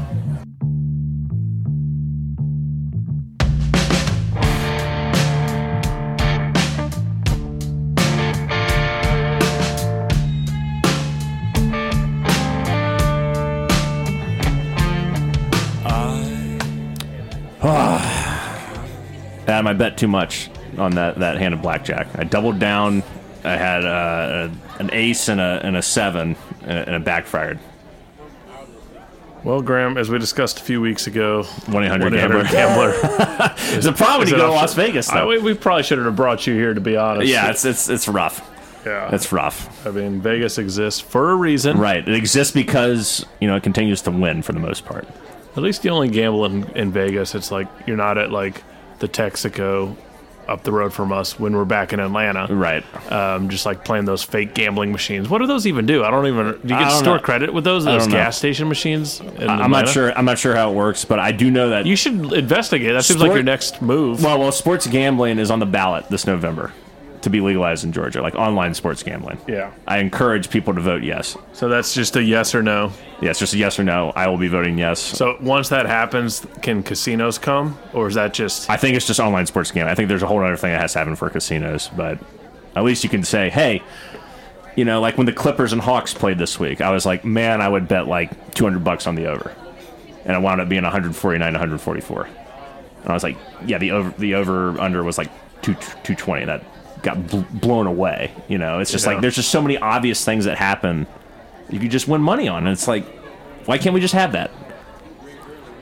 Adam, 19.56 19.68
I 19.68 19.72
bet 19.72 19.96
too 19.96 20.08
much 20.08 20.50
on 20.76 20.96
that, 20.96 21.16
that 21.20 21.38
hand 21.38 21.54
of 21.54 21.62
blackjack. 21.62 22.08
I 22.14 22.24
doubled 22.24 22.58
down. 22.58 23.02
I 23.42 23.56
had 23.56 23.86
uh, 23.86 24.50
a, 24.50 24.82
an 24.82 24.90
ace 24.92 25.28
and 25.28 25.40
a, 25.40 25.60
and 25.64 25.78
a 25.78 25.82
seven, 25.82 26.36
and 26.60 26.78
it, 26.78 26.88
and 26.88 26.96
it 26.96 27.04
backfired. 27.04 27.58
Well, 29.44 29.62
Graham, 29.62 29.96
as 29.96 30.10
we 30.10 30.18
discussed 30.18 30.60
a 30.60 30.62
few 30.62 30.82
weeks 30.82 31.06
ago, 31.06 31.44
1-800 31.44 32.10
1-800 32.10 32.10
Gambler. 32.12 32.44
Gambler. 32.44 33.54
It's 33.76 33.86
a 33.86 33.92
problem 33.92 34.20
when 34.20 34.28
you 34.28 34.36
go 34.36 34.48
to 34.48 34.52
Las 34.52 34.74
Vegas, 34.74 35.08
I, 35.08 35.20
though. 35.20 35.28
we, 35.28 35.38
we 35.38 35.54
probably 35.54 35.84
shouldn't 35.84 36.04
have 36.04 36.16
brought 36.16 36.46
you 36.46 36.52
here, 36.54 36.74
to 36.74 36.80
be 36.80 36.96
honest. 36.96 37.28
yeah, 37.28 37.48
it's, 37.48 37.64
it's, 37.64 37.88
it's 37.88 38.08
rough. 38.08 38.46
yeah. 38.84 39.14
It's 39.14 39.32
rough. 39.32 39.86
I 39.86 39.90
mean, 39.90 40.20
Vegas 40.20 40.58
exists 40.58 41.00
for 41.00 41.30
a 41.30 41.34
reason. 41.34 41.78
Right. 41.78 42.06
It 42.06 42.14
exists 42.14 42.52
because, 42.52 43.24
you 43.40 43.48
know, 43.48 43.56
it 43.56 43.62
continues 43.62 44.02
to 44.02 44.10
win 44.10 44.42
for 44.42 44.52
the 44.52 44.60
most 44.60 44.84
part. 44.84 45.08
At 45.56 45.62
least 45.62 45.82
you 45.84 45.90
only 45.92 46.08
gamble 46.08 46.44
in, 46.44 46.64
in 46.76 46.92
Vegas. 46.92 47.34
It's 47.34 47.50
like 47.50 47.68
you're 47.86 47.96
not 47.96 48.18
at 48.18 48.30
like 48.30 48.62
the 48.98 49.08
Texaco 49.08 49.96
up 50.48 50.62
the 50.62 50.72
road 50.72 50.92
from 50.92 51.12
us 51.12 51.38
when 51.38 51.54
we're 51.54 51.64
back 51.64 51.92
in 51.92 52.00
Atlanta. 52.00 52.46
Right. 52.48 52.84
Um, 53.12 53.48
just 53.48 53.66
like 53.66 53.84
playing 53.84 54.04
those 54.04 54.22
fake 54.22 54.54
gambling 54.54 54.92
machines. 54.92 55.28
What 55.28 55.38
do 55.38 55.46
those 55.46 55.66
even 55.66 55.86
do? 55.86 56.04
I 56.04 56.10
don't 56.10 56.26
even. 56.26 56.52
Do 56.52 56.74
you 56.74 56.80
get 56.80 56.90
store 56.90 57.16
know. 57.16 57.22
credit 57.22 57.52
with 57.52 57.64
those? 57.64 57.84
Those 57.84 58.02
don't 58.02 58.12
know. 58.12 58.18
gas 58.18 58.38
station 58.38 58.68
machines? 58.68 59.20
in 59.20 59.48
I'm 59.48 59.70
not 59.70 59.88
sure. 59.88 60.16
I'm 60.16 60.24
not 60.24 60.38
sure 60.38 60.54
how 60.54 60.70
it 60.70 60.74
works, 60.74 61.04
but 61.04 61.18
I 61.18 61.32
do 61.32 61.50
know 61.50 61.70
that. 61.70 61.86
You 61.86 61.96
should 61.96 62.32
investigate. 62.32 62.92
That 62.92 63.04
seems 63.04 63.20
like 63.20 63.32
your 63.32 63.42
next 63.42 63.82
move. 63.82 64.22
well, 64.22 64.38
well, 64.38 64.52
sports 64.52 64.86
gambling 64.86 65.38
is 65.38 65.50
on 65.50 65.58
the 65.58 65.66
ballot 65.66 66.08
this 66.08 66.26
November 66.26 66.72
to 67.26 67.30
be 67.30 67.40
legalized 67.40 67.82
in 67.82 67.90
Georgia, 67.90 68.22
like 68.22 68.36
online 68.36 68.72
sports 68.72 69.02
gambling. 69.02 69.36
yeah. 69.48 69.72
I 69.88 69.98
encourage 69.98 70.48
people 70.48 70.72
to 70.74 70.80
vote 70.80 71.02
yes. 71.02 71.36
So 71.52 71.68
that's 71.68 71.92
just 71.92 72.14
a 72.14 72.22
yes 72.22 72.54
or 72.54 72.62
no. 72.62 72.92
Yes, 73.20 73.40
just 73.40 73.52
a 73.52 73.58
yes 73.58 73.80
or 73.80 73.82
no. 73.82 74.12
I 74.14 74.28
will 74.28 74.38
be 74.38 74.46
voting 74.46 74.78
yes. 74.78 75.00
So 75.00 75.36
once 75.40 75.68
that 75.70 75.86
happens, 75.86 76.46
can 76.62 76.84
casinos 76.84 77.36
come, 77.36 77.76
or 77.92 78.06
is 78.06 78.14
that 78.14 78.32
just? 78.32 78.70
I 78.70 78.76
think 78.76 78.96
it's 78.96 79.08
just 79.08 79.18
online 79.18 79.46
sports 79.46 79.72
gambling. 79.72 79.90
I 79.90 79.96
think 79.96 80.08
there's 80.08 80.22
a 80.22 80.26
whole 80.28 80.40
other 80.40 80.56
thing 80.56 80.70
that 80.70 80.80
has 80.80 80.92
to 80.92 81.00
happen 81.00 81.16
for 81.16 81.28
casinos, 81.28 81.88
but 81.96 82.18
at 82.76 82.84
least 82.84 83.02
you 83.02 83.10
can 83.10 83.24
say, 83.24 83.50
hey, 83.50 83.82
you 84.76 84.84
know, 84.84 85.00
like 85.00 85.16
when 85.16 85.26
the 85.26 85.32
Clippers 85.32 85.72
and 85.72 85.82
Hawks 85.82 86.14
played 86.14 86.38
this 86.38 86.60
week, 86.60 86.80
I 86.80 86.90
was 86.92 87.04
like, 87.04 87.24
man, 87.24 87.60
I 87.60 87.68
would 87.68 87.88
bet 87.88 88.06
like 88.06 88.54
200 88.54 88.84
bucks 88.84 89.08
on 89.08 89.16
the 89.16 89.26
over, 89.26 89.52
and 90.24 90.36
it 90.36 90.40
wound 90.40 90.60
up 90.60 90.68
being 90.68 90.84
149, 90.84 91.40
144, 91.52 92.22
and 92.24 92.34
I 93.08 93.12
was 93.12 93.24
like, 93.24 93.36
yeah, 93.66 93.78
the 93.78 93.90
over 93.90 94.14
the 94.16 94.34
over 94.36 94.80
under 94.80 95.02
was 95.02 95.18
like 95.18 95.30
two 95.62 95.74
220. 95.74 96.44
That 96.44 96.62
got 97.02 97.26
bl- 97.26 97.40
blown 97.52 97.86
away. 97.86 98.32
You 98.48 98.58
know, 98.58 98.78
it's 98.80 98.90
just 98.90 99.06
Yeah. 99.06 99.12
like 99.12 99.20
there's 99.22 99.36
just 99.36 99.50
so 99.50 99.60
many 99.62 99.78
obvious 99.78 100.24
things 100.24 100.44
that 100.46 100.58
happen. 100.58 101.06
You 101.70 101.78
could 101.80 101.90
just 101.90 102.08
win 102.08 102.20
money 102.20 102.48
on, 102.48 102.58
and 102.66 102.68
it's 102.68 102.86
like, 102.88 103.04
why 103.66 103.78
can't 103.78 103.94
we 103.94 104.00
just 104.00 104.14
have 104.14 104.32
that? 104.32 104.50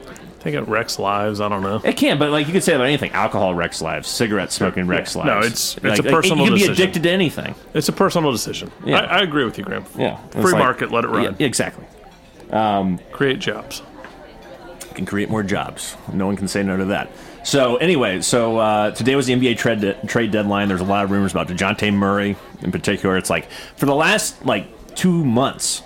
I 0.08 0.42
think 0.44 0.56
it 0.56 0.68
wrecks 0.68 0.98
lives. 0.98 1.40
I 1.40 1.48
don't 1.48 1.62
know. 1.62 1.80
It 1.82 1.96
can, 1.96 2.18
but 2.18 2.30
like 2.30 2.46
you 2.46 2.52
could 2.52 2.62
say 2.62 2.74
about 2.74 2.84
anything. 2.86 3.12
Alcohol 3.12 3.54
wrecks 3.54 3.80
lives. 3.80 4.08
Cigarette 4.08 4.52
smoking 4.52 4.86
wrecks 4.86 5.16
Yeah. 5.16 5.22
lives. 5.22 5.28
No, 5.30 5.38
it's- 5.38 5.74
it's 5.76 5.84
Like- 5.84 5.98
a 5.98 6.02
like, 6.02 6.10
personal 6.14 6.44
You 6.44 6.50
can 6.50 6.58
be 6.60 6.64
addicted 6.72 7.02
to 7.04 7.10
anything. 7.10 7.54
It's 7.72 7.88
a 7.88 7.92
personal 7.92 8.30
decision. 8.30 8.70
Yeah. 8.84 8.98
I, 9.00 9.18
I 9.18 9.22
agree 9.22 9.44
with 9.46 9.56
you, 9.56 9.64
Graham. 9.64 9.84
Yeah, 9.96 10.16
Free 10.32 10.42
like- 10.52 10.56
market, 10.58 10.90
let 10.92 11.04
it 11.04 11.08
run. 11.08 11.22
Yeah, 11.38 11.46
exactly. 11.46 11.84
Create 13.12 13.38
jobs. 13.38 13.82
Can 14.94 15.06
create 15.06 15.28
more 15.30 15.42
jobs. 15.42 15.96
No 16.12 16.26
one 16.26 16.36
can 16.36 16.46
say 16.46 16.62
no 16.62 16.76
to 16.76 16.84
that. 16.86 17.10
So 17.44 17.76
anyway, 17.76 18.22
so 18.22 18.56
uh, 18.56 18.90
today 18.92 19.14
was 19.16 19.26
the 19.26 19.34
NBA 19.34 19.58
trade 19.58 19.80
de- 19.80 20.06
trade 20.06 20.30
deadline. 20.30 20.68
There's 20.68 20.80
a 20.80 20.84
lot 20.84 21.04
of 21.04 21.10
rumors 21.10 21.32
about 21.32 21.46
Dejounte 21.46 21.92
Murray 21.92 22.36
in 22.62 22.72
particular. 22.72 23.18
It's 23.18 23.28
like 23.28 23.50
for 23.76 23.84
the 23.84 23.94
last 23.94 24.46
like 24.46 24.94
two 24.94 25.24
months, 25.24 25.82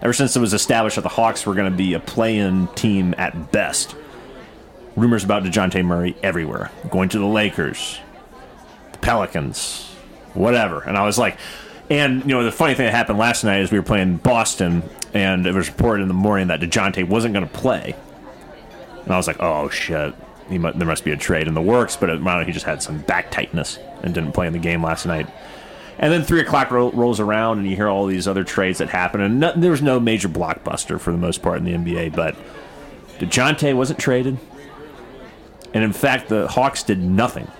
ever 0.00 0.14
since 0.14 0.34
it 0.34 0.40
was 0.40 0.54
established 0.54 0.96
that 0.96 1.02
the 1.02 1.10
Hawks 1.10 1.44
were 1.44 1.54
going 1.54 1.70
to 1.70 1.76
be 1.76 1.92
a 1.92 2.00
play-in 2.00 2.68
team 2.68 3.14
at 3.18 3.52
best. 3.52 3.94
Rumors 4.96 5.24
about 5.24 5.44
Dejounte 5.44 5.84
Murray 5.84 6.16
everywhere, 6.22 6.70
going 6.90 7.10
to 7.10 7.18
the 7.18 7.26
Lakers, 7.26 8.00
the 8.92 8.98
Pelicans, 8.98 9.86
whatever. 10.32 10.80
And 10.80 10.96
I 10.96 11.04
was 11.04 11.18
like, 11.18 11.36
and 11.90 12.22
you 12.22 12.28
know, 12.28 12.44
the 12.44 12.50
funny 12.50 12.74
thing 12.74 12.86
that 12.86 12.94
happened 12.94 13.18
last 13.18 13.44
night 13.44 13.60
is 13.60 13.70
we 13.70 13.78
were 13.78 13.84
playing 13.84 14.16
Boston, 14.16 14.82
and 15.12 15.46
it 15.46 15.52
was 15.52 15.68
reported 15.68 16.02
in 16.02 16.08
the 16.08 16.14
morning 16.14 16.48
that 16.48 16.60
Dejounte 16.60 17.06
wasn't 17.06 17.34
going 17.34 17.46
to 17.46 17.52
play. 17.52 17.94
And 19.04 19.12
I 19.12 19.18
was 19.18 19.26
like, 19.26 19.40
oh 19.40 19.68
shit, 19.68 20.14
he 20.48 20.58
mu- 20.58 20.72
there 20.72 20.86
must 20.86 21.04
be 21.04 21.10
a 21.12 21.16
trade 21.16 21.46
in 21.48 21.54
the 21.54 21.62
works. 21.62 21.96
But 21.96 22.10
it, 22.10 22.20
I 22.20 22.38
know, 22.40 22.44
he 22.44 22.52
just 22.52 22.66
had 22.66 22.82
some 22.82 22.98
back 23.02 23.30
tightness 23.30 23.78
and 24.02 24.14
didn't 24.14 24.32
play 24.32 24.46
in 24.46 24.52
the 24.52 24.58
game 24.58 24.82
last 24.82 25.06
night. 25.06 25.28
And 25.98 26.12
then 26.12 26.22
three 26.22 26.40
o'clock 26.40 26.70
ro- 26.70 26.92
rolls 26.92 27.18
around, 27.20 27.58
and 27.58 27.68
you 27.68 27.74
hear 27.74 27.88
all 27.88 28.06
these 28.06 28.28
other 28.28 28.44
trades 28.44 28.78
that 28.78 28.88
happen, 28.88 29.20
and 29.20 29.40
no, 29.40 29.52
there 29.56 29.70
was 29.72 29.82
no 29.82 29.98
major 29.98 30.28
blockbuster 30.28 31.00
for 31.00 31.10
the 31.10 31.18
most 31.18 31.42
part 31.42 31.58
in 31.58 31.64
the 31.64 31.72
NBA. 31.72 32.14
But 32.14 32.36
Dejounte 33.18 33.74
wasn't 33.74 33.98
traded, 33.98 34.38
and 35.74 35.82
in 35.82 35.92
fact, 35.92 36.28
the 36.28 36.46
Hawks 36.46 36.84
did 36.84 37.02
nothing. 37.02 37.50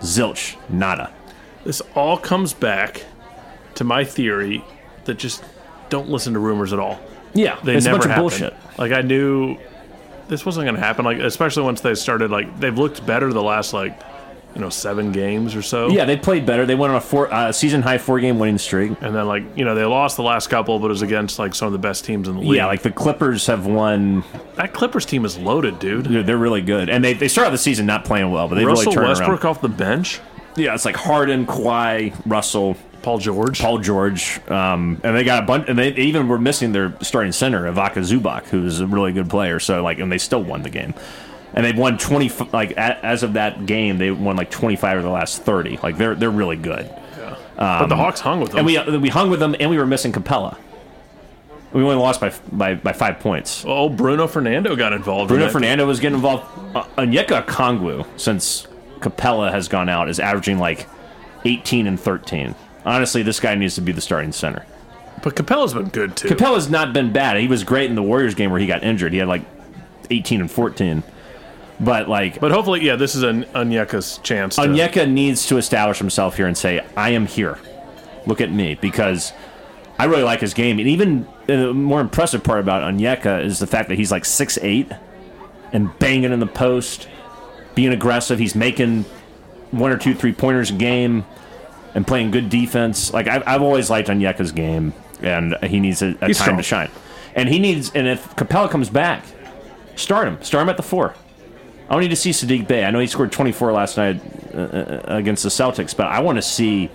Zilch, 0.00 0.56
nada. 0.68 1.12
This 1.64 1.82
all 1.96 2.16
comes 2.18 2.52
back 2.54 3.04
to 3.74 3.84
my 3.84 4.04
theory 4.04 4.64
that 5.06 5.14
just 5.18 5.42
don't 5.88 6.08
listen 6.08 6.34
to 6.34 6.38
rumors 6.38 6.72
at 6.72 6.78
all. 6.78 7.00
Yeah, 7.32 7.58
They 7.64 7.74
it's 7.76 7.86
a 7.86 7.88
never 7.90 7.98
bunch 8.00 8.10
of 8.12 8.16
bullshit. 8.16 8.54
Like 8.78 8.92
I 8.92 9.00
knew 9.00 9.56
this 10.28 10.44
wasn't 10.46 10.64
going 10.64 10.74
to 10.76 10.80
happen. 10.80 11.04
Like 11.04 11.18
especially 11.18 11.62
once 11.62 11.80
they 11.80 11.94
started. 11.94 12.30
Like 12.30 12.58
they've 12.60 12.76
looked 12.76 13.04
better 13.06 13.32
the 13.32 13.42
last 13.42 13.72
like 13.72 14.00
you 14.54 14.60
know 14.60 14.70
seven 14.70 15.12
games 15.12 15.54
or 15.56 15.62
so. 15.62 15.88
Yeah, 15.88 16.04
they 16.04 16.16
played 16.16 16.46
better. 16.46 16.64
They 16.64 16.74
went 16.74 16.92
on 16.92 16.96
a 16.96 17.00
four, 17.00 17.32
uh, 17.32 17.50
season 17.52 17.82
high 17.82 17.98
four 17.98 18.20
game 18.20 18.38
winning 18.38 18.58
streak. 18.58 18.92
And 19.00 19.14
then 19.14 19.26
like 19.26 19.44
you 19.56 19.64
know 19.64 19.74
they 19.74 19.84
lost 19.84 20.16
the 20.16 20.22
last 20.22 20.48
couple, 20.48 20.78
but 20.78 20.86
it 20.86 20.90
was 20.90 21.02
against 21.02 21.38
like 21.38 21.54
some 21.54 21.66
of 21.66 21.72
the 21.72 21.78
best 21.78 22.04
teams 22.04 22.28
in 22.28 22.34
the 22.34 22.40
league. 22.40 22.56
Yeah, 22.56 22.66
like 22.66 22.82
the 22.82 22.92
Clippers 22.92 23.46
have 23.46 23.66
won. 23.66 24.24
that 24.54 24.72
Clippers 24.72 25.04
team 25.04 25.24
is 25.24 25.38
loaded, 25.38 25.78
dude. 25.78 26.06
They're, 26.06 26.22
they're 26.22 26.38
really 26.38 26.62
good, 26.62 26.88
and 26.88 27.04
they 27.04 27.14
they 27.14 27.28
started 27.28 27.52
the 27.52 27.58
season 27.58 27.86
not 27.86 28.04
playing 28.04 28.30
well, 28.30 28.48
but 28.48 28.54
they 28.56 28.64
Russell 28.64 28.84
really 28.86 28.94
turned 28.94 29.04
around. 29.04 29.10
Russell 29.10 29.26
Westbrook 29.26 29.44
around. 29.44 29.56
off 29.56 29.60
the 29.62 29.68
bench. 29.68 30.20
Yeah, 30.56 30.74
it's 30.74 30.84
like 30.84 30.96
Harden, 30.96 31.46
Kawhi, 31.46 32.14
Russell, 32.26 32.76
Paul 33.04 33.18
George. 33.18 33.60
Paul 33.60 33.78
George, 33.78 34.40
um, 34.50 35.00
and 35.04 35.14
they 35.16 35.22
got 35.24 35.42
a 35.44 35.46
bunch, 35.46 35.68
and 35.68 35.78
they, 35.78 35.92
they 35.92 36.02
even 36.02 36.26
were 36.28 36.38
missing 36.38 36.72
their 36.72 36.94
starting 37.02 37.32
center, 37.32 37.66
Ivica 37.66 38.00
Zubac, 38.00 38.44
who's 38.46 38.80
a 38.80 38.86
really 38.86 39.12
good 39.12 39.28
player. 39.30 39.60
So 39.60 39.82
like, 39.82 39.98
and 39.98 40.10
they 40.10 40.18
still 40.18 40.42
won 40.42 40.62
the 40.62 40.70
game, 40.70 40.94
and 41.52 41.64
they've 41.64 41.76
won 41.76 41.98
twenty. 41.98 42.30
Like 42.52 42.72
a- 42.72 43.04
as 43.04 43.22
of 43.22 43.34
that 43.34 43.66
game, 43.66 43.98
they 43.98 44.10
won 44.10 44.36
like 44.36 44.50
twenty 44.50 44.76
five 44.76 44.96
of 44.98 45.04
the 45.04 45.10
last 45.10 45.42
thirty. 45.42 45.78
Like 45.82 45.98
they're 45.98 46.14
they're 46.14 46.30
really 46.30 46.56
good. 46.56 46.90
but 47.56 47.86
the 47.86 47.96
Hawks 47.96 48.20
hung 48.20 48.40
with 48.40 48.50
them. 48.52 48.58
And 48.58 48.66
we 48.66 48.98
we 48.98 49.08
hung 49.10 49.30
with 49.30 49.40
them, 49.40 49.54
and 49.60 49.70
we 49.70 49.78
were 49.78 49.86
missing 49.86 50.10
Capela. 50.12 50.56
We 51.72 51.82
only 51.82 51.96
lost 51.96 52.20
by 52.20 52.32
by, 52.52 52.74
by 52.76 52.92
five 52.92 53.18
points. 53.20 53.64
oh, 53.66 53.88
Bruno 53.88 54.26
Fernando 54.28 54.76
got 54.76 54.92
involved. 54.92 55.28
Bruno 55.28 55.46
that. 55.46 55.52
Fernando 55.52 55.86
was 55.86 55.98
getting 56.00 56.16
involved. 56.16 56.44
Uh, 56.74 56.84
Onyeka 56.98 57.44
Okongwu, 57.44 58.06
since 58.16 58.66
Capela 59.00 59.50
has 59.50 59.66
gone 59.68 59.88
out, 59.88 60.08
is 60.08 60.20
averaging 60.20 60.58
like 60.58 60.86
eighteen 61.44 61.86
and 61.88 61.98
thirteen. 61.98 62.54
Honestly, 62.84 63.22
this 63.22 63.40
guy 63.40 63.54
needs 63.54 63.74
to 63.76 63.80
be 63.80 63.92
the 63.92 64.00
starting 64.00 64.32
center. 64.32 64.64
But 65.22 65.36
Capela's 65.36 65.72
been 65.72 65.88
good 65.88 66.16
too. 66.16 66.28
Capela's 66.28 66.68
not 66.68 66.92
been 66.92 67.12
bad. 67.12 67.38
He 67.38 67.48
was 67.48 67.64
great 67.64 67.88
in 67.88 67.96
the 67.96 68.02
Warriors 68.02 68.34
game 68.34 68.50
where 68.50 68.60
he 68.60 68.66
got 68.66 68.82
injured. 68.82 69.12
He 69.12 69.18
had 69.18 69.28
like 69.28 69.42
18 70.10 70.42
and 70.42 70.50
14. 70.50 71.02
But 71.80 72.08
like 72.08 72.40
but 72.40 72.52
hopefully, 72.52 72.82
yeah, 72.82 72.96
this 72.96 73.14
is 73.14 73.22
an 73.22 73.44
Onyeka's 73.46 74.18
chance. 74.18 74.56
To, 74.56 74.62
Onyeka 74.62 75.10
needs 75.10 75.46
to 75.46 75.56
establish 75.56 75.98
himself 75.98 76.36
here 76.36 76.46
and 76.46 76.56
say, 76.56 76.84
"I 76.96 77.10
am 77.10 77.26
here. 77.26 77.58
Look 78.26 78.40
at 78.40 78.52
me." 78.52 78.76
Because 78.76 79.32
I 79.98 80.04
really 80.04 80.22
like 80.22 80.40
his 80.40 80.54
game, 80.54 80.78
and 80.78 80.86
even 80.86 81.26
uh, 81.42 81.46
the 81.46 81.74
more 81.74 82.00
impressive 82.00 82.44
part 82.44 82.60
about 82.60 82.82
Onyeka 82.82 83.44
is 83.44 83.58
the 83.58 83.66
fact 83.66 83.88
that 83.88 83.96
he's 83.96 84.12
like 84.12 84.24
six 84.24 84.56
eight 84.62 84.88
and 85.72 85.96
banging 85.98 86.32
in 86.32 86.38
the 86.38 86.46
post, 86.46 87.08
being 87.74 87.92
aggressive. 87.92 88.38
He's 88.38 88.54
making 88.54 89.04
one 89.72 89.90
or 89.90 89.98
two 89.98 90.14
three 90.14 90.32
pointers 90.32 90.70
a 90.70 90.74
game 90.74 91.24
and 91.94 92.06
playing 92.06 92.30
good 92.30 92.48
defense. 92.48 93.12
Like 93.12 93.28
I've, 93.28 93.42
I've 93.46 93.62
always 93.62 93.90
liked 93.90 94.08
Onyeka's 94.08 94.52
game, 94.52 94.92
and 95.22 95.56
he 95.64 95.80
needs 95.80 96.02
a, 96.02 96.08
a 96.08 96.12
time 96.14 96.34
strong. 96.34 96.56
to 96.56 96.62
shine. 96.62 96.90
And 97.34 97.48
he 97.48 97.58
needs, 97.58 97.90
and 97.94 98.06
if 98.06 98.36
Capela 98.36 98.70
comes 98.70 98.88
back, 98.88 99.24
start 99.96 100.28
him. 100.28 100.42
Start 100.42 100.62
him 100.62 100.68
at 100.68 100.76
the 100.76 100.82
four. 100.82 101.14
I 101.88 101.92
don't 101.92 102.00
need 102.00 102.08
to 102.08 102.16
see 102.16 102.30
Sadiq 102.30 102.66
Bey. 102.66 102.84
I 102.84 102.90
know 102.90 102.98
he 102.98 103.06
scored 103.06 103.30
24 103.32 103.72
last 103.72 103.96
night 103.96 104.20
uh, 104.54 104.58
uh, 104.58 105.00
against 105.06 105.42
the 105.42 105.48
Celtics, 105.50 105.94
but 105.96 106.06
I 106.06 106.20
want 106.20 106.36
to 106.38 106.42
see 106.42 106.90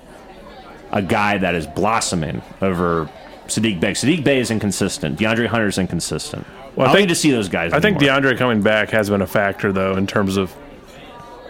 a 0.91 1.01
guy 1.01 1.37
that 1.37 1.53
is 1.55 1.67
blossoming 1.67 2.41
over 2.61 3.09
Sadiq 3.47 3.79
Bey. 3.79 3.91
Sadiq 3.91 4.23
Bey 4.23 4.39
is 4.39 4.49
inconsistent. 4.49 5.19
DeAndre 5.19 5.47
Hunter 5.47 5.67
is 5.67 5.77
inconsistent. 5.77 6.45
Well, 6.75 6.87
I 6.87 6.91
think- 6.93 7.01
need 7.01 7.09
to 7.09 7.15
see 7.15 7.31
those 7.31 7.49
guys. 7.49 7.73
I 7.73 7.79
think. 7.79 7.97
DeAndre 7.99 8.37
coming 8.37 8.61
back 8.61 8.89
has 8.89 9.09
been 9.09 9.21
a 9.21 9.27
factor 9.27 9.71
though 9.71 9.95
in 9.95 10.07
terms 10.07 10.37
of 10.37 10.55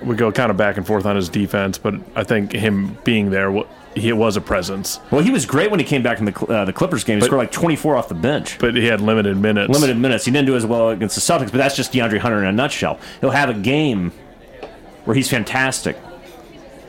we 0.02 0.16
go 0.16 0.32
kind 0.32 0.52
of 0.52 0.58
back 0.58 0.78
and 0.78 0.86
forth 0.86 1.06
on 1.06 1.16
his 1.16 1.30
defense, 1.30 1.78
but 1.78 1.96
I 2.16 2.24
think 2.24 2.52
him 2.52 2.98
being 3.04 3.30
there, 3.30 3.64
he 3.96 4.12
was 4.14 4.38
a 4.38 4.42
presence. 4.42 5.00
Well, 5.12 5.22
he 5.22 5.32
was 5.32 5.46
great 5.46 5.72
when 5.72 5.80
he 5.80 5.86
came 5.86 6.04
back 6.04 6.20
in 6.20 6.26
the 6.26 6.46
uh, 6.46 6.66
the 6.66 6.74
Clippers 6.74 7.04
game. 7.04 7.20
He 7.20 7.26
scored 7.26 7.40
like 7.40 7.52
24 7.52 7.96
off 7.96 8.08
the 8.08 8.16
bench. 8.16 8.58
But 8.60 8.76
he 8.76 8.86
had 8.86 9.02
limited 9.02 9.38
minutes. 9.38 9.72
limited 9.72 9.98
minutes. 9.98 10.26
He 10.26 10.32
didn't 10.32 10.48
do 10.48 10.56
as 10.56 10.66
well 10.66 10.90
against 10.90 11.16
the 11.16 11.22
Celtics, 11.22 11.52
but 11.52 11.58
that's 11.58 11.76
just 11.76 11.92
DeAndre 11.92 12.20
Hunter 12.20 12.40
in 12.40 12.46
a 12.46 12.52
nutshell. 12.52 13.00
He'll 13.22 13.32
have 13.32 13.50
a 13.50 13.54
game 13.54 14.12
where 15.06 15.16
he's 15.16 15.30
fantastic, 15.30 15.98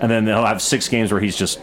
and 0.00 0.10
then 0.10 0.26
he'll 0.26 0.44
have 0.44 0.62
six 0.62 0.88
games 0.88 1.12
where 1.12 1.20
he's 1.20 1.36
just 1.36 1.60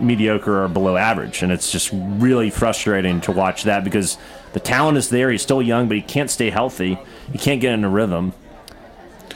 mediocre 0.00 0.64
or 0.64 0.68
below 0.68 0.96
average, 0.96 1.42
and 1.42 1.52
it's 1.52 1.70
just 1.70 1.90
really 1.92 2.50
frustrating 2.50 3.20
to 3.22 3.32
watch 3.32 3.64
that 3.64 3.84
because 3.84 4.16
the 4.52 4.60
talent 4.60 4.96
is 4.96 5.10
there. 5.10 5.30
He's 5.30 5.42
still 5.42 5.62
young, 5.62 5.88
but 5.88 5.96
he 5.96 6.02
can't 6.02 6.30
stay 6.30 6.50
healthy. 6.50 6.98
He 7.32 7.38
can't 7.38 7.60
get 7.60 7.74
in 7.74 7.84
a 7.84 7.88
rhythm. 7.88 8.32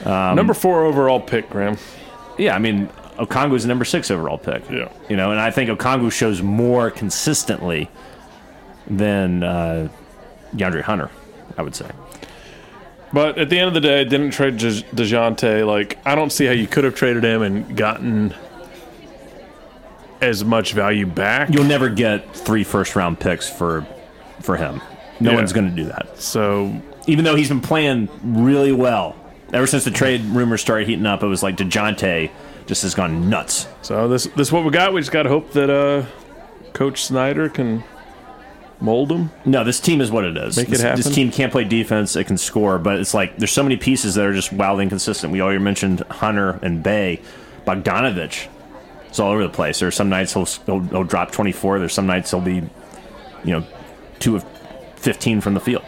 Number 0.05 0.53
four 0.53 0.83
overall 0.85 1.19
pick, 1.19 1.49
Graham. 1.49 1.77
Yeah, 2.37 2.55
I 2.55 2.59
mean, 2.59 2.87
Okongwu's 3.17 3.61
the 3.63 3.67
number 3.69 3.85
six 3.85 4.09
overall 4.11 4.37
pick. 4.37 4.69
Yeah. 4.69 4.89
you 5.09 5.15
know, 5.15 5.31
and 5.31 5.39
I 5.39 5.51
think 5.51 5.69
Okongwu 5.69 6.11
shows 6.11 6.41
more 6.41 6.89
consistently 6.91 7.89
than 8.87 9.43
uh, 9.43 9.89
DeAndre 10.55 10.81
Hunter. 10.81 11.09
I 11.57 11.61
would 11.61 11.75
say. 11.75 11.89
But 13.13 13.37
at 13.37 13.49
the 13.51 13.59
end 13.59 13.67
of 13.67 13.75
the 13.75 13.81
day, 13.81 14.03
didn't 14.05 14.31
trade 14.31 14.57
De- 14.57 14.81
Dejounte. 14.81 15.67
Like 15.67 15.99
I 16.03 16.15
don't 16.15 16.31
see 16.31 16.45
how 16.47 16.51
you 16.51 16.65
could 16.65 16.83
have 16.83 16.95
traded 16.95 17.23
him 17.23 17.43
and 17.43 17.77
gotten 17.77 18.33
as 20.21 20.43
much 20.43 20.73
value 20.73 21.05
back. 21.05 21.49
you'll 21.49 21.63
never 21.65 21.89
get 21.89 22.33
three 22.35 22.63
first 22.63 22.95
round 22.95 23.19
picks 23.19 23.47
for 23.49 23.85
for 24.41 24.55
him. 24.57 24.81
No 25.19 25.31
Yeah. 25.31 25.35
one's 25.37 25.53
going 25.53 25.69
to 25.69 25.75
do 25.75 25.85
that. 25.85 26.19
so 26.19 26.73
Even 27.07 27.23
though 27.25 27.35
he's 27.35 27.49
been 27.49 27.61
playing 27.61 28.09
really 28.23 28.71
well 28.71 29.15
ever 29.53 29.67
since 29.67 29.85
the 29.85 29.91
trade 29.91 30.21
rumors 30.25 30.61
started 30.61 30.87
heating 30.87 31.05
up, 31.05 31.23
it 31.23 31.27
was 31.27 31.43
like 31.43 31.55
Dejounte 31.55 32.31
just 32.65 32.81
has 32.83 32.95
gone 32.95 33.29
nuts. 33.29 33.67
so 33.81 34.07
this 34.07 34.25
this 34.25 34.47
is 34.47 34.51
what 34.51 34.65
we 34.65 34.71
got. 34.71 34.93
We 34.93 35.01
just 35.01 35.11
got 35.11 35.23
to 35.23 35.29
hope 35.29 35.51
that 35.53 35.69
uh, 35.69 36.05
Coach 36.73 37.03
Snyder 37.03 37.49
can 37.49 37.83
mold 38.79 39.11
him. 39.11 39.31
No, 39.45 39.63
this 39.63 39.79
team 39.79 40.01
is 40.01 40.11
what 40.11 40.25
it 40.25 40.35
is. 40.35 40.57
Make 40.57 40.67
it 40.67 40.71
this, 40.71 40.81
happen. 40.81 41.01
this 41.01 41.13
team 41.13 41.31
can't 41.31 41.51
play 41.51 41.63
defense; 41.63 42.15
it 42.15 42.25
can 42.25 42.37
score, 42.37 42.79
but 42.79 42.99
it's 42.99 43.13
like 43.13 43.37
there's 43.37 43.51
so 43.51 43.63
many 43.63 43.77
pieces 43.77 44.15
that 44.15 44.25
are 44.25 44.33
just 44.33 44.51
wildly 44.51 44.83
inconsistent. 44.83 45.31
We 45.31 45.41
already 45.41 45.59
mentioned 45.59 46.01
Hunter 46.09 46.59
and 46.61 46.81
Bey, 46.81 47.21
Bogdanovich. 47.65 48.47
It's 49.07 49.19
all 49.19 49.31
over 49.31 49.43
the 49.43 49.49
place. 49.49 49.79
There's 49.79 49.95
some 49.95 50.09
nights 50.09 50.33
he'll, 50.33 50.45
he'll 50.45 50.79
he'll 50.79 51.03
drop 51.03 51.31
24. 51.31 51.79
There's 51.79 51.93
some 51.93 52.07
nights 52.07 52.31
he'll 52.31 52.41
be, 52.41 52.55
you 53.43 53.51
know, 53.51 53.63
two 54.19 54.35
of 54.35 54.45
15 54.95 55.41
from 55.41 55.53
the 55.53 55.59
field. 55.59 55.83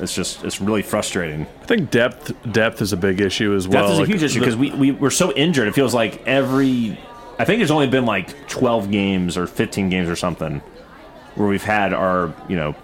It's 0.00 0.14
just 0.14 0.42
it's 0.44 0.60
really 0.60 0.82
frustrating. 0.82 1.46
I 1.62 1.66
think 1.66 1.90
depth 1.90 2.32
depth 2.52 2.80
is 2.82 2.92
a 2.92 2.96
big 2.96 3.20
issue 3.20 3.54
as 3.54 3.68
well. 3.68 3.82
Depth 3.82 3.92
is 3.92 3.98
a 3.98 4.00
Like, 4.02 4.08
huge 4.10 4.22
issue 4.22 4.38
because 4.40 4.56
we, 4.56 4.70
we 4.72 4.90
we're 4.92 5.10
so 5.10 5.32
injured. 5.34 5.68
It 5.68 5.74
feels 5.74 5.94
like 5.94 6.26
every. 6.26 6.98
I 7.38 7.44
think 7.44 7.58
there's 7.60 7.70
only 7.70 7.86
been 7.88 8.04
like 8.06 8.48
12 8.48 8.90
games 8.90 9.36
or 9.38 9.46
15 9.46 9.88
games 9.88 10.08
or 10.08 10.16
something 10.16 10.60
where 11.36 11.48
we've 11.48 11.62
had 11.62 11.92
our 11.94 12.34
you 12.48 12.56
know 12.56 12.74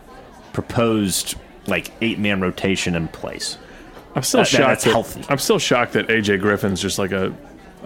proposed 0.52 1.34
like 1.66 1.90
eight 2.00 2.18
man 2.18 2.40
rotation 2.40 2.94
in 2.94 3.08
place. 3.08 3.58
I'm 4.14 4.22
still 4.22 4.40
that- 4.40 4.48
shocked. 4.48 4.60
that's 4.68 4.84
that- 4.84 4.90
healthy. 4.90 5.24
I'm 5.28 5.38
still 5.38 5.58
shocked 5.58 5.92
that 5.94 6.06
AJ 6.08 6.40
Griffin's 6.40 6.80
just 6.80 6.98
like 6.98 7.12
a 7.12 7.34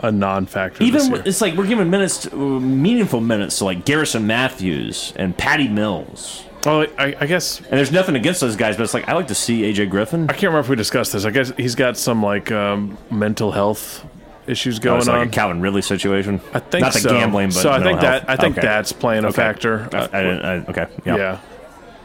a 0.02 0.10
non-factor. 0.10 0.82
Even 0.82 1.14
it's 1.26 1.40
like 1.42 1.54
we're 1.56 1.66
giving 1.66 1.90
minutes, 1.90 2.22
to, 2.22 2.34
meaningful 2.60 3.20
minutes 3.20 3.58
to 3.58 3.64
like 3.64 3.84
Garrison 3.84 4.26
Matthews 4.26 5.12
and 5.16 5.36
Patty 5.36 5.68
Mills. 5.68 6.44
Oh, 6.66 6.86
I, 6.98 7.14
I 7.20 7.26
guess 7.26 7.58
And 7.60 7.70
there's 7.72 7.92
nothing 7.92 8.16
against 8.16 8.40
those 8.40 8.56
guys, 8.56 8.76
but 8.76 8.82
it's 8.84 8.94
like 8.94 9.08
I 9.08 9.14
like 9.14 9.28
to 9.28 9.34
see 9.34 9.62
AJ 9.62 9.90
Griffin. 9.90 10.24
I 10.24 10.32
can't 10.32 10.44
remember 10.44 10.60
if 10.60 10.68
we 10.68 10.76
discussed 10.76 11.12
this. 11.12 11.24
I 11.24 11.30
guess 11.30 11.52
he's 11.56 11.74
got 11.74 11.96
some 11.96 12.22
like 12.22 12.50
um, 12.52 12.96
mental 13.10 13.50
health 13.52 14.04
issues 14.46 14.78
Oh, 14.78 14.82
going 14.82 14.98
it's 14.98 15.06
like 15.08 15.20
on. 15.20 15.28
a 15.28 15.30
Calvin 15.30 15.60
Ridley 15.60 15.82
situation. 15.82 16.40
I 16.52 16.58
think 16.60 16.82
not 16.82 16.92
the 16.92 17.00
so. 17.00 17.10
gambling, 17.10 17.48
but 17.48 17.54
so 17.54 17.70
I 17.70 17.74
think 17.74 17.84
mental 17.84 18.02
that 18.02 18.22
health. 18.24 18.24
I 18.28 18.36
think 18.42 18.58
Okay. 18.58 18.66
that's 18.66 18.92
playing 18.92 19.24
a 19.24 19.28
Okay. 19.28 19.36
factor. 19.36 19.88
I, 19.92 19.98
I 20.18 20.22
didn't. 20.22 20.44
I, 20.44 20.54
okay. 20.70 20.86
yeah. 21.04 21.16
Yeah. 21.16 21.38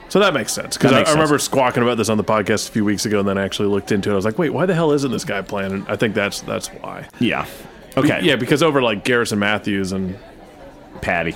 So 0.09 0.19
that 0.19 0.33
makes 0.35 0.53
sense 0.53 0.77
because 0.77 0.91
That 0.91 0.97
I, 0.97 0.99
makes 1.01 1.09
I 1.09 1.13
remember 1.13 1.39
squawking 1.39 1.81
about 1.81 1.97
this 1.97 2.09
on 2.09 2.17
the 2.17 2.23
podcast 2.23 2.69
a 2.69 2.71
few 2.71 2.85
weeks 2.85 3.05
ago, 3.05 3.19
and 3.19 3.27
then 3.27 3.37
I 3.39 3.43
actually 3.43 3.69
looked 3.69 3.91
into 3.91 4.09
it. 4.11 4.13
I 4.13 4.15
was 4.15 4.23
like, 4.25 4.37
"Wait, 4.37 4.51
why 4.51 4.65
the 4.67 4.75
hell 4.75 4.91
isn't 4.91 5.11
this 5.11 5.25
guy 5.25 5.41
playing?" 5.41 5.71
And 5.73 5.87
I 5.87 5.95
think 5.95 6.13
that's 6.13 6.41
that's 6.41 6.67
why. 6.67 7.07
Yeah. 7.19 7.47
Okay. 7.97 8.19
Yeah, 8.21 8.35
because 8.35 8.61
over 8.61 8.81
like 8.83 9.03
Garrison 9.03 9.39
Matthews 9.39 9.91
and 9.93 10.17
Patty. 11.01 11.33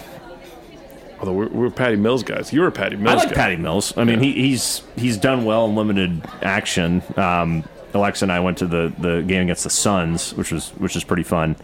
Although 1.19 1.33
we're, 1.33 1.47
we're 1.49 1.69
Patty 1.69 1.95
Mills 1.97 2.23
guys, 2.23 2.53
you 2.53 2.61
were 2.61 2.71
Patty 2.71 2.95
Mills. 2.95 3.13
I 3.13 3.15
like 3.25 3.29
guy. 3.29 3.35
Patty 3.35 3.55
Mills. 3.57 3.93
I 3.97 4.03
mean, 4.05 4.19
Yeah. 4.23 4.31
he, 4.31 4.41
he's 4.49 4.81
he's 4.95 5.17
done 5.17 5.45
well 5.45 5.65
in 5.65 5.75
limited 5.75 6.21
action. 6.41 7.01
Um, 7.17 7.63
Alexa 7.93 8.23
and 8.25 8.31
I 8.31 8.39
went 8.39 8.59
to 8.59 8.67
the, 8.67 8.93
the 8.99 9.21
game 9.23 9.43
against 9.43 9.63
the 9.63 9.69
Suns, 9.69 10.33
which 10.35 10.51
was 10.51 10.69
which 10.71 10.95
was 10.95 11.03
pretty 11.03 11.23
fun. 11.23 11.55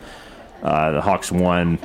Uh, 0.64 0.92
the 0.92 1.02
Hawks 1.02 1.32
won, 1.32 1.78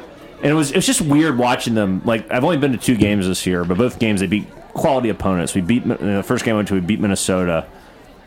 and 0.43 0.47
it 0.47 0.55
was 0.55 0.71
it 0.71 0.77
was 0.77 0.87
just 0.87 1.03
weird 1.03 1.37
watching 1.39 1.75
them. 1.75 2.03
Like 2.05 2.31
I've 2.33 2.43
only 2.45 2.57
been 2.57 2.73
to 2.73 2.79
two 2.79 2.97
games 2.97 3.27
this 3.27 3.47
year, 3.47 3.65
but 3.65 3.77
both 3.79 3.99
games 3.99 4.21
they 4.21 4.27
beat 4.27 4.49
quality 4.73 5.11
opponents. 5.11 5.55
We 5.55 5.61
beat 5.61 5.87
the 5.87 6.23
first 6.25 6.45
game 6.45 6.55
I 6.55 6.57
went 6.57 6.69
to, 6.69 6.75
we 6.75 6.81
beat 6.81 6.99
Minnesota, 7.01 7.67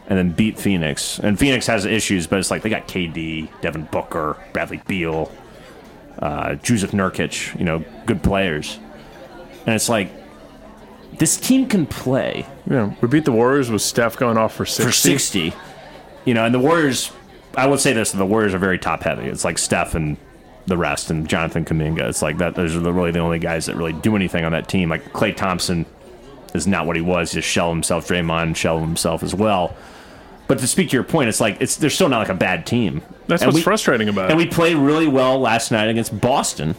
and 0.08 0.18
then 0.20 0.30
beat 0.32 0.60
Phoenix. 0.60 1.18
And 1.20 1.40
Phoenix 1.40 1.66
has 1.68 1.86
issues, 1.86 2.28
but 2.28 2.38
it's 2.40 2.52
like 2.52 2.62
they 2.62 2.70
got 2.70 2.88
KD, 2.88 3.50
Devin 3.62 3.86
Booker, 3.92 4.38
Bradley 4.54 4.82
Beal, 4.88 5.32
uh, 6.20 6.50
Jusuf 6.62 6.92
Nurkic. 6.92 7.58
You 7.58 7.66
know, 7.66 7.84
good 8.06 8.22
players, 8.22 8.78
and 9.66 9.76
it's 9.76 9.90
like 9.90 10.10
this 11.20 11.38
team 11.38 11.68
can 11.68 11.86
play 11.86 12.46
Yeah, 12.70 12.94
we 13.02 13.08
beat 13.08 13.26
the 13.26 13.32
Warriors 13.32 13.70
with 13.70 13.82
Steph 13.82 14.18
going 14.18 14.38
off 14.38 14.54
for 14.56 14.66
sixty. 14.66 14.86
for 14.86 14.92
60. 15.20 15.54
You 16.26 16.34
know, 16.34 16.46
and 16.46 16.56
the 16.56 16.60
Warriors, 16.60 17.12
I 17.56 17.68
would 17.68 17.80
say 17.80 17.94
this, 17.94 18.12
the 18.12 18.26
Warriors 18.26 18.54
are 18.54 18.58
very 18.60 18.80
top 18.80 19.04
heavy. 19.04 19.24
It's 19.26 19.44
like 19.44 19.58
Steph 19.58 19.94
and 19.96 20.18
the 20.66 20.78
rest 20.78 21.10
and 21.12 21.28
Jonathan 21.28 21.66
Kuminga. 21.66 22.02
It's 22.04 22.22
like 22.22 22.38
that. 22.38 22.56
Those 22.56 22.76
are 22.76 22.80
the, 22.80 22.94
really 22.94 23.12
the 23.12 23.20
only 23.20 23.40
guys 23.40 23.66
that 23.66 23.76
really 23.76 23.92
do 23.94 24.16
anything 24.16 24.46
on 24.46 24.54
that 24.54 24.68
team. 24.70 24.90
Like 24.90 25.12
Klay 25.12 25.36
Thompson 25.36 25.86
is 26.54 26.66
not 26.66 26.88
what 26.88 26.96
he 26.96 27.02
was. 27.02 27.32
He 27.32 27.40
just 27.40 27.50
shell 27.50 27.70
himself. 27.70 28.08
Draymond 28.08 28.56
shell 28.56 28.80
himself 28.80 29.22
as 29.24 29.36
well. 29.36 29.76
But 30.48 30.60
to 30.60 30.68
speak 30.68 30.90
to 30.90 30.96
your 30.96 31.04
point, 31.04 31.28
it's 31.30 31.42
like 31.42 31.58
it's 31.60 31.76
they're 31.76 31.90
still 31.90 32.10
not 32.10 32.20
like 32.20 32.30
a 32.30 32.34
bad 32.34 32.66
team. 32.66 33.02
That's 33.28 33.42
And 33.42 33.50
what's 33.50 33.58
we- 33.58 33.64
frustrating 33.64 34.08
about 34.10 34.32
And 34.32 34.40
it. 34.40 34.44
we 34.44 34.50
played 34.50 34.78
really 34.78 35.08
well 35.08 35.40
last 35.40 35.72
night 35.72 35.90
against 35.90 36.20
Boston, 36.22 36.76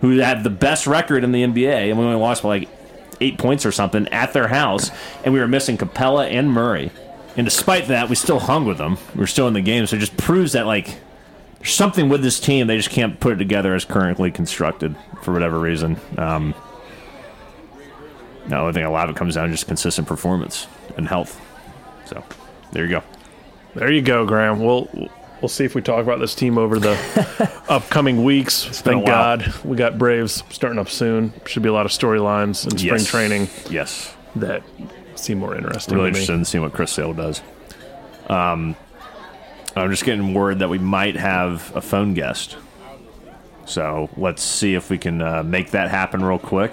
who 0.00 0.18
had 0.18 0.44
the 0.44 0.50
best 0.50 0.86
record 0.86 1.24
in 1.24 1.32
the 1.32 1.42
NBA, 1.42 1.90
and 1.90 1.98
we 1.98 2.04
only 2.04 2.16
lost 2.16 2.42
by 2.42 2.48
like 2.48 2.68
eight 3.20 3.38
points 3.38 3.66
or 3.66 3.72
something 3.72 4.08
at 4.08 4.32
their 4.32 4.48
house, 4.48 4.90
and 5.24 5.34
we 5.34 5.40
were 5.40 5.48
missing 5.48 5.76
Capela 5.76 6.30
and 6.30 6.50
Murray. 6.50 6.90
And 7.36 7.44
despite 7.44 7.88
that, 7.88 8.08
we 8.08 8.14
still 8.14 8.40
hung 8.40 8.64
with 8.64 8.78
them. 8.78 8.98
We 9.14 9.22
are 9.22 9.28
still 9.28 9.48
in 9.48 9.54
the 9.54 9.60
game, 9.60 9.86
so 9.86 9.96
it 9.96 10.00
just 10.00 10.16
proves 10.16 10.52
that 10.52 10.66
like 10.66 10.98
there's 11.58 11.74
something 11.74 12.08
with 12.08 12.22
this 12.22 12.40
team. 12.40 12.66
They 12.66 12.76
just 12.76 12.90
can't 12.90 13.18
put 13.18 13.32
it 13.32 13.36
together 13.36 13.74
as 13.74 13.84
currently 13.84 14.30
constructed 14.30 14.96
for 15.22 15.32
whatever 15.32 15.58
reason. 15.58 15.98
Um, 16.16 16.54
no, 18.48 18.68
I 18.68 18.72
think 18.72 18.86
a 18.86 18.90
lot 18.90 19.08
of 19.08 19.16
it 19.16 19.18
comes 19.18 19.34
down 19.34 19.46
to 19.46 19.50
just 19.52 19.66
consistent 19.66 20.08
performance 20.08 20.66
and 20.96 21.06
health. 21.06 21.40
So 22.06 22.24
there 22.72 22.84
you 22.84 22.90
go. 22.90 23.02
There 23.74 23.92
you 23.92 24.02
go, 24.02 24.24
Graham. 24.24 24.60
We'll 24.60 24.88
we'll 25.40 25.48
see 25.48 25.64
if 25.64 25.74
we 25.74 25.82
talk 25.82 26.02
about 26.02 26.18
this 26.20 26.34
team 26.34 26.58
over 26.58 26.78
the 26.78 26.96
upcoming 27.68 28.24
weeks. 28.24 28.64
Thank. 28.80 29.06
God 29.06 29.52
we 29.64 29.76
got 29.76 29.98
Braves 29.98 30.42
starting 30.50 30.78
up 30.78 30.88
soon. 30.88 31.32
Should 31.46 31.62
be 31.62 31.68
a 31.68 31.72
lot 31.72 31.86
of 31.86 31.92
storylines 31.92 32.64
and 32.64 32.78
spring 32.78 32.94
Yes. 32.98 33.06
training 33.06 33.48
Yes. 33.70 34.14
that 34.36 34.62
seem 35.14 35.38
more 35.38 35.54
interesting 35.56 35.94
Really 35.96 36.10
to 36.10 36.14
me. 36.14 36.20
interested 36.20 36.34
in 36.34 36.44
seeing 36.44 36.62
what 36.62 36.72
Chris 36.72 36.92
Sale 36.92 37.14
does. 37.14 37.40
Um, 38.28 38.76
I'm 39.76 39.90
just 39.90 40.04
getting 40.04 40.34
word 40.34 40.58
that 40.60 40.68
we 40.68 40.78
might 40.78 41.16
have 41.16 41.74
a 41.76 41.80
phone 41.80 42.14
guest. 42.14 42.56
So 43.64 44.08
let's 44.16 44.42
see 44.42 44.74
if 44.74 44.90
we 44.90 44.98
can 44.98 45.20
uh, 45.22 45.42
make 45.42 45.70
that 45.72 45.90
happen 45.90 46.24
real 46.24 46.38
quick. 46.38 46.72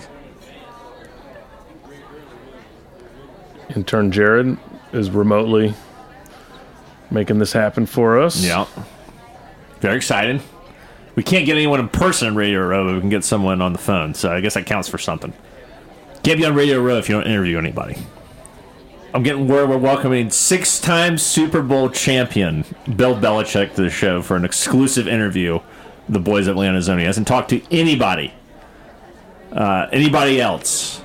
Intern 3.75 4.11
Jared 4.11 4.57
is 4.93 5.09
remotely 5.09 5.73
making 7.11 7.39
this 7.39 7.53
happen 7.53 7.85
for 7.85 8.19
us. 8.19 8.43
Yeah. 8.43 8.65
Very 9.79 9.97
excited. 9.97 10.41
We 11.15 11.23
can't 11.23 11.45
get 11.45 11.55
anyone 11.55 11.79
in 11.79 11.89
person 11.89 12.27
on 12.27 12.35
Radio 12.35 12.65
Row, 12.65 12.85
but 12.85 12.95
we 12.95 12.99
can 12.99 13.09
get 13.09 13.23
someone 13.23 13.61
on 13.61 13.71
the 13.71 13.79
phone. 13.79 14.13
So 14.13 14.31
I 14.31 14.41
guess 14.41 14.55
that 14.55 14.65
counts 14.65 14.89
for 14.89 14.97
something. 14.97 15.33
Can't 16.23 16.39
be 16.39 16.45
on 16.45 16.55
Radio 16.55 16.81
Row 16.81 16.97
if 16.97 17.07
you 17.07 17.15
don't 17.15 17.27
interview 17.27 17.57
anybody. 17.57 17.97
I'm 19.13 19.23
getting 19.23 19.47
word 19.47 19.69
we're 19.69 19.77
welcoming 19.77 20.29
six 20.29 20.79
time 20.79 21.17
Super 21.17 21.61
Bowl 21.61 21.89
champion 21.89 22.65
Bill 22.97 23.15
Belichick 23.15 23.75
to 23.75 23.83
the 23.83 23.89
show 23.89 24.21
for 24.21 24.35
an 24.35 24.43
exclusive 24.43 25.07
interview. 25.07 25.59
The 26.09 26.19
boys 26.19 26.47
at 26.47 26.51
Atlanta 26.51 26.81
Zone. 26.81 26.99
He 26.99 27.05
hasn't 27.05 27.27
talked 27.27 27.49
to 27.49 27.61
anybody, 27.71 28.33
uh, 29.51 29.87
anybody 29.91 30.41
else 30.41 31.01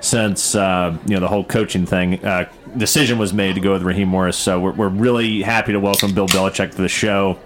since 0.00 0.54
uh, 0.54 0.96
you 1.06 1.14
know 1.14 1.20
the 1.20 1.28
whole 1.28 1.44
coaching 1.44 1.86
thing 1.86 2.24
uh, 2.24 2.48
decision 2.76 3.18
was 3.18 3.32
made 3.32 3.54
to 3.54 3.60
go 3.60 3.72
with 3.72 3.82
Raheem 3.82 4.08
Morris. 4.08 4.36
So 4.36 4.60
we're, 4.60 4.72
we're 4.72 4.88
really 4.88 5.42
happy 5.42 5.72
to 5.72 5.80
welcome 5.80 6.14
Bill 6.14 6.26
Belichick 6.26 6.72
to 6.72 6.82
the 6.82 6.88
show. 6.88 7.38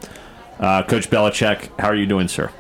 Uh, 0.59 0.83
Coach 0.83 1.09
Belichick, 1.11 1.71
how 1.79 1.89
are 1.89 1.95
you 1.95 2.07
doing, 2.07 2.29
sir? 2.29 2.51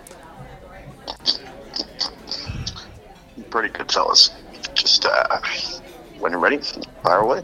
Pretty 3.50 3.70
good, 3.70 3.90
fellas. 3.90 4.30
Just 4.74 5.06
uh, 5.06 5.40
when 6.18 6.32
you're 6.32 6.40
ready, 6.40 6.58
fire 7.02 7.20
away. 7.20 7.42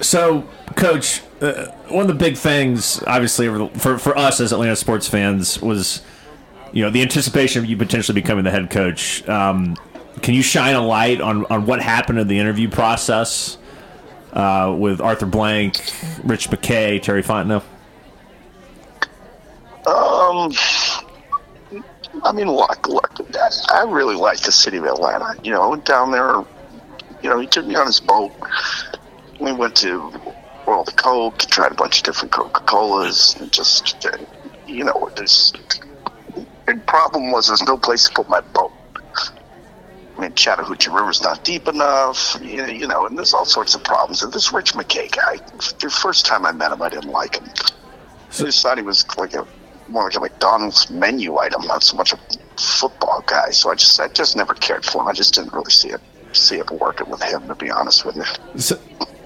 So, 0.00 0.42
Coach, 0.76 1.22
uh, 1.40 1.66
one 1.88 2.02
of 2.02 2.08
the 2.08 2.14
big 2.14 2.36
things, 2.36 3.02
obviously, 3.06 3.48
for 3.78 3.98
for 3.98 4.16
us 4.16 4.40
as 4.40 4.52
Atlanta 4.52 4.76
sports 4.76 5.08
fans, 5.08 5.60
was 5.60 6.02
you 6.72 6.82
know 6.82 6.90
the 6.90 7.02
anticipation 7.02 7.62
of 7.62 7.68
you 7.68 7.76
potentially 7.76 8.14
becoming 8.14 8.44
the 8.44 8.50
head 8.50 8.70
coach. 8.70 9.26
Um, 9.28 9.76
can 10.22 10.34
you 10.34 10.42
shine 10.42 10.74
a 10.74 10.80
light 10.80 11.20
on 11.20 11.44
on 11.46 11.66
what 11.66 11.82
happened 11.82 12.18
in 12.18 12.28
the 12.28 12.38
interview 12.38 12.68
process 12.68 13.58
uh, 14.34 14.74
with 14.76 15.00
Arthur 15.00 15.26
Blank, 15.26 15.76
Rich 16.24 16.50
McKay, 16.50 17.00
Terry 17.00 17.22
Fontenot? 17.22 17.62
Um, 19.86 20.52
I 22.22 22.32
mean, 22.32 22.50
look, 22.50 22.88
look. 22.88 23.10
I, 23.72 23.84
really 23.84 24.16
like 24.16 24.40
the 24.40 24.52
city 24.52 24.76
of 24.78 24.84
Atlanta. 24.84 25.38
You 25.42 25.52
know, 25.52 25.62
I 25.62 25.66
went 25.66 25.84
down 25.84 26.10
there. 26.10 26.44
You 27.22 27.30
know, 27.30 27.38
he 27.38 27.46
took 27.46 27.66
me 27.66 27.74
on 27.74 27.86
his 27.86 28.00
boat. 28.00 28.32
We 29.40 29.52
went 29.52 29.76
to 29.76 30.12
World 30.66 30.88
of 30.88 30.96
Coke, 30.96 31.38
tried 31.38 31.72
a 31.72 31.74
bunch 31.74 31.98
of 31.98 32.04
different 32.04 32.32
Coca 32.32 32.60
Colas, 32.60 33.36
and 33.36 33.52
just, 33.52 34.06
uh, 34.06 34.16
you 34.66 34.84
know, 34.84 35.10
this 35.16 35.52
big 36.66 36.84
problem 36.86 37.30
was 37.30 37.48
there's 37.48 37.62
no 37.62 37.76
place 37.76 38.08
to 38.08 38.14
put 38.14 38.28
my 38.28 38.40
boat. 38.40 38.72
I 40.16 40.20
mean, 40.20 40.34
Chattahoochee 40.34 40.90
River's 40.90 41.22
not 41.22 41.44
deep 41.44 41.66
enough, 41.66 42.36
you 42.40 42.86
know, 42.86 43.06
and 43.06 43.18
there's 43.18 43.34
all 43.34 43.44
sorts 43.44 43.74
of 43.74 43.82
problems. 43.82 44.22
And 44.22 44.32
this 44.32 44.52
Rich 44.52 44.74
McKay 44.74 45.10
guy, 45.10 45.38
the 45.80 45.90
first 45.90 46.24
time 46.24 46.46
I 46.46 46.52
met 46.52 46.70
him, 46.70 46.82
I 46.82 46.88
didn't 46.88 47.10
like 47.10 47.36
him. 47.36 47.48
I 47.48 48.44
just 48.44 48.62
thought 48.62 48.78
he 48.78 48.84
was 48.84 49.04
like 49.16 49.34
a 49.34 49.46
more 49.88 50.04
like 50.04 50.16
a 50.16 50.20
McDonald's 50.20 50.90
menu 50.90 51.36
item, 51.38 51.62
not 51.66 51.82
so 51.82 51.96
much 51.96 52.12
a 52.12 52.18
football 52.56 53.22
guy. 53.26 53.50
So 53.50 53.70
I 53.70 53.74
just 53.74 53.98
I 54.00 54.08
just 54.08 54.36
never 54.36 54.54
cared 54.54 54.84
for 54.84 55.02
him. 55.02 55.08
I 55.08 55.12
just 55.12 55.34
didn't 55.34 55.52
really 55.52 55.70
see 55.70 55.90
it 55.90 56.00
see 56.32 56.56
it 56.56 56.70
working 56.70 57.08
with 57.08 57.22
him, 57.22 57.46
to 57.48 57.54
be 57.54 57.70
honest 57.70 58.04
with 58.04 58.16
you. 58.16 58.24
So, 58.56 58.78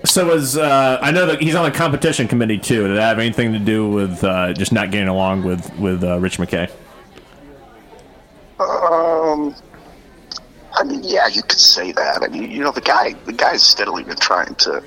so 0.05 0.27
was 0.27 0.57
uh, 0.57 0.99
I 1.01 1.11
know 1.11 1.27
that 1.27 1.41
he's 1.41 1.55
on 1.55 1.71
the 1.71 1.77
competition 1.77 2.29
committee 2.29 2.59
too. 2.59 2.89
Did 2.89 2.97
that 2.97 3.09
have 3.09 3.19
anything 3.19 3.53
to 3.53 3.59
do 3.59 3.89
with 3.89 4.23
uh, 4.25 4.53
just 4.53 4.73
not 4.73 4.91
getting 4.91 5.09
along 5.09 5.45
with 5.45 5.77
with 5.79 6.03
uh, 6.05 6.19
Rich 6.19 6.39
McKay? 6.39 6.71
Um, 8.61 9.55
I 10.79 10.85
mean, 10.85 11.03
yeah, 11.03 11.27
you 11.27 11.43
could 11.43 11.59
say 11.59 11.93
that. 11.93 12.23
I 12.23 12.29
mean, 12.29 12.51
you 12.51 12.63
know, 12.63 12.71
the 12.71 12.81
guy, 12.81 13.15
the 13.25 13.33
guy's 13.33 13.65
steadily 13.65 14.05
been 14.05 14.17
trying 14.17 14.55
to 14.57 14.83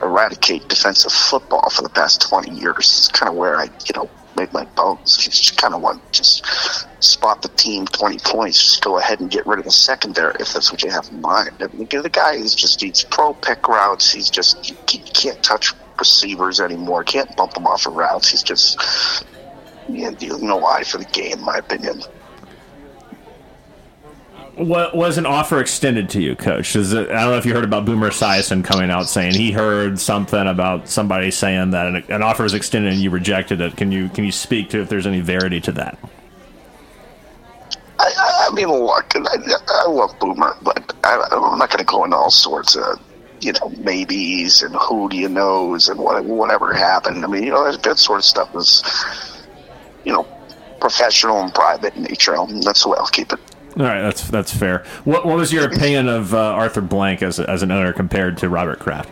eradicate 0.00 0.68
defensive 0.68 1.12
football 1.12 1.68
for 1.70 1.82
the 1.82 1.88
past 1.90 2.22
twenty 2.28 2.52
years. 2.52 2.78
It's 2.78 3.08
kind 3.08 3.28
of 3.28 3.36
where 3.36 3.56
I, 3.56 3.64
you 3.64 3.92
know, 3.94 4.08
made 4.36 4.52
my 4.52 4.64
bones. 4.64 5.22
He's 5.22 5.38
Just 5.38 5.60
kind 5.60 5.74
of 5.74 5.82
want 5.82 6.00
just 6.12 6.46
spot 7.04 7.42
the 7.42 7.48
team 7.50 7.86
twenty 7.86 8.18
points. 8.18 8.62
Just 8.62 8.82
go 8.82 8.98
ahead 8.98 9.20
and 9.20 9.30
get 9.30 9.46
rid 9.46 9.58
of 9.58 9.66
the 9.66 9.70
secondary 9.70 10.34
if 10.40 10.54
that's 10.54 10.72
what 10.72 10.82
you 10.82 10.90
have 10.90 11.08
in 11.10 11.20
mind. 11.20 11.56
I 11.60 11.66
mean, 11.68 11.88
the 11.90 12.10
guy 12.10 12.34
is 12.34 12.54
just 12.54 12.80
he's 12.80 13.04
pro 13.04 13.34
pick 13.34 13.68
routes. 13.68 14.10
He's 14.10 14.30
just 14.30 14.64
he, 14.64 14.98
can't 14.98 15.42
touch 15.42 15.74
receivers 15.98 16.60
anymore. 16.60 17.04
Can't 17.04 17.36
bump 17.36 17.54
them 17.54 17.66
off 17.66 17.86
of 17.86 17.94
routes. 17.94 18.30
He's 18.30 18.42
just 18.42 18.80
yeah, 19.88 20.10
has 20.10 20.42
no 20.42 20.64
eye 20.64 20.84
for 20.84 20.98
the 20.98 21.04
game, 21.06 21.38
in 21.38 21.44
my 21.44 21.56
opinion. 21.58 22.02
What 24.58 24.96
was 24.96 25.18
an 25.18 25.26
offer 25.26 25.60
extended 25.60 26.10
to 26.10 26.20
you, 26.20 26.34
Coach? 26.34 26.74
Is 26.74 26.92
it, 26.92 27.10
I 27.10 27.22
don't 27.22 27.30
know 27.30 27.38
if 27.38 27.46
you 27.46 27.54
heard 27.54 27.62
about 27.62 27.84
Boomer 27.84 28.10
Esiason 28.10 28.64
coming 28.64 28.90
out 28.90 29.06
saying 29.06 29.34
he 29.34 29.52
heard 29.52 30.00
something 30.00 30.48
about 30.48 30.88
somebody 30.88 31.30
saying 31.30 31.70
that 31.70 31.86
an, 31.86 31.96
an 32.08 32.22
offer 32.24 32.42
was 32.42 32.54
extended 32.54 32.92
and 32.92 33.00
you 33.00 33.10
rejected 33.10 33.60
it. 33.60 33.76
Can 33.76 33.92
you 33.92 34.08
can 34.08 34.24
you 34.24 34.32
speak 34.32 34.70
to 34.70 34.80
if 34.80 34.88
there's 34.88 35.06
any 35.06 35.20
verity 35.20 35.60
to 35.60 35.72
that? 35.72 35.96
I, 38.00 38.48
I 38.50 38.54
mean, 38.54 38.68
look, 38.68 39.12
I, 39.14 39.36
I 39.68 39.88
love 39.88 40.18
Boomer, 40.18 40.56
but 40.62 40.92
I, 41.04 41.24
I'm 41.30 41.58
not 41.58 41.70
going 41.70 41.78
to 41.78 41.84
go 41.84 42.02
into 42.02 42.16
all 42.16 42.32
sorts 42.32 42.74
of, 42.74 43.00
you 43.40 43.52
know, 43.52 43.68
maybes 43.78 44.62
and 44.62 44.74
who 44.74 45.08
do 45.08 45.16
you 45.16 45.28
knows 45.28 45.88
and 45.88 46.00
what, 46.00 46.24
whatever 46.24 46.72
happened. 46.72 47.24
I 47.24 47.28
mean, 47.28 47.44
you 47.44 47.50
know, 47.50 47.70
that, 47.70 47.84
that 47.84 47.98
sort 47.98 48.18
of 48.18 48.24
stuff 48.24 48.52
is, 48.56 48.82
you 50.04 50.12
know, 50.12 50.26
professional 50.80 51.42
and 51.42 51.54
private 51.54 51.94
in 51.94 52.02
nature. 52.02 52.34
That's 52.64 52.82
the 52.82 52.88
way 52.88 52.98
I'll 52.98 53.06
keep 53.06 53.32
it. 53.32 53.38
All 53.78 53.84
right, 53.84 54.02
that's 54.02 54.28
that's 54.28 54.52
fair. 54.52 54.84
What 55.04 55.24
what 55.24 55.36
was 55.36 55.52
your 55.52 55.64
opinion 55.64 56.08
of 56.08 56.34
uh, 56.34 56.38
Arthur 56.38 56.80
Blank 56.80 57.22
as 57.22 57.38
as 57.38 57.62
an 57.62 57.70
owner 57.70 57.92
compared 57.92 58.36
to 58.38 58.48
Robert 58.48 58.80
Kraft? 58.80 59.10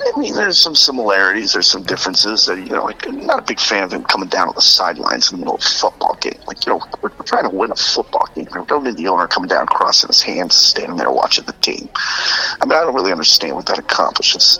I 0.00 0.18
mean, 0.18 0.34
there's 0.34 0.58
some 0.58 0.74
similarities. 0.74 1.52
There's 1.52 1.70
some 1.70 1.82
differences. 1.82 2.46
That, 2.46 2.58
you 2.58 2.70
know, 2.70 2.84
like, 2.84 3.06
I'm 3.06 3.26
not 3.26 3.40
a 3.40 3.42
big 3.42 3.60
fan 3.60 3.84
of 3.84 3.92
him 3.92 4.04
coming 4.04 4.28
down 4.28 4.48
to 4.48 4.54
the 4.54 4.62
sidelines 4.62 5.30
in 5.30 5.36
the 5.36 5.44
middle 5.44 5.56
of 5.56 5.60
a 5.60 5.64
football 5.64 6.16
game. 6.20 6.38
Like, 6.46 6.64
you 6.64 6.72
know, 6.72 6.82
we're, 7.02 7.10
we're 7.10 7.24
trying 7.24 7.44
to 7.44 7.50
win 7.50 7.70
a 7.70 7.76
football 7.76 8.26
game. 8.34 8.48
We 8.52 8.64
don't 8.64 8.84
need 8.84 8.96
the 8.96 9.06
owner 9.08 9.26
coming 9.28 9.48
down, 9.48 9.66
crossing 9.66 10.08
his 10.08 10.22
hands, 10.22 10.56
standing 10.56 10.96
there 10.96 11.10
watching 11.10 11.44
the 11.44 11.52
team. 11.54 11.88
I 11.94 12.64
mean, 12.64 12.72
I 12.72 12.80
don't 12.80 12.94
really 12.94 13.12
understand 13.12 13.54
what 13.54 13.66
that 13.66 13.78
accomplishes. 13.78 14.58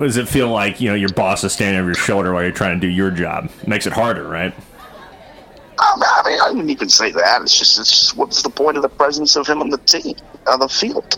Does 0.00 0.16
it 0.16 0.28
feel 0.28 0.48
like 0.48 0.80
you 0.80 0.88
know 0.88 0.94
your 0.94 1.10
boss 1.10 1.44
is 1.44 1.52
standing 1.52 1.78
over 1.78 1.88
your 1.88 1.94
shoulder 1.94 2.34
while 2.34 2.42
you're 2.42 2.52
trying 2.52 2.78
to 2.78 2.86
do 2.86 2.92
your 2.92 3.10
job? 3.12 3.50
It 3.62 3.68
makes 3.68 3.86
it 3.86 3.92
harder, 3.92 4.26
right? 4.28 4.52
Um, 5.78 6.02
I 6.02 6.22
mean, 6.26 6.38
I 6.40 6.50
wouldn't 6.50 6.70
even 6.70 6.88
say 6.88 7.10
that. 7.12 7.42
It's 7.42 7.58
just, 7.58 7.78
it's 7.78 7.90
just 7.90 8.16
what's 8.16 8.42
the 8.42 8.50
point 8.50 8.76
of 8.76 8.82
the 8.82 8.88
presence 8.88 9.36
of 9.36 9.46
him 9.46 9.60
on 9.60 9.70
the 9.70 9.78
team, 9.78 10.14
on 10.46 10.60
the 10.60 10.68
field? 10.68 11.16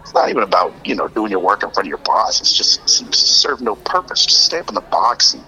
It's 0.00 0.14
not 0.14 0.30
even 0.30 0.42
about 0.42 0.74
you 0.86 0.94
know 0.94 1.08
doing 1.08 1.30
your 1.30 1.40
work 1.40 1.62
in 1.62 1.70
front 1.70 1.86
of 1.86 1.88
your 1.88 1.98
boss. 1.98 2.40
It's 2.40 2.52
just 2.56 2.80
it 2.82 2.88
seems 2.88 3.10
to 3.22 3.28
serve 3.28 3.60
no 3.60 3.76
purpose. 3.76 4.24
Just 4.24 4.44
stay 4.44 4.60
up 4.60 4.68
in 4.68 4.74
the 4.74 4.80
box 4.80 5.34
and 5.34 5.44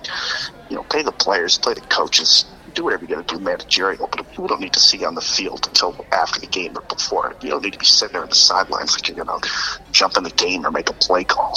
you 0.69 0.77
know 0.77 0.83
pay 0.85 1.03
the 1.03 1.13
players, 1.13 1.59
play 1.59 1.75
the 1.75 1.81
coaches, 1.83 2.45
do 2.75 2.85
whatever 2.85 3.05
you 3.05 3.15
got 3.15 3.27
to 3.27 3.35
do 3.37 3.41
managerial. 3.41 4.09
But 4.11 4.29
people 4.31 4.49
don't 4.49 4.61
need 4.61 4.75
to 4.75 4.81
see 4.81 4.99
you 4.99 5.07
on 5.07 5.15
the 5.15 5.23
field 5.23 5.67
until 5.67 6.05
after 6.13 6.41
the 6.41 6.47
game 6.47 6.77
or 6.77 6.83
before. 6.83 7.35
You 7.41 7.51
don't 7.51 7.63
need 7.63 7.73
to 7.73 7.79
be 7.79 7.87
sitting 7.87 8.13
there 8.15 8.23
on 8.23 8.29
the 8.29 8.35
sidelines 8.35 8.95
like 8.95 9.09
you're 9.09 9.25
gonna 9.25 9.41
jump 9.93 10.17
in 10.17 10.25
the 10.25 10.31
game 10.31 10.67
or 10.67 10.71
make 10.71 10.91
a 10.91 10.95
play 10.95 11.25
call. 11.25 11.57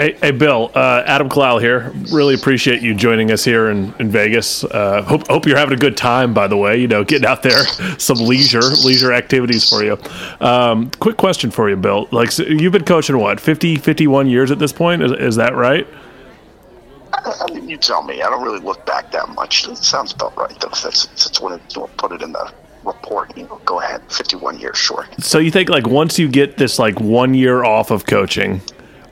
Hey, 0.00 0.12
hey 0.14 0.30
Bill, 0.30 0.70
uh, 0.74 1.02
Adam 1.04 1.28
Clow 1.28 1.58
here. 1.58 1.92
Really 2.10 2.34
appreciate 2.34 2.80
you 2.80 2.94
joining 2.94 3.30
us 3.30 3.44
here 3.44 3.68
in, 3.68 3.92
in 3.98 4.08
Vegas. 4.08 4.64
Uh, 4.64 5.02
hope, 5.02 5.28
hope 5.28 5.44
you're 5.44 5.58
having 5.58 5.74
a 5.74 5.78
good 5.78 5.94
time, 5.94 6.32
by 6.32 6.46
the 6.46 6.56
way, 6.56 6.78
you 6.78 6.88
know, 6.88 7.04
getting 7.04 7.28
out 7.28 7.42
there, 7.42 7.66
some 7.98 8.16
leisure, 8.16 8.62
leisure 8.62 9.12
activities 9.12 9.68
for 9.68 9.84
you. 9.84 9.98
Um, 10.40 10.90
quick 11.00 11.18
question 11.18 11.50
for 11.50 11.68
you, 11.68 11.76
Bill. 11.76 12.08
Like, 12.12 12.32
so 12.32 12.44
you've 12.44 12.72
been 12.72 12.86
coaching 12.86 13.18
what, 13.18 13.40
50, 13.40 13.76
51 13.76 14.26
years 14.26 14.50
at 14.50 14.58
this 14.58 14.72
point? 14.72 15.02
Is, 15.02 15.12
is 15.12 15.36
that 15.36 15.54
right? 15.54 15.86
I 17.12 17.46
I 17.46 17.52
mean, 17.52 17.68
you 17.68 17.76
tell 17.76 18.02
me. 18.02 18.22
I 18.22 18.30
don't 18.30 18.42
really 18.42 18.60
look 18.60 18.86
back 18.86 19.12
that 19.12 19.28
much. 19.28 19.68
It 19.68 19.76
sounds 19.76 20.14
about 20.14 20.34
right, 20.34 20.58
though. 20.60 20.68
If 20.68 20.82
that's, 20.82 21.06
that's 21.08 21.42
what 21.42 21.60
it, 21.60 21.76
know, 21.76 21.90
put 21.98 22.12
it 22.12 22.22
in 22.22 22.32
the 22.32 22.50
report. 22.86 23.36
You 23.36 23.42
know, 23.42 23.60
go 23.66 23.82
ahead. 23.82 24.00
51 24.10 24.60
years, 24.60 24.78
sure. 24.78 25.06
So 25.18 25.38
you 25.38 25.50
think 25.50 25.68
like 25.68 25.86
once 25.86 26.18
you 26.18 26.26
get 26.26 26.56
this 26.56 26.78
like 26.78 26.98
one 26.98 27.34
year 27.34 27.64
off 27.64 27.90
of 27.90 28.06
coaching, 28.06 28.62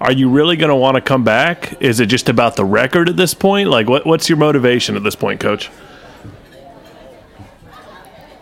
are 0.01 0.13
you 0.13 0.31
really 0.31 0.57
going 0.57 0.71
to 0.71 0.77
want 0.77 0.95
to 0.95 1.01
come 1.01 1.25
back? 1.25 1.81
Is 1.83 2.01
it 2.01 2.07
just 2.07 2.29
about 2.29 2.57
the 2.57 2.65
record 2.65 3.09
at 3.09 3.17
this 3.17 3.35
point? 3.35 3.69
Like, 3.69 3.89
what, 3.89 4.07
what's 4.07 4.29
your 4.29 4.39
motivation 4.39 4.97
at 4.97 5.03
this 5.03 5.17
point, 5.17 5.41
Coach? 5.41 5.71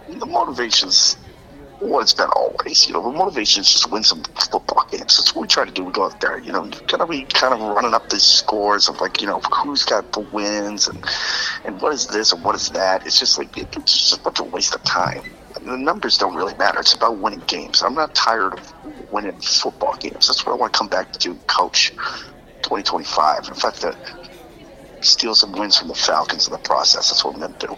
The 0.09 0.27
motivation's 0.27 1.17
what 1.81 2.03
it's 2.03 2.13
been 2.13 2.29
always. 2.31 2.87
You 2.87 2.95
know, 2.95 3.03
the 3.03 3.17
motivation 3.17 3.61
is 3.61 3.71
just 3.71 3.91
win 3.91 4.03
some 4.03 4.23
football 4.51 4.87
games. 4.91 5.17
That's 5.17 5.35
what 5.35 5.43
we 5.43 5.49
try 5.49 5.65
to 5.65 5.71
do. 5.71 5.85
We 5.85 5.93
go 5.93 6.05
out 6.05 6.21
there, 6.21 6.39
you 6.39 6.53
know, 6.53 6.69
kind 6.89 7.03
of 7.03 7.11
be 7.11 7.25
kind 7.25 7.55
of 7.55 7.61
running 7.61 7.95
up 7.95 8.09
these 8.09 8.23
scores 8.23 8.89
of 8.89 9.01
like, 9.01 9.21
you 9.21 9.27
know, 9.27 9.41
who's 9.41 9.85
got 9.85 10.13
the 10.13 10.21
wins 10.21 10.89
and 10.89 11.05
and 11.65 11.81
what 11.81 11.93
is 11.93 12.07
this 12.07 12.33
and 12.33 12.43
what 12.43 12.55
is 12.55 12.71
that. 12.71 13.07
It's 13.07 13.19
just 13.19 13.39
like 13.39 13.57
it's 13.57 14.09
just 14.09 14.21
a 14.21 14.23
bunch 14.23 14.41
of 14.41 14.53
waste 14.53 14.75
of 14.75 14.83
time. 14.85 15.23
the 15.55 15.77
numbers 15.77 16.19
don't 16.19 16.35
really 16.35 16.55
matter. 16.57 16.81
It's 16.81 16.95
about 16.95 17.19
winning 17.19 17.43
games. 17.47 17.83
I'm 17.83 17.95
not 17.95 18.15
tired 18.15 18.55
of 18.55 18.73
winning 19.11 19.39
football 19.41 19.97
games. 19.97 20.29
That's 20.29 20.45
what 20.45 20.53
I 20.53 20.57
want 20.57 20.73
to 20.73 20.79
come 20.79 20.89
back 20.89 21.13
to 21.13 21.35
coach 21.47 21.91
2025. 22.63 23.49
In 23.49 23.55
fact, 23.55 23.81
to 23.83 23.97
steal 25.01 25.35
some 25.35 25.53
wins 25.53 25.79
from 25.79 25.89
the 25.89 25.95
Falcons 25.95 26.47
in 26.47 26.53
the 26.53 26.59
process. 26.59 27.11
That's 27.11 27.25
what 27.25 27.35
I'm 27.35 27.41
going 27.41 27.55
to 27.55 27.67
do. 27.67 27.77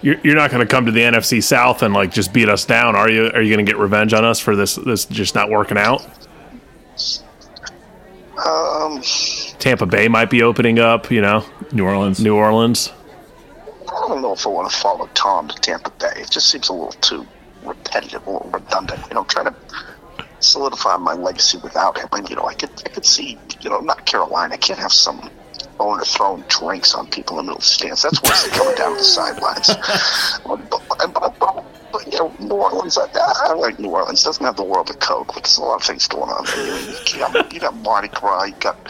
You're, 0.00 0.20
you're 0.22 0.36
not 0.36 0.50
going 0.50 0.64
to 0.64 0.70
come 0.70 0.86
to 0.86 0.92
the 0.92 1.00
NFC 1.00 1.42
South 1.42 1.82
and 1.82 1.92
like 1.92 2.12
just 2.12 2.32
beat 2.32 2.48
us 2.48 2.64
down, 2.64 2.94
are 2.94 3.10
you? 3.10 3.30
Are 3.34 3.42
you 3.42 3.52
going 3.52 3.64
to 3.64 3.70
get 3.70 3.78
revenge 3.78 4.12
on 4.12 4.24
us 4.24 4.38
for 4.38 4.54
this 4.54 4.76
this 4.76 5.06
just 5.06 5.34
not 5.34 5.50
working 5.50 5.76
out? 5.76 6.06
Um, 8.44 9.02
Tampa 9.58 9.86
Bay 9.86 10.06
might 10.06 10.30
be 10.30 10.42
opening 10.42 10.78
up. 10.78 11.10
You 11.10 11.20
know, 11.20 11.44
New 11.72 11.84
Orleans. 11.84 12.20
New 12.20 12.36
Orleans. 12.36 12.92
I 13.88 14.08
don't 14.08 14.22
know 14.22 14.34
if 14.34 14.46
I 14.46 14.50
want 14.50 14.70
to 14.70 14.76
follow 14.76 15.08
Tom 15.14 15.48
to 15.48 15.54
Tampa 15.56 15.90
Bay. 15.98 16.12
It 16.16 16.30
just 16.30 16.48
seems 16.48 16.68
a 16.68 16.72
little 16.72 16.92
too 16.92 17.26
repetitive, 17.64 18.24
a 18.26 18.30
little 18.30 18.50
redundant. 18.50 19.00
You 19.08 19.14
know, 19.14 19.24
trying 19.24 19.46
to 19.46 19.54
solidify 20.40 20.96
my 20.96 21.14
legacy 21.14 21.58
without 21.58 21.98
him. 21.98 22.08
And 22.12 22.28
you 22.28 22.36
know, 22.36 22.46
I 22.46 22.54
could 22.54 22.70
I 22.84 22.88
could 22.90 23.04
see, 23.04 23.38
you 23.60 23.70
know, 23.70 23.80
not 23.80 24.06
Carolina. 24.06 24.54
I 24.54 24.58
can't 24.58 24.78
have 24.78 24.92
some 24.92 25.30
owner 25.80 26.04
throwing 26.04 26.42
drinks 26.48 26.94
on 26.94 27.08
people 27.08 27.38
in 27.38 27.46
the 27.46 27.52
middle 27.52 27.58
of 27.58 27.62
the 27.62 27.68
stands. 27.68 28.02
That's 28.02 28.22
worse 28.22 28.42
than 28.44 28.52
coming 28.52 28.74
down 28.76 28.96
the 28.96 29.04
sidelines. 29.04 29.68
but, 30.46 30.70
but, 30.70 31.38
but, 31.38 31.64
but, 31.92 32.12
you 32.12 32.18
know, 32.18 32.34
New 32.38 32.54
Orleans, 32.54 32.98
I, 32.98 33.08
I 33.14 33.54
like 33.54 33.78
New 33.78 33.90
Orleans. 33.90 34.22
Doesn't 34.22 34.44
have 34.44 34.56
the 34.56 34.64
world 34.64 34.90
of 34.90 34.98
Coke, 35.00 35.28
but 35.34 35.44
there's 35.44 35.58
a 35.58 35.62
lot 35.62 35.76
of 35.76 35.82
things 35.82 36.06
going 36.06 36.30
on 36.30 36.44
there. 36.44 36.66
You, 36.66 36.70
know, 36.72 37.00
you, 37.06 37.18
got, 37.18 37.52
you 37.54 37.60
got 37.60 37.76
Mardi 37.76 38.08
Gras, 38.08 38.44
you 38.44 38.54
got 38.60 38.84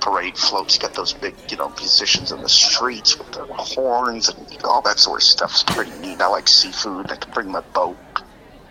parade 0.00 0.36
floats, 0.36 0.74
you 0.76 0.80
got 0.80 0.94
those 0.94 1.12
big, 1.12 1.34
you 1.50 1.56
know, 1.56 1.68
musicians 1.78 2.32
in 2.32 2.40
the 2.40 2.48
streets 2.48 3.18
with 3.18 3.30
the 3.32 3.44
horns 3.46 4.28
and 4.28 4.64
all 4.64 4.82
that 4.82 4.98
sort 4.98 5.20
of 5.20 5.24
stuff. 5.24 5.50
It's 5.52 5.62
pretty 5.62 5.92
neat. 6.00 6.20
I 6.20 6.28
like 6.28 6.48
seafood. 6.48 7.10
I 7.10 7.16
can 7.16 7.32
bring 7.32 7.50
my 7.50 7.60
boat. 7.60 7.96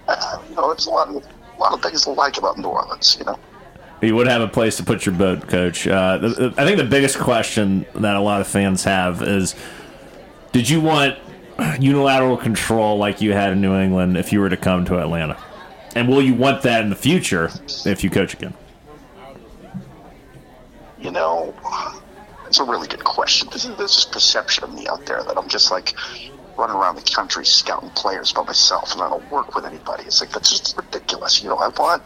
Uh, 0.08 0.40
you 0.50 0.56
know, 0.56 0.72
it's 0.72 0.88
a 0.88 0.90
lot 0.90 1.08
of 1.10 1.24
a 1.60 1.64
lot 1.64 1.74
of 1.74 1.82
things 1.82 2.04
to 2.04 2.12
like 2.12 2.38
about 2.38 2.58
New 2.58 2.70
Orleans. 2.70 3.18
You 3.20 3.26
know. 3.26 3.40
You 4.02 4.16
would 4.16 4.28
have 4.28 4.42
a 4.42 4.48
place 4.48 4.78
to 4.78 4.84
put 4.84 5.06
your 5.06 5.14
boat, 5.14 5.48
Coach. 5.48 5.86
Uh, 5.86 6.18
the, 6.18 6.30
the, 6.30 6.54
I 6.58 6.66
think 6.66 6.78
the 6.78 6.86
biggest 6.86 7.20
question 7.20 7.86
that 7.96 8.16
a 8.16 8.22
lot 8.22 8.40
of 8.40 8.48
fans 8.48 8.86
have 8.86 9.22
is: 9.22 9.56
Did 10.54 10.70
you 10.70 10.80
want 10.80 11.18
unilateral 11.80 12.38
control 12.38 12.98
like 12.98 13.22
you 13.22 13.34
had 13.34 13.52
in 13.52 13.62
New 13.62 13.76
England 13.76 14.18
if 14.18 14.32
you 14.32 14.40
were 14.40 14.50
to 14.50 14.58
come 14.58 14.86
to 14.86 15.00
Atlanta? 15.00 15.38
And 15.96 16.08
will 16.08 16.22
you 16.22 16.34
want 16.34 16.62
that 16.64 16.82
in 16.82 16.90
the 16.90 16.96
future 16.96 17.52
if 17.86 18.04
you 18.04 18.10
coach 18.10 18.34
again? 18.34 18.54
You 21.00 21.12
know, 21.12 21.54
it's 22.46 22.60
a 22.60 22.64
really 22.64 22.88
good 22.88 23.04
question. 23.04 23.50
There's, 23.50 23.66
there's 23.66 23.78
this 23.78 24.06
perception 24.06 24.64
of 24.64 24.74
me 24.74 24.88
out 24.88 25.06
there 25.06 25.24
that 25.24 25.38
I'm 25.38 25.48
just 25.50 25.72
like 25.72 25.94
running 26.60 26.76
around 26.76 26.96
the 26.96 27.02
country 27.02 27.46
scouting 27.46 27.90
players 27.92 28.34
by 28.34 28.44
myself 28.44 28.94
and 28.94 29.02
I 29.02 29.10
don't 29.10 29.32
work 29.32 29.56
with 29.56 29.66
anybody. 29.66 30.04
It's 30.04 30.20
like, 30.22 30.32
that's 30.32 30.50
just 30.50 30.76
ridiculous. 30.78 31.42
You 31.42 31.50
know, 31.50 31.58
I 31.58 31.70
want 31.70 32.04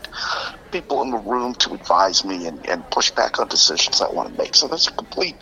people 0.72 1.02
in 1.02 1.10
the 1.10 1.18
room 1.18 1.56
to 1.56 1.74
advise 1.74 2.24
me 2.24 2.46
and, 2.48 2.64
and 2.70 2.90
push 2.92 3.12
back 3.12 3.40
on 3.40 3.48
decisions 3.48 4.02
I 4.02 4.10
want 4.12 4.32
to 4.32 4.38
make. 4.42 4.56
So 4.56 4.68
that's 4.68 4.88
a 4.88 4.92
complete, 4.92 5.36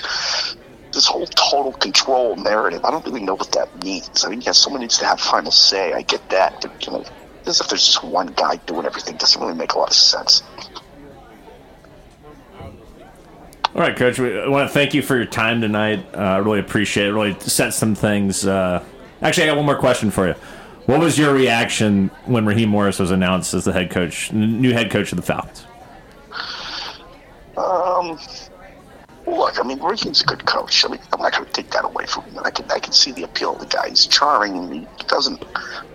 this 0.94 1.06
whole 1.06 1.28
total 1.28 1.74
control 1.74 2.38
narrative. 2.38 2.86
I 2.86 2.92
don't 2.92 3.06
really 3.06 3.24
know 3.24 3.36
what 3.36 3.52
that 3.52 3.84
means. 3.84 4.24
I 4.24 4.30
mean, 4.30 4.42
yes, 4.42 4.58
someone 4.58 4.82
needs 4.82 4.98
to 5.00 5.06
have 5.06 5.20
final 5.20 5.52
say. 5.52 5.94
I 5.94 6.02
get 6.02 6.30
that. 6.30 6.62
But, 6.62 6.86
you 6.86 6.94
know, 6.94 7.06
as 7.46 7.60
if 7.60 7.68
there's 7.68 7.86
just 7.86 8.04
one 8.04 8.28
guy 8.28 8.56
doing 8.66 8.86
everything 8.86 9.18
doesn't 9.18 9.42
really 9.42 9.56
make 9.56 9.74
a 9.74 9.80
lot 9.80 9.90
of 9.90 9.96
sense. 9.96 10.44
All 13.74 13.80
right, 13.82 13.96
Coach. 13.96 14.20
We 14.20 14.48
want 14.50 14.68
to 14.68 14.74
thank 14.74 14.94
you 14.94 15.02
for 15.02 15.16
your 15.16 15.26
time 15.26 15.62
tonight. 15.62 16.06
Uh, 16.14 16.18
I 16.18 16.38
really 16.38 16.60
appreciate 16.60 17.08
it. 17.08 17.14
Really 17.14 17.40
set 17.40 17.74
some 17.74 17.96
things 17.96 18.46
uh, 18.46 18.84
Actually, 19.22 19.44
I 19.44 19.48
got 19.48 19.58
one 19.58 19.66
more 19.66 19.78
question 19.78 20.10
for 20.12 20.28
you. 20.28 20.36
What 20.86 21.00
was 21.00 21.18
your 21.18 21.34
reaction 21.34 22.10
when 22.26 22.46
Raheem 22.46 22.70
Morris 22.70 23.00
was 23.00 23.12
announced 23.12 23.54
as 23.54 23.66
the 23.66 23.72
head 23.74 23.92
coach, 23.92 24.32
new 24.34 24.74
head 24.74 24.90
coach 24.90 25.12
of 25.12 25.16
the 25.16 25.22
Falcons? 25.22 25.66
Um, 27.56 28.20
look, 29.28 29.60
I 29.60 29.64
mean, 29.64 29.80
Raheem's 29.80 30.22
a 30.22 30.26
good 30.26 30.46
coach. 30.46 30.84
I 30.84 30.90
mean, 30.90 31.00
I'm 31.14 31.22
not 31.22 31.34
going 31.34 31.46
to 31.46 31.52
take 31.52 31.70
that 31.72 31.86
away 31.86 32.08
from 32.08 32.24
him. 32.24 32.40
I 32.44 32.50
can, 32.50 32.70
I 32.72 32.80
can 32.80 32.94
see 32.94 33.12
the 33.12 33.24
appeal 33.24 33.54
of 33.54 33.60
the 33.60 33.68
guy. 33.68 33.90
He's 33.90 34.08
charming. 34.08 34.72
He 34.72 34.88
doesn't 35.08 35.44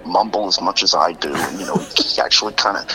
mumble 0.05 0.47
as 0.47 0.61
much 0.61 0.85
as 0.85 0.95
I 0.95 1.13
do. 1.13 1.35
And, 1.35 1.59
you 1.59 1.67
know, 1.67 1.77
he 1.97 2.21
actually 2.23 2.55
kind 2.55 2.77
of 2.77 2.89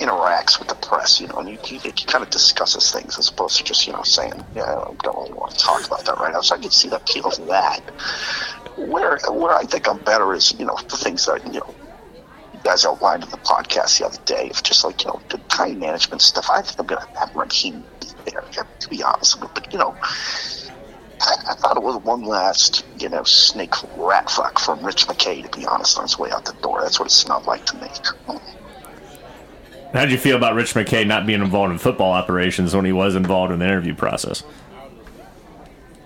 interacts 0.00 0.58
with 0.58 0.68
the 0.68 0.74
press, 0.74 1.20
you 1.20 1.28
know, 1.28 1.36
and 1.36 1.48
he, 1.48 1.78
kind 1.78 2.24
of 2.24 2.30
discusses 2.30 2.90
things 2.90 3.18
as 3.18 3.28
opposed 3.28 3.58
to 3.58 3.64
just, 3.64 3.86
you 3.86 3.92
know, 3.92 4.02
saying, 4.02 4.32
yeah, 4.54 4.62
I 4.62 4.94
don't 5.02 5.16
really 5.16 5.32
want 5.32 5.52
to 5.52 5.58
talk 5.58 5.86
about 5.86 6.04
that 6.06 6.18
right 6.18 6.32
now. 6.32 6.40
So 6.40 6.56
I 6.56 6.58
can 6.58 6.70
see 6.70 6.88
the 6.88 6.96
appeal 6.96 7.26
of 7.26 7.46
that. 7.46 7.80
Where 8.76 9.18
where 9.28 9.54
I 9.54 9.64
think 9.64 9.88
I'm 9.88 9.98
better 9.98 10.32
is, 10.32 10.58
you 10.58 10.64
know, 10.64 10.76
the 10.88 10.96
things 10.96 11.26
that, 11.26 11.44
you 11.46 11.60
know, 11.60 11.74
you 12.54 12.60
guys 12.64 12.84
outlined 12.84 13.24
in 13.24 13.30
the 13.30 13.36
podcast 13.38 13.98
the 13.98 14.06
other 14.06 14.18
day 14.24 14.48
of 14.48 14.62
just 14.62 14.84
like, 14.84 15.04
you 15.04 15.10
know, 15.10 15.20
the 15.28 15.38
time 15.48 15.78
management 15.78 16.22
stuff. 16.22 16.48
I 16.50 16.62
think 16.62 16.80
I'm 16.80 16.86
going 16.86 17.02
to 17.02 17.18
have 17.18 17.34
Raheem 17.36 17.84
be 18.00 18.30
there, 18.30 18.42
to 18.80 18.88
be 18.88 19.02
honest. 19.02 19.40
With 19.40 19.50
you. 19.50 19.54
But, 19.54 19.72
you 19.72 19.78
know, 19.78 19.94
I, 21.20 21.34
I, 21.50 21.54
thought 21.54 21.76
it 21.76 21.82
was 21.82 22.02
one 22.02 22.22
last, 22.22 22.86
you 22.98 23.10
know, 23.10 23.22
snake 23.24 23.74
rat 23.96 24.30
fuck 24.30 24.58
from 24.58 24.82
Rich 24.84 25.06
McKay, 25.06 25.48
to 25.48 25.58
be 25.58 25.66
honest, 25.66 25.98
on 25.98 26.04
his 26.04 26.18
way 26.18 26.30
out 26.30 26.46
the 26.46 26.54
door. 26.62 26.80
That's 26.80 26.98
what 26.98 27.06
it 27.06 27.12
smelled 27.12 27.46
like 27.46 27.66
to 27.66 27.76
me. 27.76 27.88
How 29.92 30.02
did 30.02 30.12
you 30.12 30.18
feel 30.18 30.36
about 30.36 30.54
Rich 30.54 30.74
McKay 30.74 31.06
not 31.06 31.26
being 31.26 31.42
involved 31.42 31.72
in 31.72 31.78
football 31.78 32.12
operations 32.12 32.74
when 32.74 32.84
he 32.84 32.92
was 32.92 33.16
involved 33.16 33.52
in 33.52 33.58
the 33.58 33.64
interview 33.64 33.94
process? 33.94 34.44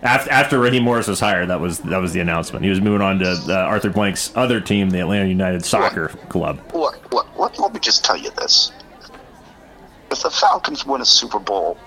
After, 0.02 0.30
after 0.30 0.58
Raheem 0.58 0.82
Morris 0.82 1.06
was 1.06 1.20
hired, 1.20 1.48
that 1.48 1.60
was 1.60 1.78
that 1.80 1.98
was 1.98 2.12
the 2.12 2.20
announcement. 2.20 2.62
He 2.64 2.70
was 2.70 2.80
moving 2.80 3.00
on 3.00 3.18
to 3.20 3.38
uh, 3.48 3.54
Arthur 3.54 3.90
Blank's 3.90 4.34
other 4.36 4.60
team, 4.60 4.90
the 4.90 5.00
Atlanta 5.00 5.26
United 5.26 5.64
Soccer 5.64 6.10
look, 6.12 6.28
Club. 6.28 6.60
Look, 6.74 7.12
look, 7.12 7.38
look, 7.38 7.58
let 7.58 7.72
me 7.72 7.80
just 7.80 8.04
tell 8.04 8.16
you 8.16 8.30
this: 8.32 8.72
if 10.10 10.22
the 10.22 10.30
Falcons 10.30 10.84
win 10.84 11.00
a 11.00 11.06
Super 11.06 11.38
Bowl 11.38 11.78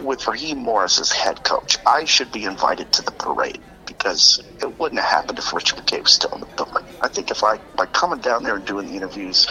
with 0.00 0.26
Raheem 0.26 0.58
Morris 0.58 1.00
as 1.00 1.12
head 1.12 1.44
coach, 1.44 1.78
I 1.86 2.04
should 2.04 2.32
be 2.32 2.44
invited 2.44 2.92
to 2.94 3.02
the 3.02 3.12
parade 3.12 3.60
because 3.86 4.42
it 4.60 4.78
wouldn't 4.78 5.00
have 5.00 5.10
happened 5.10 5.38
if 5.38 5.52
Rich 5.52 5.76
McKay 5.76 6.02
was 6.02 6.12
still 6.12 6.32
in 6.34 6.40
the 6.40 6.46
building. 6.56 6.84
I 7.00 7.08
think 7.08 7.30
if 7.30 7.42
I 7.42 7.58
by 7.76 7.86
coming 7.86 8.20
down 8.20 8.42
there 8.42 8.56
and 8.56 8.64
doing 8.64 8.86
the 8.86 8.96
interviews 8.96 9.46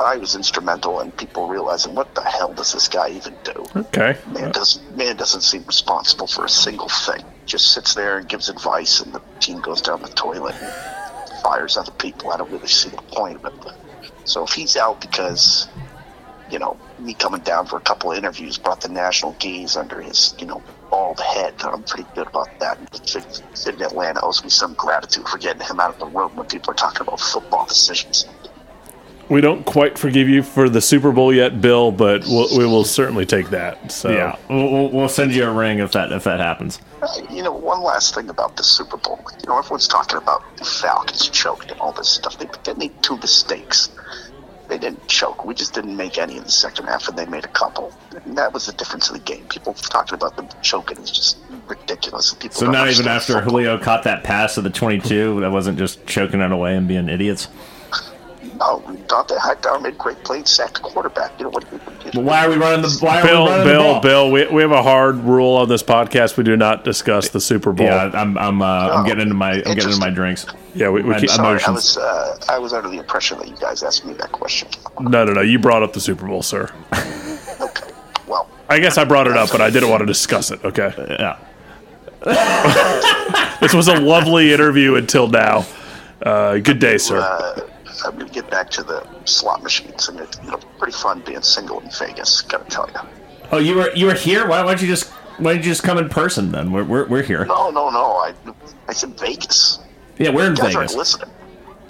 I 0.00 0.16
was 0.16 0.34
instrumental 0.34 1.00
in 1.00 1.12
people 1.12 1.46
realizing 1.46 1.94
what 1.94 2.14
the 2.14 2.22
hell 2.22 2.54
does 2.54 2.72
this 2.72 2.88
guy 2.88 3.10
even 3.10 3.36
do? 3.44 3.66
Okay. 3.76 4.16
Man 4.32 4.50
doesn't 4.50 4.96
man 4.96 5.16
doesn't 5.16 5.42
seem 5.42 5.62
responsible 5.64 6.26
for 6.26 6.44
a 6.44 6.48
single 6.48 6.88
thing. 6.88 7.22
Just 7.46 7.72
sits 7.72 7.94
there 7.94 8.16
and 8.16 8.28
gives 8.28 8.48
advice, 8.48 9.00
and 9.00 9.12
the 9.12 9.20
team 9.40 9.60
goes 9.60 9.82
down 9.82 10.00
the 10.02 10.08
toilet 10.08 10.54
and 10.60 10.72
fires 11.42 11.76
other 11.76 11.92
people. 11.92 12.30
I 12.30 12.38
don't 12.38 12.50
really 12.50 12.68
see 12.68 12.88
the 12.88 13.02
point 13.12 13.36
of 13.36 13.44
it. 13.44 13.52
So 14.24 14.44
if 14.44 14.52
he's 14.52 14.76
out 14.76 15.00
because 15.00 15.68
you 16.50 16.58
know 16.58 16.76
me 16.98 17.14
coming 17.14 17.40
down 17.42 17.66
for 17.66 17.76
a 17.76 17.80
couple 17.80 18.12
of 18.12 18.18
interviews 18.18 18.58
brought 18.58 18.80
the 18.80 18.88
national 18.88 19.32
gaze 19.38 19.76
under 19.76 20.00
his 20.00 20.34
you 20.38 20.46
know 20.46 20.62
bald 20.90 21.20
head, 21.20 21.54
I'm 21.60 21.84
pretty 21.84 22.08
good 22.16 22.26
about 22.26 22.48
that. 22.58 22.78
Sid 23.54 23.76
in 23.76 23.82
Atlanta 23.82 24.20
owes 24.24 24.42
me 24.42 24.50
some 24.50 24.74
gratitude 24.74 25.28
for 25.28 25.38
getting 25.38 25.62
him 25.62 25.78
out 25.78 25.94
of 25.94 26.00
the 26.00 26.06
room 26.06 26.34
when 26.34 26.46
people 26.46 26.72
are 26.72 26.74
talking 26.74 27.02
about 27.02 27.20
football 27.20 27.64
decisions 27.66 28.26
we 29.30 29.40
don't 29.40 29.64
quite 29.64 29.96
forgive 29.96 30.28
you 30.28 30.42
for 30.42 30.68
the 30.68 30.80
Super 30.80 31.12
Bowl 31.12 31.32
yet, 31.32 31.60
Bill, 31.60 31.92
but 31.92 32.24
we'll, 32.26 32.58
we 32.58 32.66
will 32.66 32.84
certainly 32.84 33.24
take 33.24 33.50
that. 33.50 33.92
So 33.92 34.10
yeah, 34.10 34.36
we'll, 34.50 34.90
we'll 34.90 35.08
send 35.08 35.32
you 35.32 35.44
a 35.44 35.52
ring 35.52 35.78
if 35.78 35.92
that 35.92 36.10
if 36.10 36.24
that 36.24 36.40
happens. 36.40 36.80
Uh, 37.00 37.06
you 37.30 37.42
know, 37.42 37.52
one 37.52 37.80
last 37.80 38.14
thing 38.14 38.28
about 38.28 38.56
the 38.56 38.64
Super 38.64 38.96
Bowl. 38.96 39.24
You 39.40 39.48
know, 39.48 39.56
everyone's 39.56 39.86
talking 39.86 40.18
about 40.18 40.42
the 40.56 40.64
Falcons 40.64 41.28
choked 41.28 41.70
and 41.70 41.80
all 41.80 41.92
this 41.92 42.08
stuff. 42.08 42.38
They, 42.38 42.48
they 42.64 42.74
made 42.74 43.02
two 43.04 43.16
mistakes. 43.18 43.90
They 44.70 44.78
didn't 44.78 45.08
choke. 45.08 45.44
We 45.44 45.52
just 45.52 45.74
didn't 45.74 45.96
make 45.96 46.16
any 46.16 46.36
in 46.36 46.44
the 46.44 46.50
second 46.50 46.86
half, 46.86 47.08
and 47.08 47.18
they 47.18 47.26
made 47.26 47.44
a 47.44 47.48
couple. 47.48 47.92
And 48.24 48.38
that 48.38 48.54
was 48.54 48.66
the 48.66 48.72
difference 48.72 49.08
of 49.08 49.14
the 49.14 49.20
game. 49.20 49.44
People 49.48 49.74
talking 49.74 50.14
about 50.14 50.36
them 50.36 50.48
choking 50.62 50.96
is 50.98 51.10
just 51.10 51.38
ridiculous. 51.66 52.32
People 52.34 52.56
so 52.56 52.70
not 52.70 52.88
even 52.88 53.08
after 53.08 53.32
football. 53.32 53.50
Julio 53.50 53.78
caught 53.78 54.04
that 54.04 54.22
pass 54.22 54.56
of 54.56 54.62
the 54.62 54.70
twenty-two, 54.70 55.40
that 55.40 55.50
wasn't 55.50 55.76
just 55.76 56.06
choking 56.06 56.40
it 56.40 56.52
away 56.52 56.76
and 56.76 56.86
being 56.86 57.08
idiots. 57.08 57.48
Oh, 58.62 58.82
Dont'a 59.06 59.38
Hightower 59.38 59.80
made 59.80 59.96
great 59.96 60.22
play 60.22 60.38
and 60.38 60.48
sacked 60.48 60.74
the 60.74 60.80
quarterback. 60.80 61.38
You 61.38 61.44
know 61.44 61.50
what? 61.50 61.64
But 61.70 62.22
why 62.22 62.44
are 62.44 62.50
we 62.50 62.56
running 62.56 62.82
the? 62.82 62.94
Why 63.00 63.22
Bill, 63.22 63.48
are 63.48 63.58
we 63.58 63.64
Bill, 63.64 63.94
the 63.94 64.00
Bill. 64.00 64.30
We, 64.30 64.46
we 64.48 64.62
have 64.62 64.72
a 64.72 64.82
hard 64.82 65.16
rule 65.16 65.56
on 65.56 65.68
this 65.68 65.82
podcast. 65.82 66.36
We 66.36 66.44
do 66.44 66.56
not 66.56 66.84
discuss 66.84 67.30
the 67.30 67.40
Super 67.40 67.72
Bowl. 67.72 67.86
Yeah, 67.86 68.10
I'm 68.12 68.36
I'm 68.36 68.60
uh, 68.60 68.90
I'm 68.90 69.06
getting 69.06 69.22
into 69.22 69.34
my 69.34 69.52
I'm 69.52 69.74
getting 69.74 69.84
into 69.84 69.98
my 69.98 70.10
drinks. 70.10 70.46
Yeah, 70.74 70.90
we, 70.90 71.02
we 71.02 71.14
keep, 71.18 71.30
sorry, 71.30 71.60
I 71.62 71.70
was 71.70 71.96
uh, 71.96 72.38
I 72.48 72.58
was 72.58 72.72
under 72.74 72.90
the 72.90 72.98
impression 72.98 73.38
that 73.38 73.48
you 73.48 73.56
guys 73.56 73.82
asked 73.82 74.04
me 74.04 74.12
that 74.14 74.32
question. 74.32 74.68
No, 75.00 75.24
no, 75.24 75.32
no. 75.32 75.40
You 75.40 75.58
brought 75.58 75.82
up 75.82 75.94
the 75.94 76.00
Super 76.00 76.26
Bowl, 76.26 76.42
sir. 76.42 76.70
okay. 77.60 77.90
Well, 78.26 78.48
I 78.68 78.78
guess 78.78 78.98
I 78.98 79.04
brought 79.04 79.26
it 79.26 79.36
up, 79.36 79.50
but 79.50 79.62
I 79.62 79.70
didn't 79.70 79.88
want 79.88 80.00
to 80.00 80.06
discuss 80.06 80.50
it. 80.50 80.62
Okay. 80.64 80.92
Yeah. 81.18 81.38
This 83.60 83.74
was 83.74 83.88
a 83.88 84.00
lovely 84.00 84.54
interview 84.54 84.94
until 84.94 85.28
now. 85.28 85.66
Uh, 86.22 86.56
good 86.58 86.78
day, 86.78 86.96
sir. 86.96 87.18
Uh, 87.18 87.60
I'm 88.04 88.18
gonna 88.18 88.30
get 88.30 88.50
back 88.50 88.70
to 88.70 88.82
the 88.82 89.06
slot 89.24 89.62
machines, 89.62 90.08
and 90.08 90.18
it's 90.20 90.38
you 90.42 90.50
know 90.50 90.58
pretty 90.78 90.92
fun 90.92 91.20
being 91.20 91.42
single 91.42 91.80
in 91.80 91.90
Vegas. 91.90 92.42
Gotta 92.42 92.64
tell 92.64 92.88
you. 92.88 93.00
Oh, 93.52 93.58
you 93.58 93.76
were 93.76 93.90
you 93.94 94.06
were 94.06 94.14
here. 94.14 94.46
Why, 94.46 94.62
why 94.62 94.72
don't 94.72 94.82
you 94.82 94.88
just 94.88 95.10
why 95.38 95.54
don't 95.54 95.62
you 95.64 95.70
just 95.70 95.82
come 95.82 95.98
in 95.98 96.08
person 96.08 96.52
then? 96.52 96.72
We're 96.72 96.84
we're, 96.84 97.06
we're 97.06 97.22
here. 97.22 97.44
No, 97.46 97.70
no, 97.70 97.90
no. 97.90 98.16
I 98.16 98.34
I 98.88 98.92
said 98.92 99.18
Vegas. 99.18 99.80
Yeah, 100.18 100.30
we're 100.30 100.46
in 100.46 100.56
You 100.56 100.62
guys 100.62 100.74
Vegas. 100.74 100.94
listening. 100.94 101.30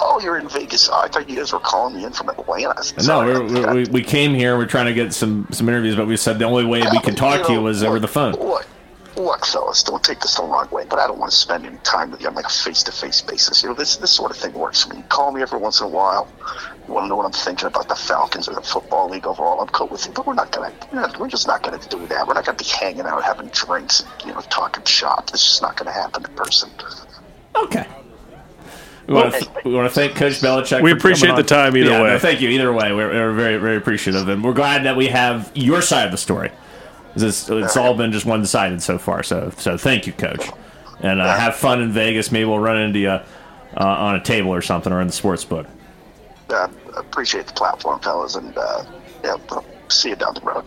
Oh, 0.03 0.19
you're 0.21 0.39
in 0.39 0.49
Vegas. 0.49 0.89
Oh, 0.89 0.99
I 0.99 1.09
thought 1.09 1.29
you 1.29 1.37
guys 1.37 1.53
were 1.53 1.59
calling 1.61 1.97
me 1.97 2.05
in 2.05 2.13
from 2.13 2.31
Atlanta. 2.31 2.75
No, 2.97 3.03
Sorry 3.03 3.33
we're, 3.39 3.75
we 3.75 3.85
we 3.91 4.03
came 4.03 4.35
here. 4.35 4.57
We're 4.57 4.67
trying 4.67 4.87
to 4.87 4.95
get 4.95 5.13
some 5.13 5.47
some 5.51 5.69
interviews, 5.69 5.95
but 5.97 6.07
we 6.07 6.17
said 6.17 6.39
the 6.39 6.47
only 6.47 6.65
way 6.65 6.83
we 6.91 7.01
could 7.01 7.17
talk 7.19 7.45
to 7.47 7.53
you 7.53 7.59
know, 7.59 7.65
was 7.65 7.83
over 7.83 8.01
the 8.01 8.09
phone. 8.09 8.35
Look, 9.17 9.47
fellas, 9.47 9.83
don't 9.83 10.03
take 10.03 10.21
this 10.21 10.37
the 10.37 10.43
wrong 10.43 10.69
way, 10.71 10.85
but 10.89 10.99
I 10.99 11.07
don't 11.07 11.19
want 11.19 11.31
to 11.33 11.37
spend 11.37 11.67
any 11.67 11.77
time 11.79 12.11
with 12.11 12.21
you 12.21 12.29
on 12.29 12.35
like 12.35 12.47
a 12.47 12.51
face-to-face 12.51 13.23
basis. 13.23 13.63
You 13.63 13.69
know, 13.71 13.75
this 13.75 13.97
this 13.97 14.11
sort 14.11 14.31
of 14.31 14.37
thing 14.37 14.53
works 14.53 14.85
for 14.85 14.95
me. 14.95 15.03
Call 15.09 15.33
me 15.33 15.43
every 15.43 15.59
once 15.59 15.81
in 15.81 15.87
a 15.87 15.91
while. 15.91 16.29
You 16.87 16.95
want 16.95 17.05
to 17.05 17.09
know 17.09 17.17
what 17.17 17.27
I'm 17.27 17.33
thinking 17.33 17.67
about 17.67 17.89
the 17.89 17.95
Falcons 17.95 18.49
or 18.49 18.55
the 18.55 18.63
football 18.63 19.09
league 19.09 19.27
overall? 19.27 19.61
I'm 19.61 19.69
cool 19.69 19.89
with 19.89 20.07
you, 20.07 20.13
but 20.13 20.27
we're 20.27 20.35
not 20.35 20.53
gonna. 20.53 20.73
We're, 21.19 21.29
just 21.29 21.47
not 21.47 21.63
gonna 21.63 21.79
do 21.89 22.07
that. 22.09 22.27
We're 22.27 22.35
not 22.35 22.45
gonna 22.45 22.59
be 22.59 22.65
hanging 22.65 23.03
out, 23.03 23.23
having 23.23 23.49
drinks, 23.49 24.01
and, 24.01 24.11
you 24.27 24.35
know, 24.35 24.41
talking 24.43 24.85
shop. 24.85 25.31
It's 25.33 25.45
just 25.45 25.63
not 25.63 25.77
gonna 25.77 25.93
happen 25.93 26.25
in 26.25 26.35
person. 26.35 26.71
Okay. 27.57 27.87
We 29.07 29.15
want, 29.15 29.35
to, 29.35 29.51
we 29.65 29.75
want 29.75 29.89
to 29.89 29.95
thank 29.95 30.15
Coach 30.15 30.35
Belichick. 30.35 30.83
We 30.83 30.93
appreciate 30.93 31.31
coming 31.31 31.43
the 31.43 31.49
time 31.49 31.77
either 31.77 31.91
Yeah, 31.91 32.03
way. 32.03 32.09
no, 32.11 32.19
thank 32.21 32.41
you. 32.41 32.49
Either 32.49 32.73
way, 32.73 32.93
we're, 32.93 33.09
we're 33.09 33.33
very 33.33 33.57
very 33.57 33.77
appreciative, 33.77 34.29
and 34.29 34.45
we're 34.45 34.53
glad 34.53 34.85
that 34.85 34.97
we 34.97 35.09
have 35.09 35.51
your 35.55 35.83
side 35.83 36.07
of 36.07 36.13
the 36.13 36.19
story. 36.19 36.51
It's, 37.17 37.49
it's 37.49 37.77
all 37.77 37.95
been 37.95 38.13
just 38.13 38.27
one 38.27 38.45
sided 38.47 38.83
so 38.83 38.99
far. 38.99 39.23
So 39.23 39.51
so 39.57 39.77
thank 39.77 40.07
you, 40.07 40.13
Coach, 40.13 40.49
and 41.01 41.21
uh, 41.21 41.37
have 41.37 41.57
fun 41.57 41.83
in 41.83 41.91
Vegas. 41.91 42.31
Maybe 42.31 42.45
we'll 42.45 42.59
run 42.59 42.79
into 42.79 42.99
you 42.99 43.09
uh, 43.09 43.21
on 43.77 44.17
a 44.17 44.23
table 44.23 44.51
or 44.51 44.63
something, 44.63 44.93
or 44.93 45.01
in 45.01 45.09
the 45.09 45.13
sports 45.13 45.45
book. 45.45 45.67
Uh, 46.49 46.69
appreciate 46.97 47.47
the 47.47 47.53
platform, 47.53 48.01
fellas, 48.01 48.35
and 48.37 48.57
uh, 48.57 48.85
yeah, 49.25 49.37
see 49.89 50.11
you 50.11 50.17
down 50.17 50.35
the 50.35 50.41
road. 50.41 50.65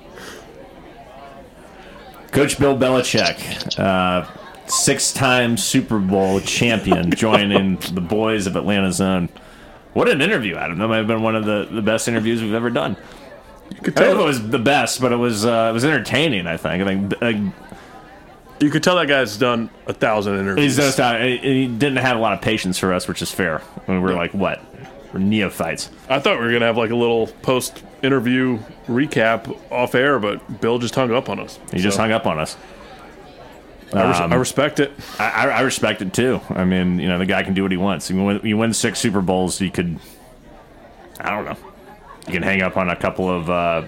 Coach 2.31 2.57
Bill 2.57 2.75
Belichick, 2.75 3.79
uh, 3.79 4.27
six-time 4.67 5.55
Super 5.55 5.99
Bowl 5.99 6.39
champion, 6.39 7.11
joining 7.15 7.75
the 7.93 8.01
boys 8.01 8.47
of 8.47 8.55
Atlanta 8.55 8.91
Zone. 8.91 9.29
What 9.93 10.09
an 10.09 10.21
interview, 10.21 10.55
Adam! 10.55 10.79
That 10.79 10.87
might 10.87 10.97
have 10.97 11.07
been 11.07 11.21
one 11.21 11.35
of 11.35 11.45
the, 11.45 11.67
the 11.71 11.81
best 11.81 12.07
interviews 12.07 12.41
we've 12.41 12.53
ever 12.53 12.71
done. 12.71 12.97
You 13.75 13.81
could 13.81 13.97
I 13.99 14.03
don't 14.05 14.15
know 14.17 14.19
if 14.21 14.23
it 14.23 14.27
was 14.27 14.49
the 14.49 14.59
best, 14.59 15.01
but 15.01 15.11
it 15.11 15.15
was 15.17 15.45
uh, 15.45 15.67
it 15.69 15.73
was 15.73 15.83
entertaining. 15.85 16.47
I 16.47 16.57
think. 16.57 16.83
I 16.83 17.19
think 17.19 17.53
you 18.59 18.69
could 18.69 18.83
tell 18.83 18.95
that 18.95 19.07
guy's 19.07 19.35
done 19.37 19.69
a 19.87 19.93
thousand 19.93 20.39
interviews. 20.39 20.63
he's 20.63 20.77
just 20.77 20.99
uh, 20.99 21.17
he 21.19 21.37
he 21.37 21.67
didn't 21.67 21.97
have 21.97 22.17
a 22.17 22.19
lot 22.19 22.33
of 22.33 22.41
patience 22.41 22.77
for 22.79 22.93
us, 22.93 23.07
which 23.07 23.21
is 23.21 23.31
fair. 23.31 23.61
I 23.87 23.91
mean, 23.91 24.01
we're 24.01 24.13
like 24.15 24.33
what? 24.33 24.61
We're 25.11 25.19
neophytes. 25.19 25.89
I 26.09 26.19
thought 26.19 26.39
we 26.39 26.45
were 26.45 26.51
gonna 26.53 26.65
have 26.65 26.77
like 26.77 26.91
a 26.91 26.95
little 26.95 27.27
post 27.27 27.83
interview 28.01 28.59
recap 28.87 29.55
off 29.71 29.95
air, 29.95 30.17
but 30.19 30.61
Bill 30.61 30.79
just 30.79 30.95
hung 30.95 31.11
up 31.11 31.29
on 31.29 31.39
us. 31.39 31.59
He 31.71 31.79
just 31.79 31.97
hung 31.97 32.11
up 32.11 32.25
on 32.25 32.39
us. 32.39 32.55
I, 33.93 34.09
res- 34.09 34.19
um, 34.21 34.33
I 34.33 34.35
respect 34.37 34.79
it. 34.79 34.91
I, 35.19 35.29
I 35.29 35.47
I 35.49 35.61
respect 35.61 36.01
it 36.01 36.13
too. 36.13 36.41
I 36.49 36.63
mean, 36.65 36.99
you 36.99 37.07
know, 37.07 37.19
the 37.19 37.27
guy 37.27 37.43
can 37.43 37.53
do 37.53 37.61
what 37.61 37.71
he 37.71 37.77
wants. 37.77 38.09
You 38.09 38.23
win, 38.23 38.41
you 38.43 38.57
win 38.57 38.73
six 38.73 38.99
Super 38.99 39.21
Bowls, 39.21 39.61
you 39.61 39.69
could. 39.69 39.99
I 41.19 41.29
don't 41.29 41.45
know. 41.45 41.57
You 42.27 42.33
can 42.33 42.43
hang 42.43 42.61
up 42.61 42.77
on 42.77 42.89
a 42.89 42.95
couple 42.95 43.29
of 43.29 43.49
uh, 43.49 43.83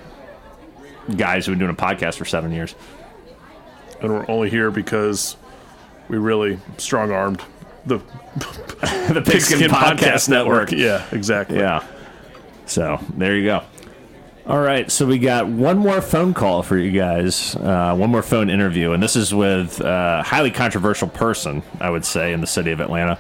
guys 1.15 1.45
who've 1.45 1.53
been 1.53 1.59
doing 1.59 1.71
a 1.71 1.73
podcast 1.75 2.15
for 2.17 2.25
seven 2.25 2.51
years. 2.51 2.75
and 4.01 4.11
we're 4.11 4.25
only 4.29 4.49
here 4.49 4.71
because 4.71 5.38
we 6.09 6.17
really 6.17 6.59
strong 6.77 7.11
armed 7.11 7.41
the 7.86 7.97
the 9.13 9.21
Pigskin, 9.25 9.69
Podcast, 9.69 10.27
Network. 10.27 10.71
Yeah, 10.71 11.05
exactly. 11.11 11.57
Yeah. 11.59 11.86
So 12.65 12.99
there 13.15 13.36
you 13.36 13.45
go. 13.45 13.63
All 14.47 14.59
right, 14.59 14.91
so 14.91 15.07
we 15.07 15.17
got 15.17 15.47
one 15.47 15.79
more 15.79 16.01
phone 16.01 16.36
call 16.36 16.61
for 16.61 16.77
you 16.77 16.91
guys, 16.91 17.55
uh, 17.55 17.95
one 17.95 18.11
more 18.11 18.21
phone 18.21 18.51
interview, 18.51 18.91
and 18.91 19.01
this 19.01 19.15
is 19.15 19.33
with 19.33 19.79
a 19.81 20.21
highly 20.23 20.51
controversial 20.51 21.07
person, 21.07 21.63
I 21.79 21.89
would 21.89 22.05
say, 22.05 22.31
in 22.31 22.41
the 22.41 22.47
city 22.47 22.69
of 22.69 22.79
Atlanta. 22.79 23.17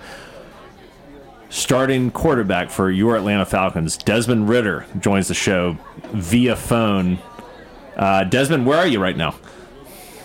Starting 1.55 2.11
quarterback 2.11 2.69
for 2.69 2.91
your 2.91 3.15
Atlanta 3.15 3.45
Falcons, 3.45 3.95
Desmond 3.95 4.49
Ridder, 4.49 4.85
joins 4.99 5.29
the 5.29 5.33
show 5.33 5.77
via 6.11 6.53
phone. 6.53 7.17
Uh, 7.95 8.25
Desmond, 8.25 8.65
where 8.65 8.77
are 8.77 8.85
you 8.85 9.01
right 9.01 9.15
now? 9.15 9.33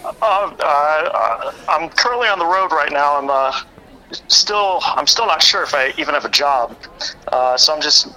Uh, 0.05 0.13
uh, 0.21 1.53
I'm 1.69 1.89
currently 1.91 2.27
on 2.27 2.41
the 2.41 2.45
road 2.45 2.73
right 2.73 2.91
now. 2.91 3.17
I'm 3.17 3.31
uh, 3.31 3.53
still 4.27 4.81
I'm 4.83 5.07
still 5.07 5.27
not 5.27 5.41
sure 5.41 5.63
if 5.63 5.73
I 5.73 5.93
even 5.99 6.15
have 6.15 6.25
a 6.25 6.31
job, 6.31 6.77
uh, 7.29 7.57
so 7.57 7.73
I'm 7.73 7.81
just 7.81 8.09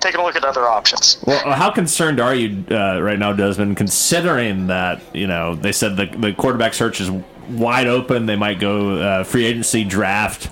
taking 0.00 0.20
a 0.20 0.22
look 0.22 0.36
at 0.36 0.44
other 0.44 0.68
options. 0.68 1.24
Well, 1.26 1.50
how 1.50 1.70
concerned 1.70 2.20
are 2.20 2.34
you 2.34 2.66
uh, 2.70 3.00
right 3.00 3.18
now, 3.18 3.32
Desmond, 3.32 3.78
considering 3.78 4.66
that 4.66 5.00
you 5.14 5.26
know 5.26 5.54
they 5.54 5.72
said 5.72 5.96
the 5.96 6.04
the 6.04 6.34
quarterback 6.34 6.74
search 6.74 7.00
is 7.00 7.10
wide 7.48 7.86
open? 7.86 8.26
They 8.26 8.36
might 8.36 8.60
go 8.60 8.98
uh, 8.98 9.24
free 9.24 9.46
agency, 9.46 9.84
draft, 9.84 10.50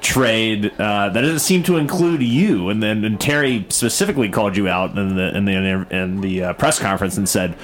trade. 0.00 0.72
Uh, 0.78 1.08
that 1.10 1.20
doesn't 1.20 1.40
seem 1.40 1.62
to 1.64 1.76
include 1.76 2.22
you. 2.22 2.68
And 2.68 2.82
then 2.82 3.04
and 3.04 3.20
Terry 3.20 3.66
specifically 3.68 4.28
called 4.28 4.56
you 4.56 4.68
out 4.68 4.96
in 4.96 5.16
the 5.16 5.36
in 5.36 5.44
the 5.44 5.86
in 5.90 6.20
the 6.20 6.44
uh, 6.44 6.52
press 6.54 6.78
conference 6.78 7.16
and 7.16 7.28
said, 7.28 7.56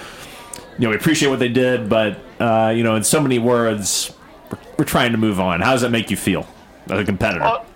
you 0.78 0.85
know, 0.85 0.91
we 0.91 0.97
appreciate 0.97 1.28
what 1.28 1.39
they 1.39 1.49
did, 1.49 1.89
but 1.89 2.18
uh, 2.41 2.72
you 2.74 2.82
know, 2.82 2.97
in 2.97 3.05
so 3.05 3.20
many 3.20 3.39
words, 3.39 4.12
we're, 4.51 4.59
we're 4.78 4.85
trying 4.85 5.12
to 5.12 5.18
move 5.18 5.41
on. 5.41 5.61
How 5.61 5.72
does 5.72 5.82
that 5.82 5.91
make 5.91 6.11
you 6.11 6.16
feel 6.16 6.47
as 6.91 7.01
a 7.01 7.05
competitor? 7.05 7.45
Well, 7.45 7.66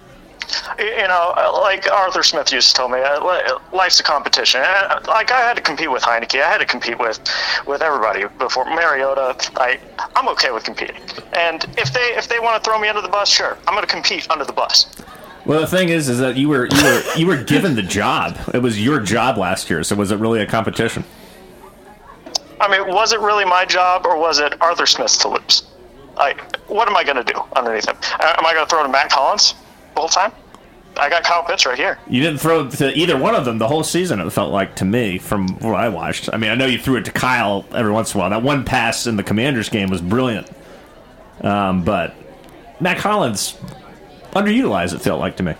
you 0.78 1.08
know, 1.08 1.34
like 1.62 1.90
Arthur 1.90 2.22
Smith 2.22 2.52
used 2.52 2.68
to 2.68 2.74
tell 2.74 2.88
me, 2.88 3.00
uh, 3.00 3.58
life's 3.72 4.00
a 4.00 4.02
competition. 4.02 4.60
Uh, 4.64 5.00
Like 5.06 5.30
I 5.30 5.40
had 5.40 5.56
to 5.56 5.62
compete 5.62 5.90
with 5.90 6.02
Heinicke, 6.02 6.42
I 6.42 6.48
had 6.50 6.58
to 6.58 6.66
compete 6.66 6.98
with 6.98 7.18
with 7.66 7.82
everybody 7.82 8.24
before 8.38 8.64
Mariota. 8.64 9.36
I 9.56 9.78
I'm 10.16 10.28
okay 10.28 10.50
with 10.50 10.64
competing, 10.64 11.00
and 11.32 11.64
if 11.76 11.92
they 11.92 12.14
if 12.16 12.28
they 12.28 12.38
want 12.40 12.62
to 12.62 12.68
throw 12.68 12.78
me 12.78 12.88
under 12.88 13.02
the 13.02 13.08
bus, 13.08 13.28
sure, 13.28 13.56
I'm 13.66 13.74
going 13.74 13.86
to 13.86 13.92
compete 13.92 14.26
under 14.30 14.44
the 14.44 14.52
bus. 14.52 14.86
Well, 15.44 15.60
the 15.60 15.66
thing 15.66 15.88
is, 15.88 16.08
is 16.08 16.18
that 16.18 16.36
you 16.36 16.48
were 16.48 16.66
you 16.66 16.82
were 16.84 17.02
you 17.16 17.26
were 17.26 17.42
given 17.42 17.74
the 17.74 17.82
job. 17.82 18.36
It 18.52 18.62
was 18.62 18.82
your 18.82 19.00
job 19.00 19.38
last 19.38 19.70
year. 19.70 19.82
So 19.82 19.96
was 19.96 20.10
it 20.10 20.18
really 20.18 20.40
a 20.40 20.46
competition? 20.46 21.04
I 22.60 22.68
mean, 22.68 22.92
was 22.92 23.12
it 23.12 23.20
really 23.20 23.44
my 23.44 23.64
job 23.64 24.04
or 24.04 24.18
was 24.18 24.40
it 24.40 24.60
Arthur 24.60 24.84
Smith's 24.86 25.16
to 25.18 25.28
lose? 25.28 25.62
Like, 26.16 26.56
what 26.66 26.88
am 26.88 26.96
I 26.96 27.04
going 27.04 27.16
to 27.16 27.24
do 27.24 27.40
underneath 27.54 27.88
him? 27.88 27.96
Uh, 28.18 28.34
Am 28.36 28.44
I 28.44 28.52
going 28.52 28.66
to 28.66 28.68
throw 28.68 28.82
to 28.82 28.88
Matt 28.88 29.10
Collins 29.10 29.54
whole 29.98 30.08
time? 30.08 30.32
I 30.96 31.08
got 31.08 31.22
Kyle 31.22 31.44
Pitts 31.44 31.64
right 31.64 31.78
here. 31.78 31.98
You 32.08 32.20
didn't 32.22 32.38
throw 32.38 32.68
to 32.68 32.92
either 32.92 33.16
one 33.16 33.34
of 33.34 33.44
them 33.44 33.58
the 33.58 33.68
whole 33.68 33.84
season. 33.84 34.20
It 34.20 34.30
felt 34.30 34.52
like 34.52 34.76
to 34.76 34.84
me 34.84 35.18
from 35.18 35.48
what 35.60 35.74
I 35.74 35.88
watched. 35.88 36.28
I 36.32 36.38
mean, 36.38 36.50
I 36.50 36.56
know 36.56 36.66
you 36.66 36.78
threw 36.78 36.96
it 36.96 37.04
to 37.04 37.12
Kyle 37.12 37.64
every 37.72 37.92
once 37.92 38.14
in 38.14 38.18
a 38.18 38.20
while. 38.20 38.30
That 38.30 38.42
one 38.42 38.64
pass 38.64 39.06
in 39.06 39.16
the 39.16 39.22
Commanders 39.22 39.68
game 39.68 39.90
was 39.90 40.00
brilliant. 40.00 40.50
Um, 41.40 41.84
but 41.84 42.16
Matt 42.80 42.98
Collins 42.98 43.56
underutilized. 44.32 44.94
It 44.94 45.00
felt 45.00 45.20
like 45.20 45.36
to 45.36 45.44
me. 45.44 45.54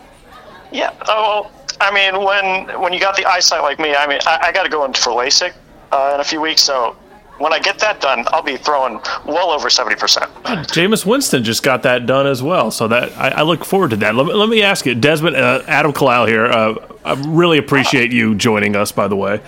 Yeah. 0.72 0.93
Oh, 1.07 1.43
well, 1.43 1.53
I 1.80 1.93
mean, 1.93 2.24
when 2.24 2.80
when 2.80 2.93
you 2.93 2.99
got 2.99 3.16
the 3.16 3.24
eyesight 3.24 3.62
like 3.62 3.78
me, 3.78 3.95
I 3.95 4.07
mean, 4.07 4.18
I, 4.26 4.49
I 4.49 4.53
got 4.53 4.64
to 4.64 4.68
go 4.68 4.84
in 4.84 4.93
for 4.93 5.11
LASIK 5.11 5.53
uh, 5.93 6.12
in 6.14 6.20
a 6.20 6.24
few 6.24 6.41
weeks. 6.41 6.62
So 6.62 6.97
when 7.39 7.53
I 7.53 7.59
get 7.59 7.78
that 7.78 8.01
done, 8.01 8.24
I'll 8.28 8.43
be 8.43 8.57
throwing 8.57 9.01
well 9.24 9.51
over 9.51 9.70
seventy 9.70 9.97
percent. 9.97 10.32
Jameis 10.45 11.07
Winston 11.07 11.45
just 11.45 11.62
got 11.62 11.82
that 11.84 12.07
done 12.07 12.26
as 12.26 12.43
well, 12.43 12.70
so 12.70 12.89
that 12.89 13.16
I, 13.16 13.28
I 13.28 13.43
look 13.43 13.64
forward 13.64 13.91
to 13.91 13.97
that. 13.97 14.14
Let 14.14 14.26
me, 14.26 14.32
let 14.34 14.49
me 14.49 14.62
ask 14.62 14.86
you, 14.86 14.95
Desmond, 14.95 15.36
uh, 15.36 15.62
Adam 15.66 15.93
Kalal 15.93 16.26
here. 16.26 16.47
Uh, 16.47 16.74
I 17.05 17.14
really 17.26 17.59
appreciate 17.59 18.12
you 18.12 18.34
joining 18.34 18.76
us. 18.76 18.93
By 18.93 19.09
the 19.09 19.16
way, 19.16 19.41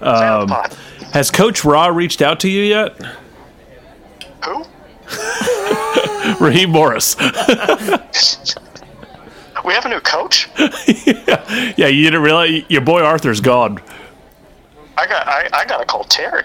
um, 0.00 0.48
has 1.12 1.30
Coach 1.30 1.64
Raw 1.64 1.86
reached 1.86 2.22
out 2.22 2.40
to 2.40 2.48
you 2.48 2.62
yet? 2.62 2.96
Who? 4.44 4.64
Raheem 6.44 6.70
Morris. 6.70 7.16
We 9.64 9.74
have 9.74 9.84
a 9.84 9.88
new 9.90 10.00
coach. 10.00 10.48
yeah, 11.76 11.88
you 11.88 12.04
didn't 12.04 12.22
realize 12.22 12.62
your 12.68 12.80
boy 12.80 13.02
Arthur's 13.02 13.42
gone, 13.42 13.80
I 14.98 15.06
got 15.06 15.28
I, 15.28 15.48
I 15.52 15.64
got 15.64 15.78
to 15.78 15.84
call 15.84 16.04
Terry. 16.04 16.44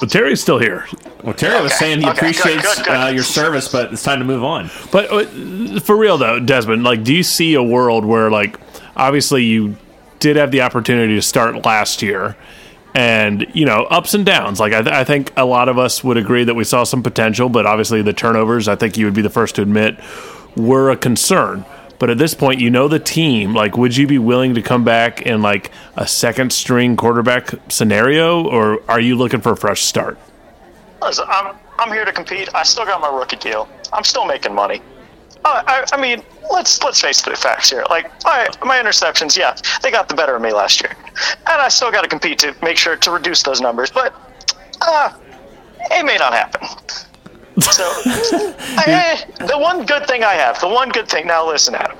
But 0.00 0.10
Terry's 0.10 0.40
still 0.40 0.58
here. 0.58 0.86
Well, 1.24 1.34
Terry 1.34 1.60
was 1.62 1.72
Okay. 1.72 1.78
saying 1.78 2.00
he 2.00 2.06
Okay, 2.08 2.14
good, 2.32 2.36
appreciates 2.36 2.76
good, 2.76 2.84
good. 2.86 2.92
Uh, 2.94 3.06
your 3.08 3.22
service, 3.24 3.68
but 3.68 3.92
it's 3.92 4.02
time 4.02 4.18
to 4.20 4.24
move 4.24 4.44
on. 4.44 4.70
But 4.92 5.10
uh, 5.12 5.80
for 5.80 5.96
real 5.96 6.18
though, 6.18 6.38
Desmond, 6.40 6.84
like, 6.84 7.02
do 7.04 7.14
you 7.14 7.22
see 7.22 7.54
a 7.54 7.62
world 7.62 8.04
where, 8.04 8.30
like, 8.30 8.58
obviously 8.96 9.44
you 9.44 9.76
did 10.20 10.36
have 10.36 10.50
the 10.50 10.62
opportunity 10.62 11.14
to 11.14 11.22
start 11.22 11.64
last 11.64 12.02
year, 12.02 12.36
and 12.94 13.46
you 13.52 13.64
know, 13.64 13.84
ups 13.84 14.14
and 14.14 14.24
downs. 14.26 14.58
Like, 14.60 14.72
I, 14.72 14.82
th- 14.82 14.94
I 14.94 15.04
think 15.04 15.32
a 15.36 15.44
lot 15.44 15.68
of 15.68 15.78
us 15.78 16.02
would 16.02 16.16
agree 16.16 16.44
that 16.44 16.54
we 16.54 16.64
saw 16.64 16.84
some 16.84 17.02
potential, 17.02 17.48
but 17.48 17.66
obviously 17.66 18.02
the 18.02 18.12
turnovers, 18.12 18.66
I 18.68 18.76
think 18.76 18.96
you 18.96 19.04
would 19.04 19.14
be 19.14 19.22
the 19.22 19.30
first 19.30 19.54
to 19.56 19.62
admit, 19.62 19.96
were 20.56 20.90
a 20.90 20.96
concern. 20.96 21.64
But 21.98 22.10
at 22.10 22.18
this 22.18 22.34
point, 22.34 22.60
you 22.60 22.70
know 22.70 22.86
the 22.86 23.00
team. 23.00 23.54
Like, 23.54 23.76
would 23.76 23.96
you 23.96 24.06
be 24.06 24.18
willing 24.18 24.54
to 24.54 24.62
come 24.62 24.84
back 24.84 25.22
in 25.22 25.42
like 25.42 25.72
a 25.96 26.06
second 26.06 26.52
string 26.52 26.96
quarterback 26.96 27.50
scenario, 27.68 28.46
or 28.46 28.82
are 28.88 29.00
you 29.00 29.16
looking 29.16 29.40
for 29.40 29.52
a 29.52 29.56
fresh 29.56 29.82
start? 29.82 30.18
listen, 31.02 31.24
I'm 31.28 31.56
I'm 31.78 31.92
here 31.92 32.04
to 32.04 32.12
compete. 32.12 32.48
I 32.54 32.62
still 32.62 32.84
got 32.84 33.00
my 33.00 33.08
rookie 33.08 33.36
deal. 33.36 33.68
I'm 33.92 34.04
still 34.04 34.26
making 34.26 34.54
money. 34.54 34.82
Uh, 35.44 35.62
I, 35.66 35.84
I 35.92 36.00
mean, 36.00 36.22
let's 36.50 36.82
let's 36.82 37.00
face 37.00 37.22
the 37.22 37.34
facts 37.36 37.70
here. 37.70 37.84
Like 37.90 38.10
my 38.24 38.48
my 38.64 38.80
interceptions, 38.80 39.36
yeah, 39.36 39.56
they 39.82 39.90
got 39.90 40.08
the 40.08 40.14
better 40.14 40.36
of 40.36 40.42
me 40.42 40.52
last 40.52 40.80
year, 40.82 40.96
and 41.46 41.62
I 41.62 41.68
still 41.68 41.90
got 41.90 42.02
to 42.02 42.08
compete 42.08 42.38
to 42.40 42.54
make 42.62 42.76
sure 42.76 42.96
to 42.96 43.10
reduce 43.10 43.42
those 43.42 43.60
numbers. 43.60 43.90
But 43.90 44.14
uh, 44.80 45.12
it 45.90 46.04
may 46.04 46.16
not 46.16 46.32
happen. 46.32 46.68
So, 47.60 47.84
I, 48.06 49.24
I, 49.40 49.46
the 49.46 49.58
one 49.58 49.84
good 49.84 50.06
thing 50.06 50.22
I 50.22 50.34
have, 50.34 50.60
the 50.60 50.68
one 50.68 50.90
good 50.90 51.08
thing. 51.08 51.26
Now, 51.26 51.46
listen, 51.46 51.74
Adam. 51.74 51.98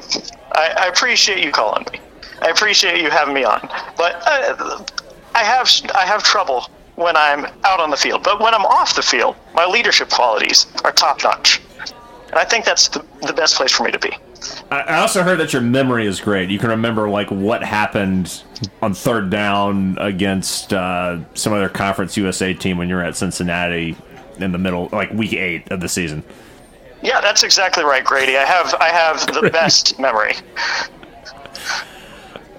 I, 0.52 0.74
I 0.78 0.86
appreciate 0.86 1.44
you 1.44 1.50
calling 1.50 1.84
me. 1.92 2.00
I 2.42 2.48
appreciate 2.48 3.02
you 3.02 3.10
having 3.10 3.34
me 3.34 3.44
on. 3.44 3.60
But 3.96 4.22
uh, 4.26 4.84
I 5.34 5.42
have 5.42 5.70
I 5.94 6.04
have 6.06 6.22
trouble 6.22 6.70
when 6.96 7.16
I'm 7.16 7.46
out 7.64 7.80
on 7.80 7.90
the 7.90 7.96
field. 7.96 8.22
But 8.22 8.40
when 8.40 8.54
I'm 8.54 8.64
off 8.66 8.94
the 8.94 9.02
field, 9.02 9.36
my 9.54 9.66
leadership 9.66 10.10
qualities 10.10 10.66
are 10.84 10.92
top 10.92 11.22
notch, 11.22 11.60
and 12.30 12.34
I 12.34 12.44
think 12.44 12.64
that's 12.64 12.88
the, 12.88 13.04
the 13.22 13.32
best 13.32 13.56
place 13.56 13.72
for 13.72 13.84
me 13.84 13.92
to 13.92 13.98
be. 13.98 14.12
I 14.70 14.80
I 14.80 14.98
also 14.98 15.22
heard 15.22 15.38
that 15.40 15.52
your 15.52 15.62
memory 15.62 16.06
is 16.06 16.20
great. 16.20 16.50
You 16.50 16.58
can 16.58 16.70
remember 16.70 17.08
like 17.08 17.30
what 17.30 17.62
happened 17.62 18.42
on 18.82 18.94
third 18.94 19.30
down 19.30 19.96
against 20.00 20.72
uh, 20.72 21.18
some 21.34 21.52
other 21.52 21.68
Conference 21.68 22.16
USA 22.16 22.54
team 22.54 22.78
when 22.78 22.88
you 22.88 22.94
were 22.94 23.04
at 23.04 23.16
Cincinnati 23.16 23.96
in 24.40 24.52
the 24.52 24.58
middle, 24.58 24.88
like 24.92 25.10
week 25.12 25.32
eight 25.34 25.70
of 25.70 25.80
the 25.80 25.88
season. 25.88 26.22
Yeah, 27.02 27.20
that's 27.20 27.44
exactly 27.44 27.84
right, 27.84 28.04
Grady. 28.04 28.36
I 28.36 28.44
have 28.44 28.74
I 28.80 28.88
have 28.88 29.26
the 29.28 29.50
best 29.52 29.98
memory. 30.00 30.34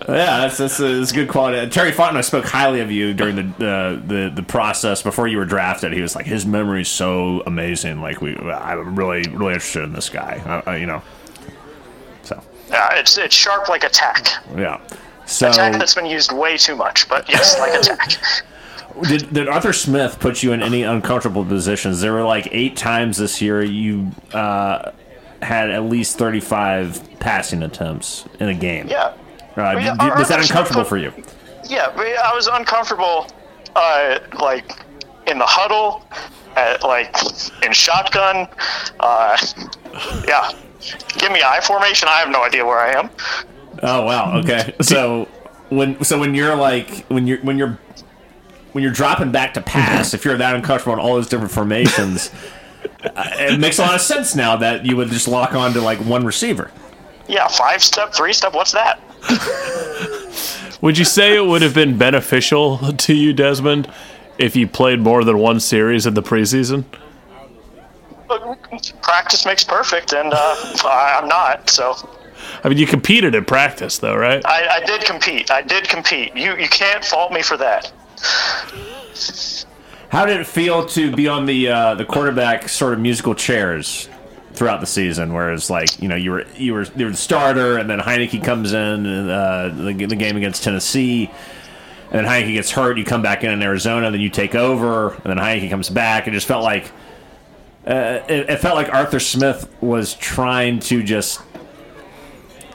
Yeah, 0.08 0.40
that's 0.40 0.58
that's, 0.58 0.78
that's 0.78 1.12
good 1.12 1.28
quality. 1.30 1.70
Terry 1.70 1.92
Fontenot 1.92 2.24
spoke 2.24 2.46
highly 2.46 2.80
of 2.80 2.90
you 2.90 3.14
during 3.14 3.36
the, 3.36 3.44
the 3.44 4.02
the 4.06 4.32
the 4.38 4.44
process 4.44 5.04
before 5.04 5.28
you 5.28 5.38
were 5.38 5.46
drafted. 5.46 5.92
He 5.94 6.02
was 6.02 6.16
like, 6.16 6.26
his 6.26 6.46
memory's 6.46 6.88
so 6.88 7.44
amazing. 7.46 8.02
Like 8.02 8.22
we, 8.22 8.36
I'm 8.38 8.96
really 8.96 9.24
really 9.30 9.54
interested 9.54 9.84
in 9.84 9.94
this 9.94 10.10
guy. 10.10 10.42
Uh, 10.66 10.72
uh, 10.72 10.74
you 10.76 10.86
know, 10.86 11.02
so 12.24 12.42
Yeah, 12.70 12.96
it's 12.96 13.18
it's 13.18 13.36
sharp 13.36 13.68
like 13.70 13.84
a 13.84 13.90
tack. 13.90 14.26
yeah. 14.56 14.80
So 15.26 15.50
Attack 15.50 15.74
that's 15.74 15.94
been 15.94 16.08
used 16.08 16.32
way 16.32 16.58
too 16.58 16.76
much, 16.76 17.08
but 17.08 17.30
yes, 17.30 17.60
like 17.60 17.74
attack. 17.80 18.14
did, 19.04 19.34
did 19.34 19.48
Arthur 19.48 19.74
Smith 19.74 20.20
put 20.20 20.42
you 20.44 20.52
in 20.54 20.62
any 20.62 20.84
uncomfortable 20.84 21.46
positions? 21.46 22.02
There 22.02 22.14
were 22.14 22.24
like 22.24 22.48
eight 22.52 22.76
times 22.78 23.18
this 23.18 23.42
year 23.42 23.64
you 23.64 24.12
uh, 24.34 24.92
had 25.42 25.70
at 25.70 25.84
least 25.84 26.18
35 26.18 27.20
passing 27.20 27.64
attempts 27.64 28.26
in 28.40 28.50
a 28.50 28.54
game. 28.54 28.88
Yeah. 28.88 29.14
Uh, 29.58 29.78
Yeah, 29.78 29.96
did- 29.96 30.00
was 30.00 30.00
that 30.00 30.02
Arthur 30.02 30.24
Smith 30.28 30.42
uncomfortable 30.50 30.82
put- 30.84 30.90
for 30.90 30.98
you? 30.98 31.14
Yeah, 31.70 31.88
I 32.24 32.34
was 32.34 32.48
uncomfortable, 32.48 33.28
uh, 33.76 34.20
like 34.40 34.72
in 35.28 35.38
the 35.38 35.46
huddle, 35.46 36.04
at, 36.56 36.82
like 36.84 37.16
in 37.64 37.72
shotgun. 37.74 38.48
Uh, 39.00 39.38
yeah, 40.28 40.52
give 41.20 41.32
me 41.32 41.42
I 41.46 41.60
formation. 41.62 42.08
I 42.08 42.18
have 42.20 42.30
no 42.30 42.44
idea 42.44 42.66
where 42.66 42.80
I 42.80 42.98
am. 42.98 43.10
Oh 43.84 44.04
wow. 44.04 44.38
Okay. 44.40 44.74
So 44.82 45.28
when 45.70 46.04
so 46.04 46.18
when 46.20 46.34
you're 46.34 46.56
like 46.56 47.06
when 47.10 47.28
you're 47.28 47.38
when 47.42 47.58
you're 47.60 47.78
when 48.72 48.84
you're 48.84 48.94
dropping 48.94 49.32
back 49.32 49.54
to 49.56 49.62
pass, 49.62 50.14
if 50.14 50.26
you're 50.26 50.38
that 50.38 50.56
uncomfortable 50.56 50.94
in 50.94 51.00
all 51.00 51.16
those 51.16 51.28
different 51.28 51.52
formations, 51.52 52.32
uh, 53.04 53.24
it 53.38 53.60
makes 53.60 53.80
a 53.80 53.82
lot 53.82 53.96
of 53.96 54.02
sense 54.02 54.36
now 54.36 54.56
that 54.58 54.86
you 54.86 54.96
would 54.96 55.10
just 55.10 55.28
lock 55.28 55.54
on 55.54 55.74
to 55.74 55.82
like 55.82 56.00
one 56.00 56.26
receiver. 56.26 56.72
Yeah, 57.28 57.48
five 57.48 57.84
step, 57.84 58.14
three 58.14 58.34
step. 58.34 58.54
What's 58.54 58.72
that? 58.72 59.00
Would 60.82 60.98
you 60.98 61.04
say 61.04 61.36
it 61.36 61.46
would 61.46 61.62
have 61.62 61.74
been 61.74 61.98
beneficial 61.98 62.78
to 62.94 63.14
you, 63.14 63.34
Desmond, 63.34 63.92
if 64.38 64.56
you 64.56 64.66
played 64.66 65.00
more 65.02 65.26
than 65.26 65.38
one 65.38 65.60
series 65.60 66.06
in 66.08 66.14
the 66.14 66.24
preseason? 66.24 66.86
Practice 69.02 69.46
makes 69.46 69.64
perfect, 69.64 70.14
and 70.14 70.34
uh, 70.34 70.38
I- 70.86 71.18
I'm 71.22 71.28
not. 71.28 71.70
So 71.70 71.96
I 72.64 72.70
mean, 72.70 72.78
you 72.78 72.88
competed 72.88 73.36
in 73.36 73.44
practice, 73.46 73.98
though, 73.98 74.16
right? 74.16 74.42
I, 74.46 74.78
I 74.78 74.86
did 74.86 75.02
compete. 75.02 75.52
I 75.52 75.62
did 75.62 75.88
compete. 75.90 76.36
You 76.36 76.56
you 76.56 76.70
can't 76.70 77.04
fault 77.04 77.34
me 77.34 77.42
for 77.42 77.58
that. 77.58 77.92
How 80.10 80.26
did 80.26 80.40
it 80.40 80.48
feel 80.48 80.86
to 80.88 81.16
be 81.16 81.28
on 81.28 81.46
the 81.46 81.70
uh, 81.70 81.96
the 81.96 82.06
quarterback 82.06 82.68
sort 82.68 82.94
of 82.94 83.00
musical 83.00 83.36
chairs 83.36 84.10
throughout 84.54 84.80
the 84.80 84.88
season? 84.88 85.34
Whereas, 85.34 85.70
like 85.70 86.02
you 86.02 86.08
know, 86.08 86.16
you 86.16 86.32
were 86.32 86.48
you 86.56 86.74
were 86.74 86.86
you 86.96 87.06
were 87.06 87.12
the 87.12 87.18
starter, 87.18 87.78
and 87.78 87.90
then 87.90 88.00
Heinicke 88.00 88.44
comes 88.44 88.74
in 88.74 89.30
uh, 89.30 89.70
the, 89.76 89.94
the 89.94 90.16
game 90.16 90.36
against 90.36 90.64
Tennessee, 90.64 91.30
and 92.12 92.26
then 92.26 92.26
Heinicke 92.26 92.54
gets 92.54 92.72
hurt. 92.72 92.98
You 92.98 93.06
come 93.06 93.22
back 93.22 93.44
in 93.44 93.52
in 93.52 93.62
Arizona, 93.62 94.10
then 94.10 94.22
you 94.22 94.30
take 94.30 94.56
over, 94.56 95.14
and 95.14 95.26
then 95.26 95.38
Heinicke 95.38 95.70
comes 95.70 95.90
back. 95.90 96.28
It 96.28 96.32
just 96.32 96.48
felt 96.48 96.64
like 96.64 96.92
uh, 97.86 98.24
it, 98.28 98.50
it 98.50 98.60
felt 98.60 98.76
like 98.76 98.92
Arthur 98.94 99.20
Smith 99.20 99.70
was 99.80 100.16
trying 100.16 100.80
to 100.80 101.04
just 101.04 101.42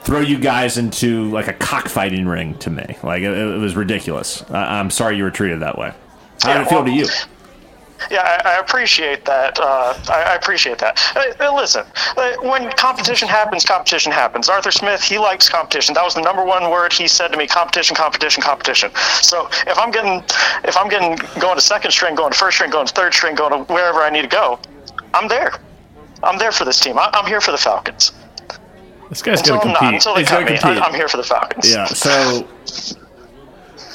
throw 0.05 0.21
you 0.21 0.37
guys 0.39 0.77
into 0.77 1.29
like 1.31 1.47
a 1.47 1.53
cockfighting 1.53 2.27
ring 2.27 2.57
to 2.59 2.69
me. 2.69 2.95
Like 3.03 3.23
it, 3.23 3.37
it 3.37 3.57
was 3.57 3.75
ridiculous. 3.75 4.43
I, 4.49 4.79
I'm 4.79 4.89
sorry 4.89 5.17
you 5.17 5.23
were 5.23 5.31
treated 5.31 5.61
that 5.61 5.77
way. 5.77 5.93
How 6.43 6.53
did 6.53 6.67
it 6.67 6.69
feel 6.69 6.85
to 6.85 6.91
you? 6.91 7.07
Yeah, 8.11 8.21
I, 8.21 8.57
I 8.57 8.59
appreciate 8.59 9.25
that. 9.25 9.57
Uh, 9.57 9.97
I, 10.09 10.33
I 10.33 10.35
appreciate 10.35 10.77
that. 10.79 11.01
Uh, 11.15 11.43
uh, 11.43 11.55
listen, 11.55 11.85
uh, 12.17 12.33
when 12.41 12.71
competition 12.73 13.27
happens, 13.27 13.65
competition 13.65 14.11
happens. 14.11 14.47
Arthur 14.47 14.69
Smith, 14.69 15.01
he 15.01 15.17
likes 15.17 15.49
competition. 15.49 15.95
That 15.95 16.03
was 16.03 16.13
the 16.13 16.21
number 16.21 16.43
one 16.43 16.69
word 16.69 16.93
he 16.93 17.07
said 17.07 17.29
to 17.29 17.37
me: 17.37 17.47
competition, 17.47 17.95
competition, 17.95 18.43
competition. 18.43 18.91
So 19.21 19.47
if 19.65 19.77
I'm 19.79 19.91
getting, 19.91 20.23
if 20.65 20.77
I'm 20.77 20.89
getting 20.89 21.17
going 21.39 21.55
to 21.55 21.61
second 21.61 21.91
string, 21.91 22.15
going 22.15 22.31
to 22.31 22.37
first 22.37 22.57
string, 22.57 22.69
going 22.69 22.85
to 22.85 22.93
third 22.93 23.13
string, 23.13 23.33
going 23.33 23.65
to 23.65 23.73
wherever 23.73 23.99
I 23.99 24.11
need 24.11 24.23
to 24.23 24.27
go, 24.27 24.59
I'm 25.13 25.27
there. 25.27 25.53
I'm 26.21 26.37
there 26.37 26.51
for 26.51 26.65
this 26.65 26.79
team. 26.79 26.99
I, 26.99 27.09
I'm 27.13 27.25
here 27.25 27.41
for 27.41 27.51
the 27.51 27.57
Falcons. 27.57 28.11
This 29.09 29.21
guy's 29.21 29.39
Until 29.39 29.57
going 29.59 29.67
I'm 29.67 29.67
to 29.67 29.73
not, 29.73 29.79
compete. 29.79 29.95
until 29.95 30.13
they 30.15 30.21
He's 30.21 30.29
cut 30.29 30.39
gonna 30.39 30.51
me, 30.51 30.57
compete. 30.57 30.81
I, 30.83 30.85
I'm 30.87 30.93
here 30.95 31.07
for 31.07 31.17
the 31.17 31.23
Falcons. 31.23 31.71
Yeah. 31.71 31.85
So, 31.85 32.47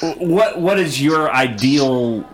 what 0.17 0.59
what 0.59 0.79
is 0.79 1.01
your 1.01 1.31
ideal? 1.31 2.27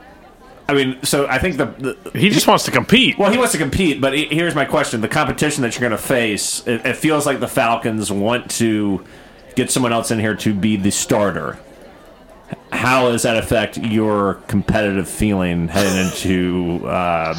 I 0.70 0.74
mean, 0.74 1.00
so 1.04 1.28
I 1.28 1.40
think 1.40 1.58
the, 1.58 1.66
the 2.12 2.20
He 2.20 2.30
just 2.30 2.46
wants 2.48 2.66
to 2.66 2.72
compete. 2.72 3.18
well, 3.18 3.32
he 3.32 3.38
wants 3.38 3.54
to 3.54 3.58
compete, 3.58 4.02
but 4.02 4.14
here's 4.18 4.54
my 4.56 4.66
question: 4.66 5.02
the 5.02 5.08
competition 5.08 5.64
that 5.64 5.74
you're 5.74 5.88
going 5.90 5.98
to 6.00 6.06
face, 6.06 6.66
it, 6.68 6.86
it 6.86 6.96
feels 6.98 7.26
like 7.26 7.40
the 7.40 7.48
Falcons 7.48 8.12
want 8.12 8.52
to 8.52 9.04
get 9.56 9.72
someone 9.72 9.94
else 9.94 10.12
in 10.12 10.20
here 10.20 10.36
to 10.36 10.54
be 10.54 10.76
the 10.76 10.92
starter. 10.92 11.58
How 12.72 13.10
does 13.12 13.24
that 13.24 13.38
affect 13.38 13.78
your 13.78 14.36
competitive 14.48 15.08
feeling 15.10 15.68
heading 15.70 15.98
into 16.06 16.86
uh, 16.86 17.34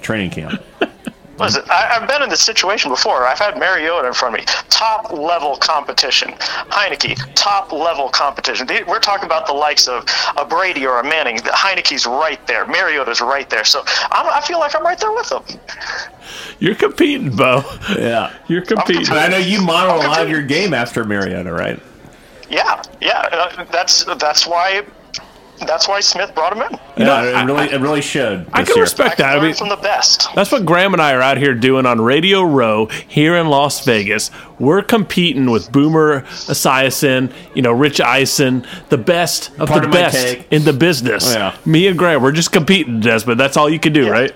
training 0.00 0.30
camp? 0.30 0.62
Listen, 1.40 1.62
I, 1.70 1.96
I've 1.96 2.08
been 2.08 2.22
in 2.22 2.28
this 2.28 2.42
situation 2.42 2.90
before. 2.90 3.26
I've 3.26 3.38
had 3.38 3.58
Mariota 3.58 4.06
in 4.08 4.14
front 4.14 4.34
of 4.34 4.40
me. 4.40 4.46
Top 4.68 5.12
level 5.12 5.56
competition. 5.56 6.32
Heinicke, 6.70 7.18
top 7.34 7.72
level 7.72 8.08
competition. 8.10 8.68
We're 8.86 9.00
talking 9.00 9.24
about 9.24 9.46
the 9.46 9.52
likes 9.52 9.88
of 9.88 10.04
a 10.36 10.44
Brady 10.44 10.86
or 10.86 11.00
a 11.00 11.02
Manning. 11.02 11.38
Heinicke's 11.38 12.06
right 12.06 12.44
there. 12.46 12.66
Mariota's 12.66 13.20
right 13.20 13.48
there. 13.48 13.64
So 13.64 13.82
I'm, 14.10 14.26
I 14.26 14.40
feel 14.42 14.58
like 14.58 14.74
I'm 14.74 14.84
right 14.84 14.98
there 14.98 15.12
with 15.12 15.28
them. 15.30 15.42
You're 16.58 16.74
competing, 16.74 17.34
Bo. 17.34 17.62
Yeah. 17.90 18.34
You're 18.48 18.64
competing. 18.64 19.08
And 19.08 19.18
I 19.18 19.28
know 19.28 19.38
you 19.38 19.62
model 19.62 19.96
a 19.96 20.04
lot 20.06 20.22
of 20.22 20.28
your 20.28 20.42
game 20.42 20.74
after 20.74 21.04
Mariota, 21.04 21.52
right? 21.52 21.80
Yeah, 22.50 22.82
yeah. 23.00 23.28
Uh, 23.32 23.64
that's 23.70 24.04
that's 24.16 24.46
why 24.46 24.82
that's 25.66 25.88
why 25.88 26.00
Smith 26.00 26.34
brought 26.34 26.52
him 26.52 26.62
in. 26.62 26.72
You 26.96 27.04
know, 27.04 27.22
yeah, 27.22 27.42
it 27.42 27.44
really, 27.46 27.64
it 27.70 27.80
really 27.80 28.00
showed. 28.00 28.48
I 28.52 28.64
can 28.64 28.74
year. 28.76 28.84
respect 28.84 29.18
that. 29.18 29.38
I 29.38 29.42
mean, 29.42 29.54
from 29.54 29.68
the 29.68 29.76
best. 29.76 30.28
That's 30.34 30.52
what 30.52 30.66
Graham 30.66 30.92
and 30.92 31.00
I 31.00 31.14
are 31.14 31.22
out 31.22 31.38
here 31.38 31.54
doing 31.54 31.86
on 31.86 32.00
Radio 32.00 32.42
Row 32.42 32.86
here 32.86 33.36
in 33.36 33.48
Las 33.48 33.84
Vegas. 33.84 34.30
We're 34.58 34.82
competing 34.82 35.50
with 35.50 35.72
Boomer 35.72 36.22
Esiason, 36.22 37.32
you 37.54 37.62
know, 37.62 37.72
Rich 37.72 38.00
Eisen, 38.00 38.66
the 38.88 38.98
best 38.98 39.50
of 39.58 39.68
Part 39.68 39.82
the 39.82 39.88
of 39.88 39.92
best 39.92 40.46
in 40.50 40.64
the 40.64 40.72
business. 40.72 41.34
Oh, 41.34 41.38
yeah. 41.38 41.56
Me 41.64 41.86
and 41.86 41.98
Graham, 41.98 42.22
we're 42.22 42.32
just 42.32 42.52
competing, 42.52 43.00
Desmond. 43.00 43.40
That's 43.40 43.56
all 43.56 43.70
you 43.70 43.78
can 43.80 43.92
do, 43.92 44.10
right? 44.10 44.34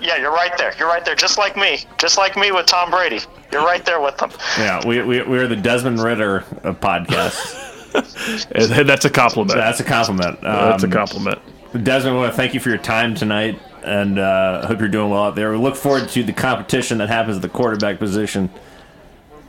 Yeah, 0.00 0.18
you're 0.18 0.32
right 0.32 0.56
there. 0.56 0.72
You're 0.78 0.88
right 0.88 1.04
there. 1.04 1.16
Just 1.16 1.38
like 1.38 1.56
me. 1.56 1.80
Just 1.98 2.16
like 2.16 2.36
me 2.36 2.52
with 2.52 2.66
Tom 2.66 2.90
Brady. 2.90 3.20
You're 3.50 3.64
right 3.64 3.84
there 3.84 4.00
with 4.00 4.16
them. 4.18 4.30
Yeah, 4.58 4.86
we, 4.86 5.02
we, 5.02 5.22
we're 5.22 5.48
the 5.48 5.56
Desmond 5.56 6.00
Ridder 6.00 6.44
of 6.62 6.80
podcasts. 6.80 7.62
And 8.52 8.88
That's 8.88 9.04
a 9.04 9.10
compliment. 9.10 9.56
That's 9.58 9.80
a 9.80 9.84
compliment. 9.84 10.40
That's 10.42 10.82
a 10.82 10.86
Um, 10.86 10.92
compliment. 10.92 11.38
Desmond, 11.84 12.16
I 12.16 12.20
want 12.20 12.32
to 12.32 12.36
thank 12.36 12.54
you 12.54 12.60
for 12.60 12.68
your 12.70 12.78
time 12.78 13.14
tonight, 13.14 13.60
and 13.84 14.18
uh, 14.18 14.60
I 14.62 14.66
hope 14.66 14.78
you're 14.80 14.88
doing 14.88 15.10
well 15.10 15.24
out 15.24 15.34
there. 15.34 15.50
We 15.50 15.58
look 15.58 15.76
forward 15.76 16.08
to 16.10 16.22
the 16.22 16.32
competition 16.32 16.98
that 16.98 17.08
happens 17.08 17.36
at 17.36 17.42
the 17.42 17.48
quarterback 17.48 17.98
position 17.98 18.48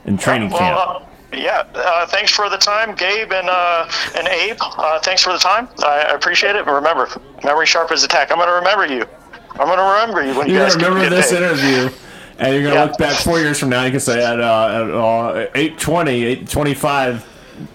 in 0.04 0.18
training 0.18 0.50
Well, 0.50 0.58
camp. 0.58 0.78
uh, 0.78 1.36
yeah. 1.36 1.64
Uh, 1.74 2.06
thanks 2.06 2.30
for 2.32 2.50
the 2.50 2.58
time, 2.58 2.94
Gabe 2.94 3.32
and 3.32 3.48
uh, 3.48 3.88
and 4.16 4.28
Abe. 4.28 4.56
Uh, 4.60 4.98
thanks 5.00 5.22
for 5.22 5.32
the 5.32 5.38
time. 5.38 5.68
I, 5.82 6.06
I 6.10 6.14
appreciate 6.14 6.54
it. 6.56 6.66
And 6.66 6.74
remember, 6.74 7.08
memory 7.44 7.66
sharp 7.66 7.90
as 7.92 8.04
attack. 8.04 8.30
I'm 8.30 8.36
going 8.38 8.48
to 8.48 8.54
remember 8.54 8.86
you. 8.86 9.04
I'm 9.52 9.66
going 9.66 9.78
to 9.78 9.84
remember 9.84 10.24
you 10.26 10.38
when 10.38 10.48
you 10.48 10.54
You're 10.54 10.64
guys 10.64 10.76
going 10.76 10.92
to 10.92 10.98
remember 10.98 11.16
get 11.16 11.16
this 11.16 11.30
paid. 11.30 11.42
interview, 11.42 11.98
and 12.38 12.52
you're 12.54 12.62
going 12.62 12.74
to 12.74 12.80
Yeah. 12.80 12.84
look 12.84 12.98
back 12.98 13.18
four 13.20 13.38
years 13.40 13.58
from 13.58 13.70
now. 13.70 13.84
You 13.84 13.90
can 13.92 14.00
say 14.00 14.22
at, 14.22 14.38
uh, 14.40 14.44
at 14.44 14.90
uh, 14.90 15.50
8:20, 15.54 16.44
8:25 16.46 17.24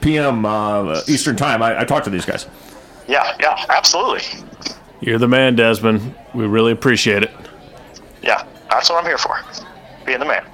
p.m. 0.01 0.45
Uh, 0.45 1.01
Eastern 1.07 1.35
Time. 1.35 1.61
I, 1.61 1.81
I 1.81 1.85
talked 1.85 2.05
to 2.05 2.11
these 2.11 2.25
guys. 2.25 2.47
Yeah, 3.07 3.35
yeah, 3.39 3.65
absolutely. 3.69 4.21
You're 5.01 5.19
the 5.19 5.27
man, 5.27 5.55
Desmond. 5.55 6.15
We 6.33 6.45
really 6.45 6.71
appreciate 6.71 7.23
it. 7.23 7.31
Yeah, 8.21 8.47
that's 8.69 8.89
what 8.89 9.03
I'm 9.03 9.05
here 9.05 9.17
for. 9.17 9.37
Being 10.05 10.19
the 10.19 10.25
man. 10.25 10.45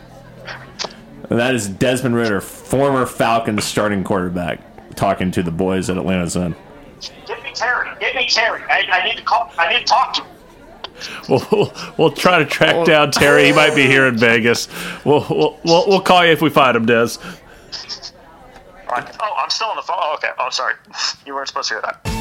And 1.30 1.38
that 1.38 1.54
is 1.54 1.70
Desmond 1.70 2.16
Ridder, 2.16 2.42
former 2.42 3.06
Falcons 3.06 3.64
starting 3.64 4.04
quarterback, 4.04 4.60
talking 4.96 5.30
to 5.32 5.44
the 5.44 5.52
boys 5.52 5.90
at 5.90 5.98
Atlanta 5.98 6.28
Zone. 6.28 6.56
Get 7.28 7.44
me 7.44 7.52
Terry. 7.54 7.90
Get 8.00 8.16
me 8.16 8.28
Terry. 8.28 8.64
I, 8.64 8.84
I 8.92 9.06
need 9.06 9.18
to 9.18 9.24
call. 9.24 9.52
I 9.58 9.72
need 9.72 9.82
to 9.82 9.86
talk 9.86 10.14
to 10.16 10.24
him. 10.24 10.30
We'll, 11.30 11.48
we'll, 11.52 11.74
we'll 11.98 12.12
try 12.12 12.40
to 12.40 12.46
track 12.46 12.86
down 12.86 13.12
Terry. 13.12 13.46
He 13.46 13.54
might 13.54 13.76
be 13.76 13.86
here 13.86 14.08
in 14.08 14.18
Vegas. 14.18 14.68
We'll, 15.06 15.26
we'll, 15.30 15.60
we'll, 15.64 15.88
we'll 15.88 16.02
call 16.02 16.26
you 16.26 16.32
if 16.32 16.42
we 16.42 16.50
find 16.50 16.76
him, 16.76 16.86
Des. 16.88 17.18
Right. 18.90 19.16
Oh, 19.20 19.36
I'm 19.38 19.50
still 19.52 19.68
on 19.68 19.76
the 19.76 19.84
phone. 19.84 19.98
Oh, 20.00 20.16
okay. 20.16 20.30
Oh, 20.40 20.50
sorry. 20.50 20.76
You 21.26 21.36
weren't 21.36 21.48
supposed 21.48 21.70
to 21.70 21.76
hear 21.76 21.82
that. 21.82 22.20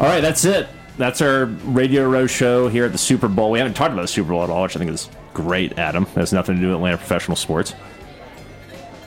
All 0.00 0.06
right, 0.06 0.22
that's 0.22 0.46
it. 0.46 0.66
That's 0.96 1.20
our 1.20 1.44
Radio 1.44 2.08
Row 2.08 2.26
show 2.26 2.68
here 2.68 2.86
at 2.86 2.92
the 2.92 2.98
Super 2.98 3.28
Bowl. 3.28 3.50
We 3.50 3.58
haven't 3.58 3.74
talked 3.74 3.92
about 3.92 4.02
the 4.02 4.08
Super 4.08 4.30
Bowl 4.30 4.42
at 4.42 4.48
all, 4.48 4.62
which 4.62 4.74
I 4.74 4.78
think 4.78 4.90
is 4.90 5.10
great, 5.34 5.78
Adam. 5.78 6.04
It 6.04 6.14
has 6.14 6.32
nothing 6.32 6.54
to 6.54 6.60
do 6.62 6.68
with 6.68 6.76
Atlanta 6.76 6.96
professional 6.96 7.36
sports. 7.36 7.74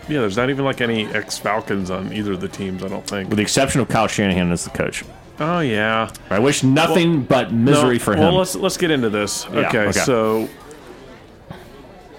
Yeah, 0.09 0.19
there's 0.19 0.35
not 0.37 0.49
even 0.49 0.65
like 0.65 0.81
any 0.81 1.05
ex 1.07 1.37
Falcons 1.37 1.89
on 1.89 2.11
either 2.13 2.33
of 2.33 2.41
the 2.41 2.47
teams, 2.49 2.83
I 2.83 2.87
don't 2.89 3.05
think. 3.07 3.29
With 3.29 3.37
the 3.37 3.43
exception 3.43 3.79
of 3.81 3.87
Kyle 3.87 4.07
Shanahan 4.07 4.51
as 4.51 4.63
the 4.65 4.69
coach. 4.71 5.03
Oh, 5.39 5.61
yeah. 5.61 6.11
I 6.29 6.39
wish 6.39 6.61
nothing 6.63 7.23
but 7.23 7.51
misery 7.53 7.97
No, 7.97 8.03
for 8.03 8.13
him. 8.13 8.19
Well, 8.19 8.35
let's, 8.35 8.55
let's 8.55 8.77
get 8.77 8.91
into 8.91 9.09
this. 9.09 9.45
Yeah, 9.51 9.67
okay, 9.69 9.79
okay. 9.79 9.91
so 9.99 10.47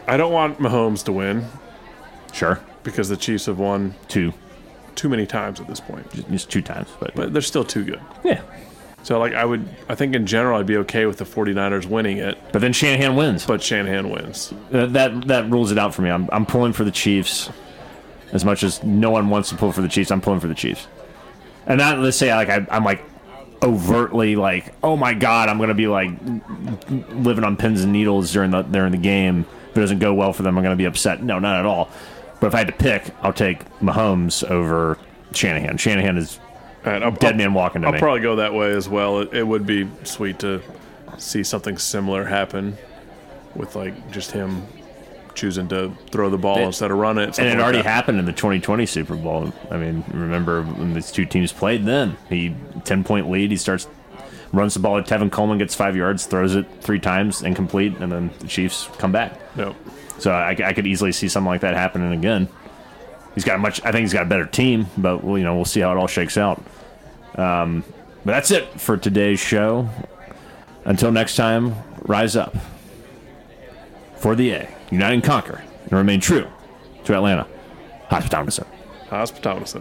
I 0.07 0.17
don't 0.17 0.33
want 0.33 0.59
Mahomes 0.59 1.05
to 1.05 1.13
win 1.13 1.47
sure. 2.33 2.61
because 2.83 3.09
the 3.09 3.17
Chiefs 3.17 3.47
have 3.47 3.59
won 3.59 3.95
Two. 4.09 4.33
too 4.95 5.09
many 5.09 5.27
times 5.27 5.61
at 5.61 5.67
this 5.69 5.81
point. 5.81 6.11
Just 6.31 6.51
two 6.51 6.61
times. 6.63 6.89
But, 7.01 7.15
But 7.15 7.33
they're 7.33 7.43
still 7.43 7.65
too 7.65 7.85
good. 7.85 8.01
yeah. 8.25 8.43
So, 9.03 9.19
like, 9.19 9.35
I 9.35 9.45
would, 9.45 9.69
I 9.91 9.95
think 9.95 10.15
in 10.15 10.25
general, 10.27 10.59
I'd 10.59 10.65
be 10.67 10.79
okay 10.79 11.05
with 11.05 11.19
the 11.19 11.27
49ers 11.27 11.85
winning 11.85 12.17
it, 12.17 12.39
But 12.53 12.61
then 12.61 12.73
Shanahan 12.73 13.17
wins. 13.17 13.45
but 13.47 13.63
Shanahan 13.63 14.09
wins. 14.09 14.53
Uh, 14.73 14.87
that 14.87 15.27
that 15.29 15.51
rules 15.51 15.71
it 15.71 15.77
out 15.77 15.95
for 15.95 16.01
me. 16.01 16.09
I'm, 16.11 16.27
I'm 16.33 16.47
pulling 16.47 16.73
for 16.73 16.85
the 16.85 16.91
Chiefs. 16.91 17.51
As 18.35 18.45
much 18.45 18.63
as 18.63 18.83
no 18.85 19.11
one 19.11 19.31
wants 19.31 19.49
to 19.49 19.57
pull 19.57 19.73
for 19.73 19.81
the 19.81 19.89
Chiefs, 19.89 20.11
I'm 20.11 20.21
pulling 20.21 20.41
for 20.41 20.49
the 20.49 20.55
Chiefs. 20.55 20.87
And 21.67 21.79
not 21.79 21.99
let's 22.01 22.17
say 22.19 22.35
like 22.35 22.51
I, 22.51 22.67
I'm 22.71 22.85
like 22.85 23.03
overtly 23.63 24.37
like, 24.37 24.75
oh 24.83 24.97
my 24.97 25.15
god, 25.15 25.49
I'm 25.49 25.59
gonna 25.59 25.73
be 25.75 25.87
like 25.87 26.11
living 27.11 27.45
on 27.45 27.57
pins 27.57 27.83
and 27.83 27.93
needles 27.93 28.33
during 28.33 28.51
the 28.51 28.63
during 28.63 28.93
the 28.93 28.99
game. 28.99 29.47
If 29.71 29.77
it 29.79 29.81
doesn't 29.81 29.99
go 30.01 30.13
well 30.15 30.33
for 30.33 30.43
them, 30.43 30.57
I'm 30.59 30.63
gonna 30.65 30.77
be 30.77 30.85
upset. 30.85 31.23
No, 31.23 31.39
not 31.39 31.59
at 31.61 31.67
all. 31.67 31.89
But 32.41 32.49
if 32.49 32.55
I 32.55 32.59
had 32.59 32.67
to 32.67 32.73
pick, 32.75 33.05
I'll 33.23 33.33
take 33.33 33.65
Mahomes 33.81 34.45
over 34.51 34.99
Shanahan. 35.33 35.79
Shanahan 35.79 36.19
is 36.19 36.39
And 36.85 37.03
I'll, 37.05 37.13
dead 37.13 37.33
I'll- 37.33 37.39
man 37.39 37.55
walking 37.55 37.83
to 37.83 37.87
I'll 37.89 37.93
me. 37.95 37.99
probably 38.01 38.21
go 38.21 38.37
that 38.37 38.53
way 38.53 38.73
as 38.73 38.89
well. 38.89 39.21
It, 39.21 39.33
it 39.33 39.47
would 39.47 39.65
be 39.65 39.89
sweet 40.03 40.41
to 40.41 40.61
see 41.17 41.43
something 41.45 41.79
similar 41.79 42.25
happen 42.25 42.77
with 43.55 43.77
like 43.77 44.11
just 44.11 44.33
him 44.33 44.67
choosing 45.35 45.69
to 45.69 45.93
throw 46.11 46.31
the 46.31 46.39
ball 46.39 46.59
It- 46.59 46.63
instead 46.65 46.91
of 46.91 46.99
run 46.99 47.19
it. 47.19 47.39
and 47.39 47.49
it 47.49 47.55
like 47.57 47.63
already 47.63 47.79
that. 47.79 47.87
happened 47.87 48.19
in 48.19 48.25
the 48.25 48.33
2020 48.33 48.87
Super 48.87 49.15
Bowl. 49.17 49.53
I 49.71 49.77
mean, 49.77 50.05
remember 50.13 50.63
when 50.63 50.95
these 50.95 51.11
two 51.11 51.25
teams 51.27 51.53
played 51.53 51.85
then? 51.85 52.17
He 52.29 52.55
10 52.85 53.05
point 53.05 53.31
lead. 53.31 53.51
He 53.51 53.57
starts 53.57 53.87
runs 54.53 54.75
the 54.75 54.81
ball 54.81 54.99
at 54.99 55.07
Tevin 55.07 55.33
Coleman, 55.33 55.59
gets 55.59 55.75
five 55.75 55.97
yards, 55.97 56.27
throws 56.27 56.55
it 56.55 56.65
three 56.81 57.01
times, 57.01 57.43
incomplete, 57.43 57.97
and 57.99 58.13
then 58.13 58.31
the 58.39 58.47
Chiefs 58.47 58.89
come 58.99 59.11
back. 59.11 59.33
No. 59.57 59.75
So 60.19 60.31
I, 60.31 60.51
I 60.51 60.73
could 60.73 60.87
easily 60.87 61.11
see 61.11 61.29
something 61.29 61.49
like 61.49 61.63
that 61.63 61.75
happening 61.75 62.13
again. 62.13 62.49
He's 63.35 63.45
got 63.45 63.57
a 63.57 63.59
much. 63.59 63.81
I 63.85 63.91
think 63.91 64.03
he's 64.03 64.13
got 64.13 64.23
a 64.23 64.29
better 64.29 64.47
team, 64.47 64.87
but 64.97 65.25
we'll, 65.25 65.39
you 65.39 65.45
know 65.45 65.57
we'll 65.57 65.65
see 65.65 65.81
how 65.81 65.91
it 65.91 65.97
all 65.99 66.07
shakes 66.07 66.39
out. 66.39 66.63
Um, 67.35 67.83
but 68.25 68.31
that's 68.33 68.53
it 68.53 68.81
for 68.81 68.97
today's 68.97 69.41
show. 69.41 69.89
Until 70.85 71.11
next 71.11 71.35
time, 71.35 71.75
rise 72.03 72.37
up 72.37 72.55
for 74.19 74.37
the 74.37 74.51
A, 74.53 74.69
unite 74.91 75.15
and 75.15 75.25
conquer, 75.25 75.63
and 75.85 75.93
remain 75.93 76.21
true 76.21 76.47
to 77.05 77.15
Atlanta. 77.15 77.47
Hospitality. 78.09 78.63
Hospitality. 79.09 79.81